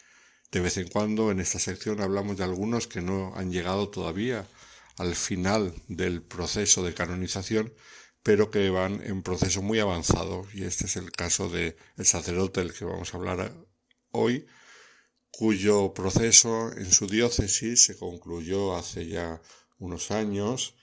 [0.52, 4.46] De vez en cuando en esta sección hablamos de algunos que no han llegado todavía
[4.98, 7.72] al final del proceso de canonización,
[8.22, 12.60] pero que van en proceso muy avanzado, y este es el caso de el sacerdote
[12.60, 13.52] del que vamos a hablar
[14.10, 14.46] hoy,
[15.30, 19.40] cuyo proceso en su diócesis se concluyó hace ya
[19.78, 20.74] unos años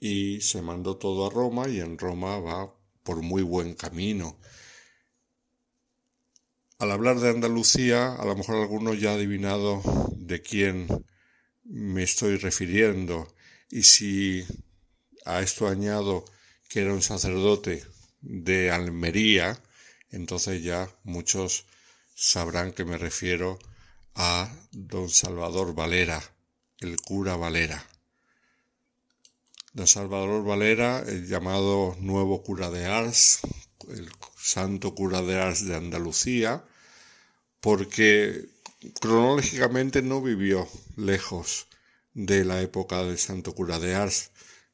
[0.00, 2.72] y se mandó todo a Roma y en Roma va
[3.02, 4.38] por muy buen camino.
[6.78, 9.80] Al hablar de Andalucía, a lo mejor alguno ya ha adivinado
[10.14, 10.86] de quién
[11.64, 13.34] me estoy refiriendo
[13.70, 14.44] y si
[15.24, 16.26] a esto añado
[16.68, 17.82] que era un sacerdote
[18.20, 19.58] de Almería,
[20.10, 21.64] entonces ya muchos
[22.14, 23.58] sabrán que me refiero
[24.14, 26.22] a don Salvador Valera,
[26.80, 27.86] el cura Valera.
[29.72, 33.40] Don Salvador Valera, el llamado nuevo cura de Ars,
[33.88, 34.10] el
[34.46, 36.64] santo cura de Ars de Andalucía,
[37.60, 38.48] porque
[39.00, 41.66] cronológicamente no vivió lejos
[42.14, 44.30] de la época del santo cura de Ars,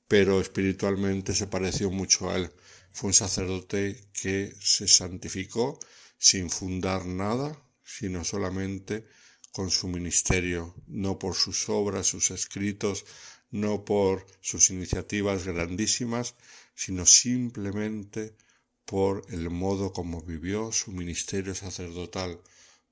[0.08, 2.52] pero espiritualmente se pareció mucho a él.
[2.92, 5.80] Fue un sacerdote que se santificó
[6.18, 9.06] sin fundar nada, sino solamente
[9.52, 13.06] con su ministerio, no por sus obras, sus escritos,
[13.50, 16.34] no por sus iniciativas grandísimas,
[16.74, 18.36] sino simplemente
[18.84, 22.40] por el modo como vivió su ministerio sacerdotal,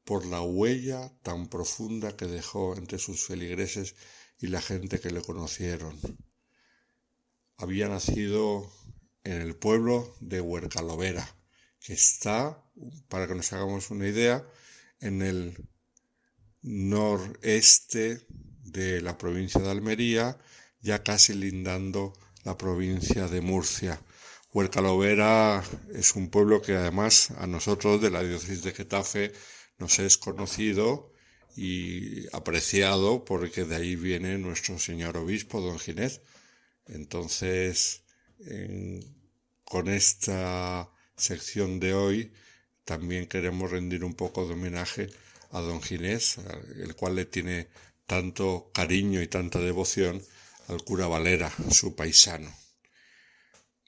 [0.05, 3.95] por la huella tan profunda que dejó entre sus feligreses
[4.39, 5.99] y la gente que le conocieron.
[7.57, 8.73] Había nacido
[9.25, 11.37] en el pueblo de Huercalovera,
[11.79, 12.65] que está,
[13.09, 14.47] para que nos hagamos una idea,
[15.01, 15.69] en el
[16.63, 18.27] noreste
[18.65, 20.39] de la provincia de Almería,
[20.81, 22.13] ya casi lindando
[22.45, 24.01] la provincia de Murcia.
[24.53, 25.63] Huercalovera
[25.95, 29.33] es un pueblo que además a nosotros de la diócesis de Getafe
[29.79, 31.13] nos es conocido
[31.57, 36.21] y apreciado porque de ahí viene nuestro señor obispo, don Ginés.
[36.87, 38.03] Entonces,
[39.65, 42.33] con esta sección de hoy
[42.85, 45.11] también queremos rendir un poco de homenaje
[45.53, 46.39] a don Ginés,
[46.77, 47.69] el cual le tiene
[48.07, 50.21] tanto cariño y tanta devoción
[50.67, 52.60] al cura Valera, su paisano.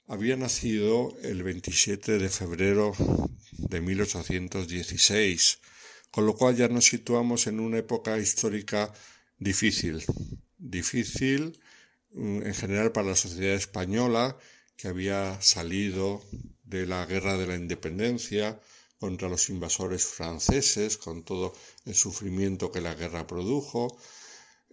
[0.07, 2.93] Había nacido el 27 de febrero
[3.51, 5.59] de 1816,
[6.11, 8.93] con lo cual ya nos situamos en una época histórica
[9.37, 10.03] difícil,
[10.57, 11.59] difícil
[12.11, 14.37] mm, en general para la sociedad española,
[14.75, 16.21] que había salido
[16.63, 18.59] de la guerra de la independencia,
[19.03, 21.53] contra los invasores franceses, con todo
[21.83, 23.97] el sufrimiento que la guerra produjo,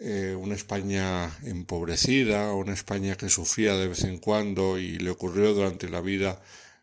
[0.01, 5.53] eh, una España empobrecida, una España que sufría de vez en cuando y le ocurrió
[5.53, 6.41] durante la vida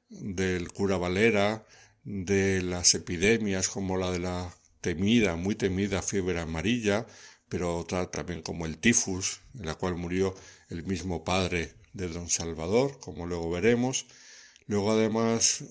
[0.09, 1.65] del cura Valera,
[2.03, 7.07] de las epidemias como la de la temida, muy temida fiebre amarilla,
[7.49, 10.35] pero otra también como el tifus, en la cual murió
[10.69, 14.05] el mismo padre de don Salvador, como luego veremos.
[14.67, 15.63] Luego además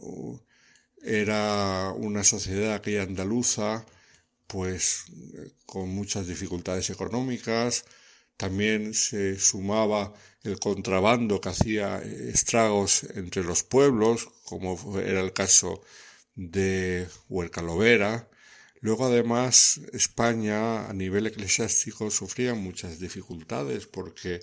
[1.03, 3.87] era una sociedad aquella andaluza,
[4.47, 5.05] pues
[5.67, 7.85] con muchas dificultades económicas,
[8.37, 10.13] también se sumaba
[10.43, 15.83] el contrabando que hacía estragos entre los pueblos, como era el caso
[16.35, 18.29] de Huercalovera.
[18.81, 24.41] Luego, además, España a nivel eclesiástico sufría muchas dificultades porque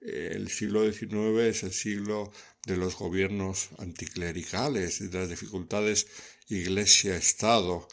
[0.00, 2.30] el siglo XIX es el siglo
[2.66, 6.06] de los gobiernos anticlericales de las dificultades
[6.48, 7.88] iglesia-estado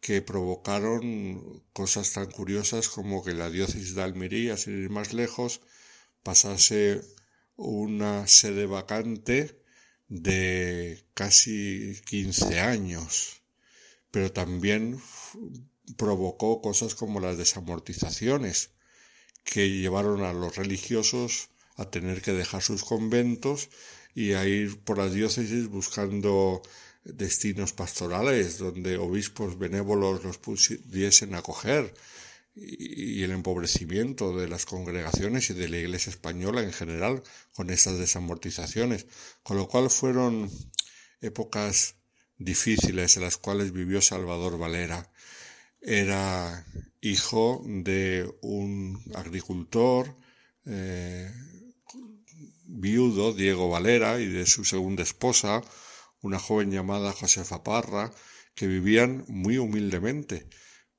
[0.00, 5.60] que provocaron cosas tan curiosas como que la diócesis de Almería, sin ir más lejos,
[6.22, 7.02] pasase
[7.56, 9.60] una sede vacante
[10.08, 13.42] de casi 15 años,
[14.10, 15.00] pero también
[15.96, 18.70] provocó cosas como las desamortizaciones,
[19.44, 23.70] que llevaron a los religiosos a tener que dejar sus conventos
[24.14, 26.62] y a ir por las diócesis buscando
[27.14, 31.94] destinos pastorales donde obispos benévolos los pudiesen acoger
[32.54, 37.22] y el empobrecimiento de las congregaciones y de la Iglesia española en general
[37.54, 39.06] con estas desamortizaciones,
[39.42, 40.50] con lo cual fueron
[41.20, 41.94] épocas
[42.36, 45.10] difíciles en las cuales vivió Salvador Valera.
[45.80, 46.66] Era
[47.00, 50.16] hijo de un agricultor
[50.66, 51.30] eh,
[52.64, 55.62] viudo, Diego Valera, y de su segunda esposa,
[56.22, 58.12] una joven llamada Josefa Parra,
[58.54, 60.48] que vivían muy humildemente,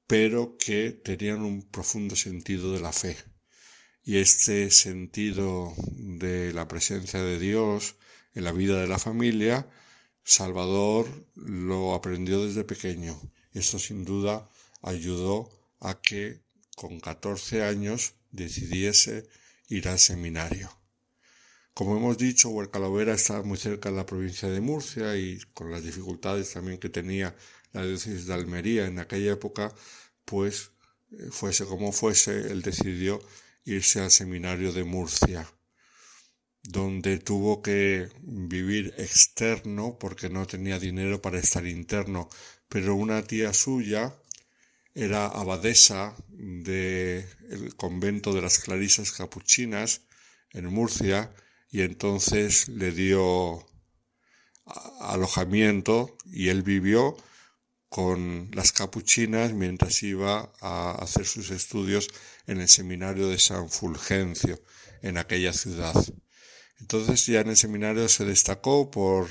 [0.07, 3.17] pero que tenían un profundo sentido de la fe.
[4.03, 7.97] Y este sentido de la presencia de Dios
[8.33, 9.69] en la vida de la familia,
[10.23, 13.19] Salvador lo aprendió desde pequeño.
[13.51, 14.49] Esto sin duda
[14.81, 16.41] ayudó a que
[16.75, 19.27] con 14 años decidiese
[19.67, 20.78] ir al seminario.
[21.79, 25.81] Como hemos dicho, Huercalovera está muy cerca de la provincia de Murcia y con las
[25.81, 27.33] dificultades también que tenía
[27.71, 29.73] la diócesis de Almería en aquella época,
[30.25, 30.71] pues
[31.13, 33.21] eh, fuese como fuese, él decidió
[33.63, 35.49] irse al seminario de Murcia,
[36.63, 42.27] donde tuvo que vivir externo porque no tenía dinero para estar interno,
[42.67, 44.13] pero una tía suya
[44.93, 50.01] era abadesa del convento de las Clarisas Capuchinas
[50.51, 51.33] en Murcia
[51.71, 53.65] y entonces le dio
[55.01, 57.15] alojamiento y él vivió
[57.89, 62.07] con las capuchinas mientras iba a hacer sus estudios
[62.45, 64.59] en el seminario de San Fulgencio,
[65.01, 65.95] en aquella ciudad.
[66.79, 69.27] Entonces ya en el seminario se destacó por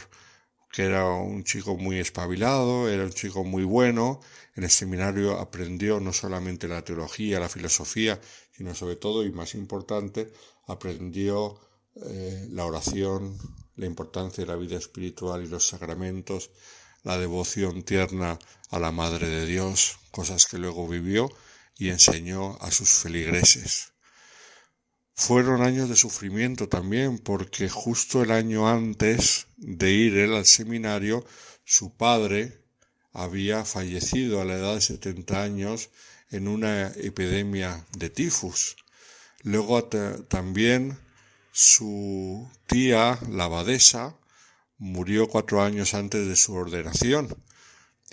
[0.72, 4.20] que era un chico muy espabilado, era un chico muy bueno.
[4.54, 8.20] En el seminario aprendió no solamente la teología, la filosofía,
[8.52, 10.30] sino sobre todo y más importante,
[10.66, 11.58] aprendió
[12.06, 13.36] eh, la oración,
[13.76, 16.50] la importancia de la vida espiritual y los sacramentos,
[17.02, 18.38] la devoción tierna
[18.70, 21.30] a la Madre de Dios, cosas que luego vivió
[21.76, 23.92] y enseñó a sus feligreses.
[25.14, 31.24] Fueron años de sufrimiento también, porque justo el año antes de ir él al seminario,
[31.64, 32.62] su padre
[33.12, 35.90] había fallecido a la edad de 70 años
[36.30, 38.76] en una epidemia de tifus.
[39.42, 40.98] Luego también
[41.60, 44.16] su tía, la abadesa,
[44.78, 47.36] murió cuatro años antes de su ordenación.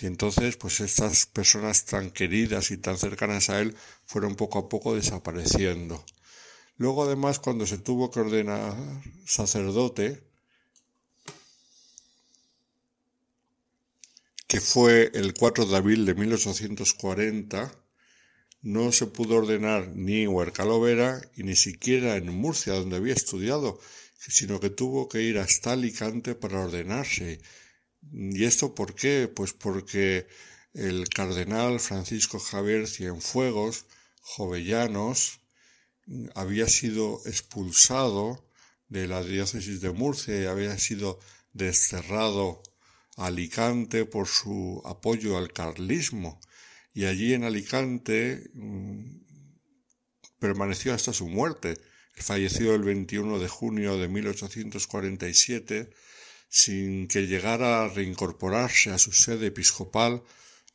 [0.00, 4.68] Y entonces, pues estas personas tan queridas y tan cercanas a él fueron poco a
[4.68, 6.04] poco desapareciendo.
[6.76, 8.74] Luego, además, cuando se tuvo que ordenar
[9.26, 10.24] sacerdote,
[14.48, 17.72] que fue el 4 de abril de 1840,
[18.62, 23.78] no se pudo ordenar ni en Huercalovera y ni siquiera en Murcia, donde había estudiado,
[24.18, 27.40] sino que tuvo que ir hasta Alicante para ordenarse.
[28.12, 29.30] ¿Y esto por qué?
[29.34, 30.26] Pues porque
[30.74, 33.86] el cardenal Francisco Javier Cienfuegos
[34.20, 35.40] Jovellanos
[36.34, 38.46] había sido expulsado
[38.88, 41.18] de la diócesis de Murcia y había sido
[41.52, 42.62] desterrado
[43.16, 46.40] a Alicante por su apoyo al carlismo.
[46.96, 49.18] Y allí en Alicante mm,
[50.38, 51.76] permaneció hasta su muerte.
[52.14, 55.90] Falleció el 21 de junio de 1847
[56.48, 60.22] sin que llegara a reincorporarse a su sede episcopal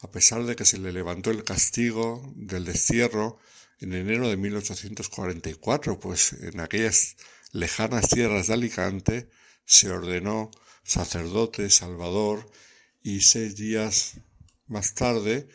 [0.02, 3.39] a pesar de que se le levantó el castigo del destierro
[3.80, 7.15] en enero de 1844, pues en aquellas
[7.52, 9.30] lejanas tierras de Alicante
[9.65, 10.52] se ordenó
[10.84, 12.48] sacerdote, salvador,
[13.02, 14.18] y seis días
[14.68, 15.48] más tarde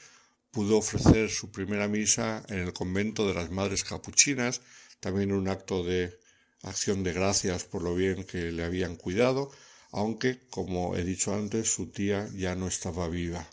[0.57, 4.63] pudo ofrecer su primera misa en el convento de las Madres Capuchinas,
[5.01, 6.19] también un acto de
[6.63, 9.51] acción de gracias por lo bien que le habían cuidado,
[9.93, 13.47] aunque, como he dicho antes, su tía ya no estaba viva.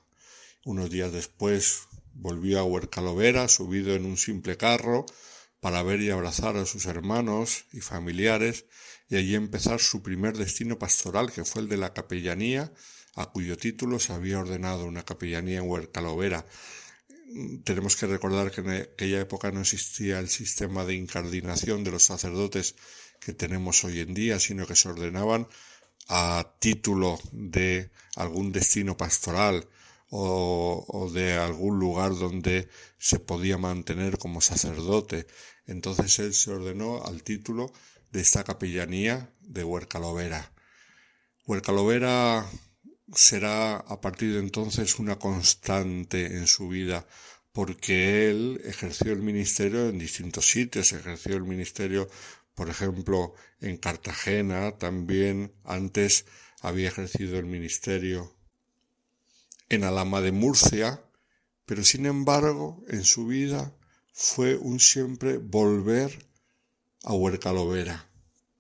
[0.64, 1.82] Unos días después
[2.16, 5.06] Volvió a Huercalovera subido en un simple carro
[5.60, 8.66] para ver y abrazar a sus hermanos y familiares
[9.10, 12.72] y allí empezar su primer destino pastoral que fue el de la capellanía
[13.16, 16.46] a cuyo título se había ordenado una capellanía en Huercalovera.
[17.64, 22.04] Tenemos que recordar que en aquella época no existía el sistema de incardinación de los
[22.04, 22.76] sacerdotes
[23.20, 25.48] que tenemos hoy en día, sino que se ordenaban
[26.10, 29.68] a título de algún destino pastoral
[30.10, 32.70] o, de algún lugar donde
[33.00, 35.26] se podía mantener como sacerdote.
[35.66, 37.72] Entonces él se ordenó al título
[38.12, 40.54] de esta capellanía de Huercalovera.
[41.48, 42.46] Huercalovera
[43.14, 47.06] será a partir de entonces una constante en su vida
[47.52, 52.10] porque él ejerció el ministerio en distintos sitios, ejerció el ministerio,
[52.56, 56.26] por ejemplo, en Cartagena, también antes
[56.62, 58.36] había ejercido el ministerio
[59.70, 61.04] en Alama de Murcia,
[61.66, 63.76] pero sin embargo en su vida
[64.14, 66.28] fue un siempre volver
[67.04, 68.10] a Huercalovera.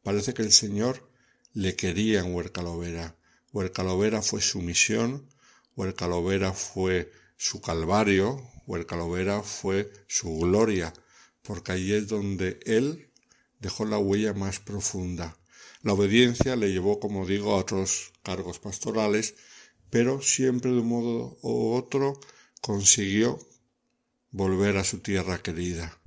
[0.03, 1.09] Parece que el Señor
[1.53, 3.15] le quería en Huercalovera.
[3.53, 5.29] Huercalovera fue su misión,
[5.75, 10.91] Huercalovera fue su calvario, Huercalovera fue su gloria,
[11.43, 13.11] porque allí es donde Él
[13.59, 15.37] dejó la huella más profunda.
[15.83, 19.35] La obediencia le llevó, como digo, a otros cargos pastorales,
[19.91, 22.19] pero siempre de un modo u otro
[22.59, 23.37] consiguió
[24.31, 25.99] volver a su tierra querida,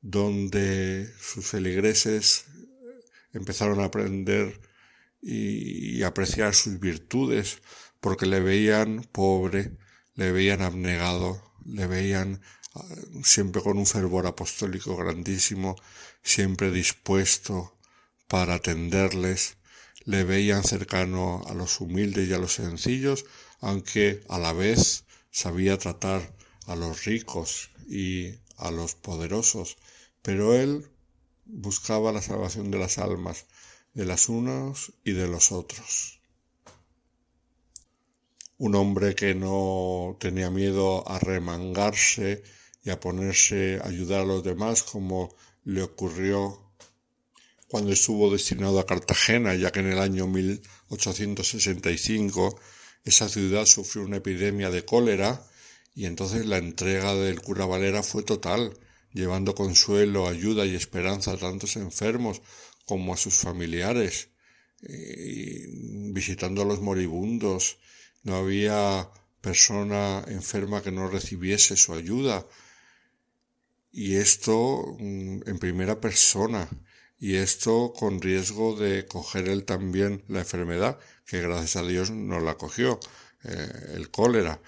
[0.00, 2.46] donde sus feligreses
[3.32, 4.71] empezaron a aprender
[5.22, 7.62] y, apreciar sus virtudes,
[8.00, 9.78] porque le veían pobre,
[10.14, 12.42] le veían abnegado, le veían
[12.74, 12.84] ah,
[13.22, 15.76] siempre con un fervor apostólico grandísimo,
[16.22, 17.78] siempre dispuesto
[18.26, 19.56] para atenderles,
[20.04, 23.24] le veían cercano a los humildes y a los sencillos,
[23.60, 26.34] aunque a la vez sabía tratar
[26.66, 29.76] a los ricos y a los poderosos,
[30.22, 30.90] pero él
[31.44, 33.46] buscaba la salvación de las almas,
[33.94, 36.18] de las unos y de los otros.
[38.58, 42.42] Un hombre que no tenía miedo a remangarse
[42.84, 46.58] y a ponerse a ayudar a los demás como le ocurrió
[47.68, 52.58] cuando estuvo destinado a Cartagena, ya que en el año 1865
[53.04, 55.44] esa ciudad sufrió una epidemia de cólera
[55.94, 58.76] y entonces la entrega del cura Valera fue total,
[59.12, 62.42] llevando consuelo, ayuda y esperanza a tantos enfermos
[62.92, 64.28] como a sus familiares,
[64.82, 67.78] y visitando a los moribundos.
[68.22, 69.08] No había
[69.40, 72.46] persona enferma que no recibiese su ayuda.
[73.90, 76.68] Y esto mm, en primera persona.
[77.18, 82.40] Y esto con riesgo de coger él también la enfermedad, que gracias a Dios no
[82.40, 83.00] la cogió,
[83.44, 84.60] eh, el cólera.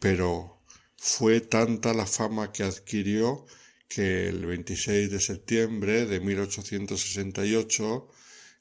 [0.00, 0.60] Pero
[0.96, 3.46] fue tanta la fama que adquirió
[3.88, 8.08] que el 26 de septiembre de 1868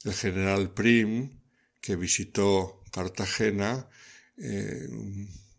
[0.03, 1.41] el general Prim,
[1.81, 3.89] que visitó Cartagena,
[4.37, 4.87] eh,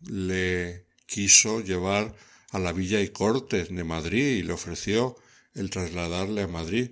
[0.07, 2.15] le quiso llevar
[2.51, 5.17] a la Villa y Cortes de Madrid y le ofreció
[5.53, 6.91] el trasladarle a Madrid.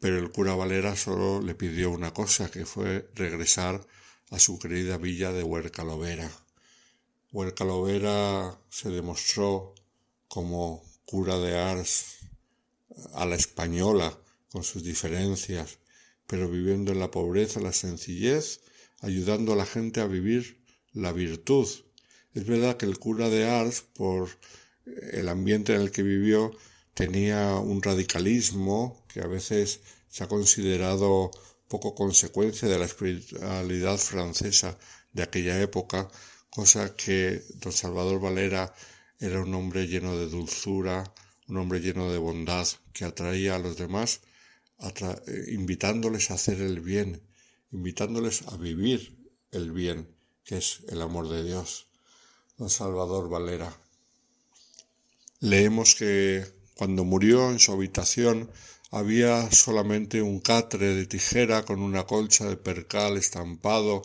[0.00, 3.86] Pero el cura Valera solo le pidió una cosa, que fue regresar
[4.30, 6.30] a su querida villa de Huercalovera.
[7.32, 9.74] Huercalovera se demostró
[10.28, 12.18] como cura de Ars
[13.14, 14.18] a la española,
[14.50, 15.78] con sus diferencias,
[16.26, 18.60] pero viviendo en la pobreza, la sencillez,
[19.00, 20.62] ayudando a la gente a vivir
[20.92, 21.68] la virtud.
[22.34, 24.30] Es verdad que el cura de Ars, por
[25.12, 26.52] el ambiente en el que vivió,
[26.94, 31.30] tenía un radicalismo que a veces se ha considerado
[31.68, 34.78] poco consecuencia de la espiritualidad francesa
[35.12, 36.08] de aquella época,
[36.50, 38.72] cosa que don Salvador Valera
[39.24, 41.14] era un hombre lleno de dulzura,
[41.48, 44.20] un hombre lleno de bondad, que atraía a los demás
[44.80, 47.22] eh, invitándoles a hacer el bien,
[47.72, 49.16] invitándoles a vivir
[49.50, 50.14] el bien,
[50.44, 51.88] que es el amor de Dios.
[52.58, 53.74] Don Salvador Valera.
[55.40, 56.44] Leemos que
[56.74, 58.50] cuando murió en su habitación
[58.90, 64.02] había solamente un catre de tijera con una colcha de percal estampado,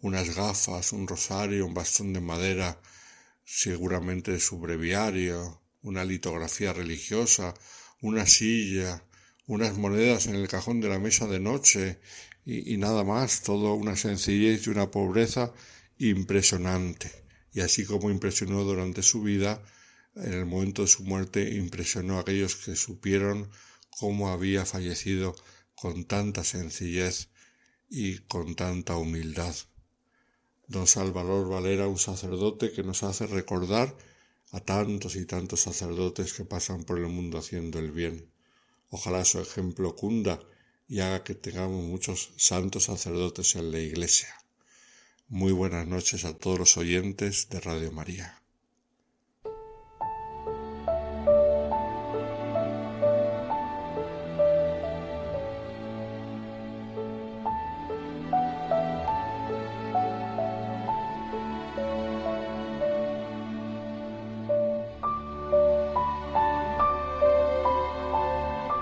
[0.00, 2.80] unas gafas, un rosario, un bastón de madera,
[3.50, 7.54] seguramente su breviario, una litografía religiosa,
[8.02, 9.02] una silla,
[9.46, 11.98] unas monedas en el cajón de la mesa de noche
[12.44, 15.54] y, nada más, todo una sencillez y una pobreza
[15.96, 17.10] impresionante.
[17.50, 19.62] Y así como impresionó durante su vida,
[20.14, 23.50] en el momento de su muerte impresionó a aquellos que supieron
[23.88, 25.34] cómo había fallecido
[25.74, 27.30] con tanta sencillez
[27.88, 29.54] y con tanta humildad.
[30.68, 33.96] Don Salvador Valera, un sacerdote que nos hace recordar
[34.52, 38.30] a tantos y tantos sacerdotes que pasan por el mundo haciendo el bien.
[38.90, 40.38] Ojalá su ejemplo cunda
[40.86, 44.28] y haga que tengamos muchos santos sacerdotes en la Iglesia.
[45.28, 48.42] Muy buenas noches a todos los oyentes de Radio María.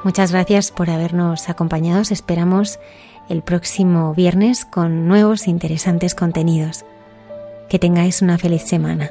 [0.06, 2.00] Muchas gracias por habernos acompañado.
[2.00, 2.78] esperamos
[3.28, 6.84] el próximo viernes con nuevos interesantes contenidos.
[7.68, 9.10] Que tengáis una feliz semana.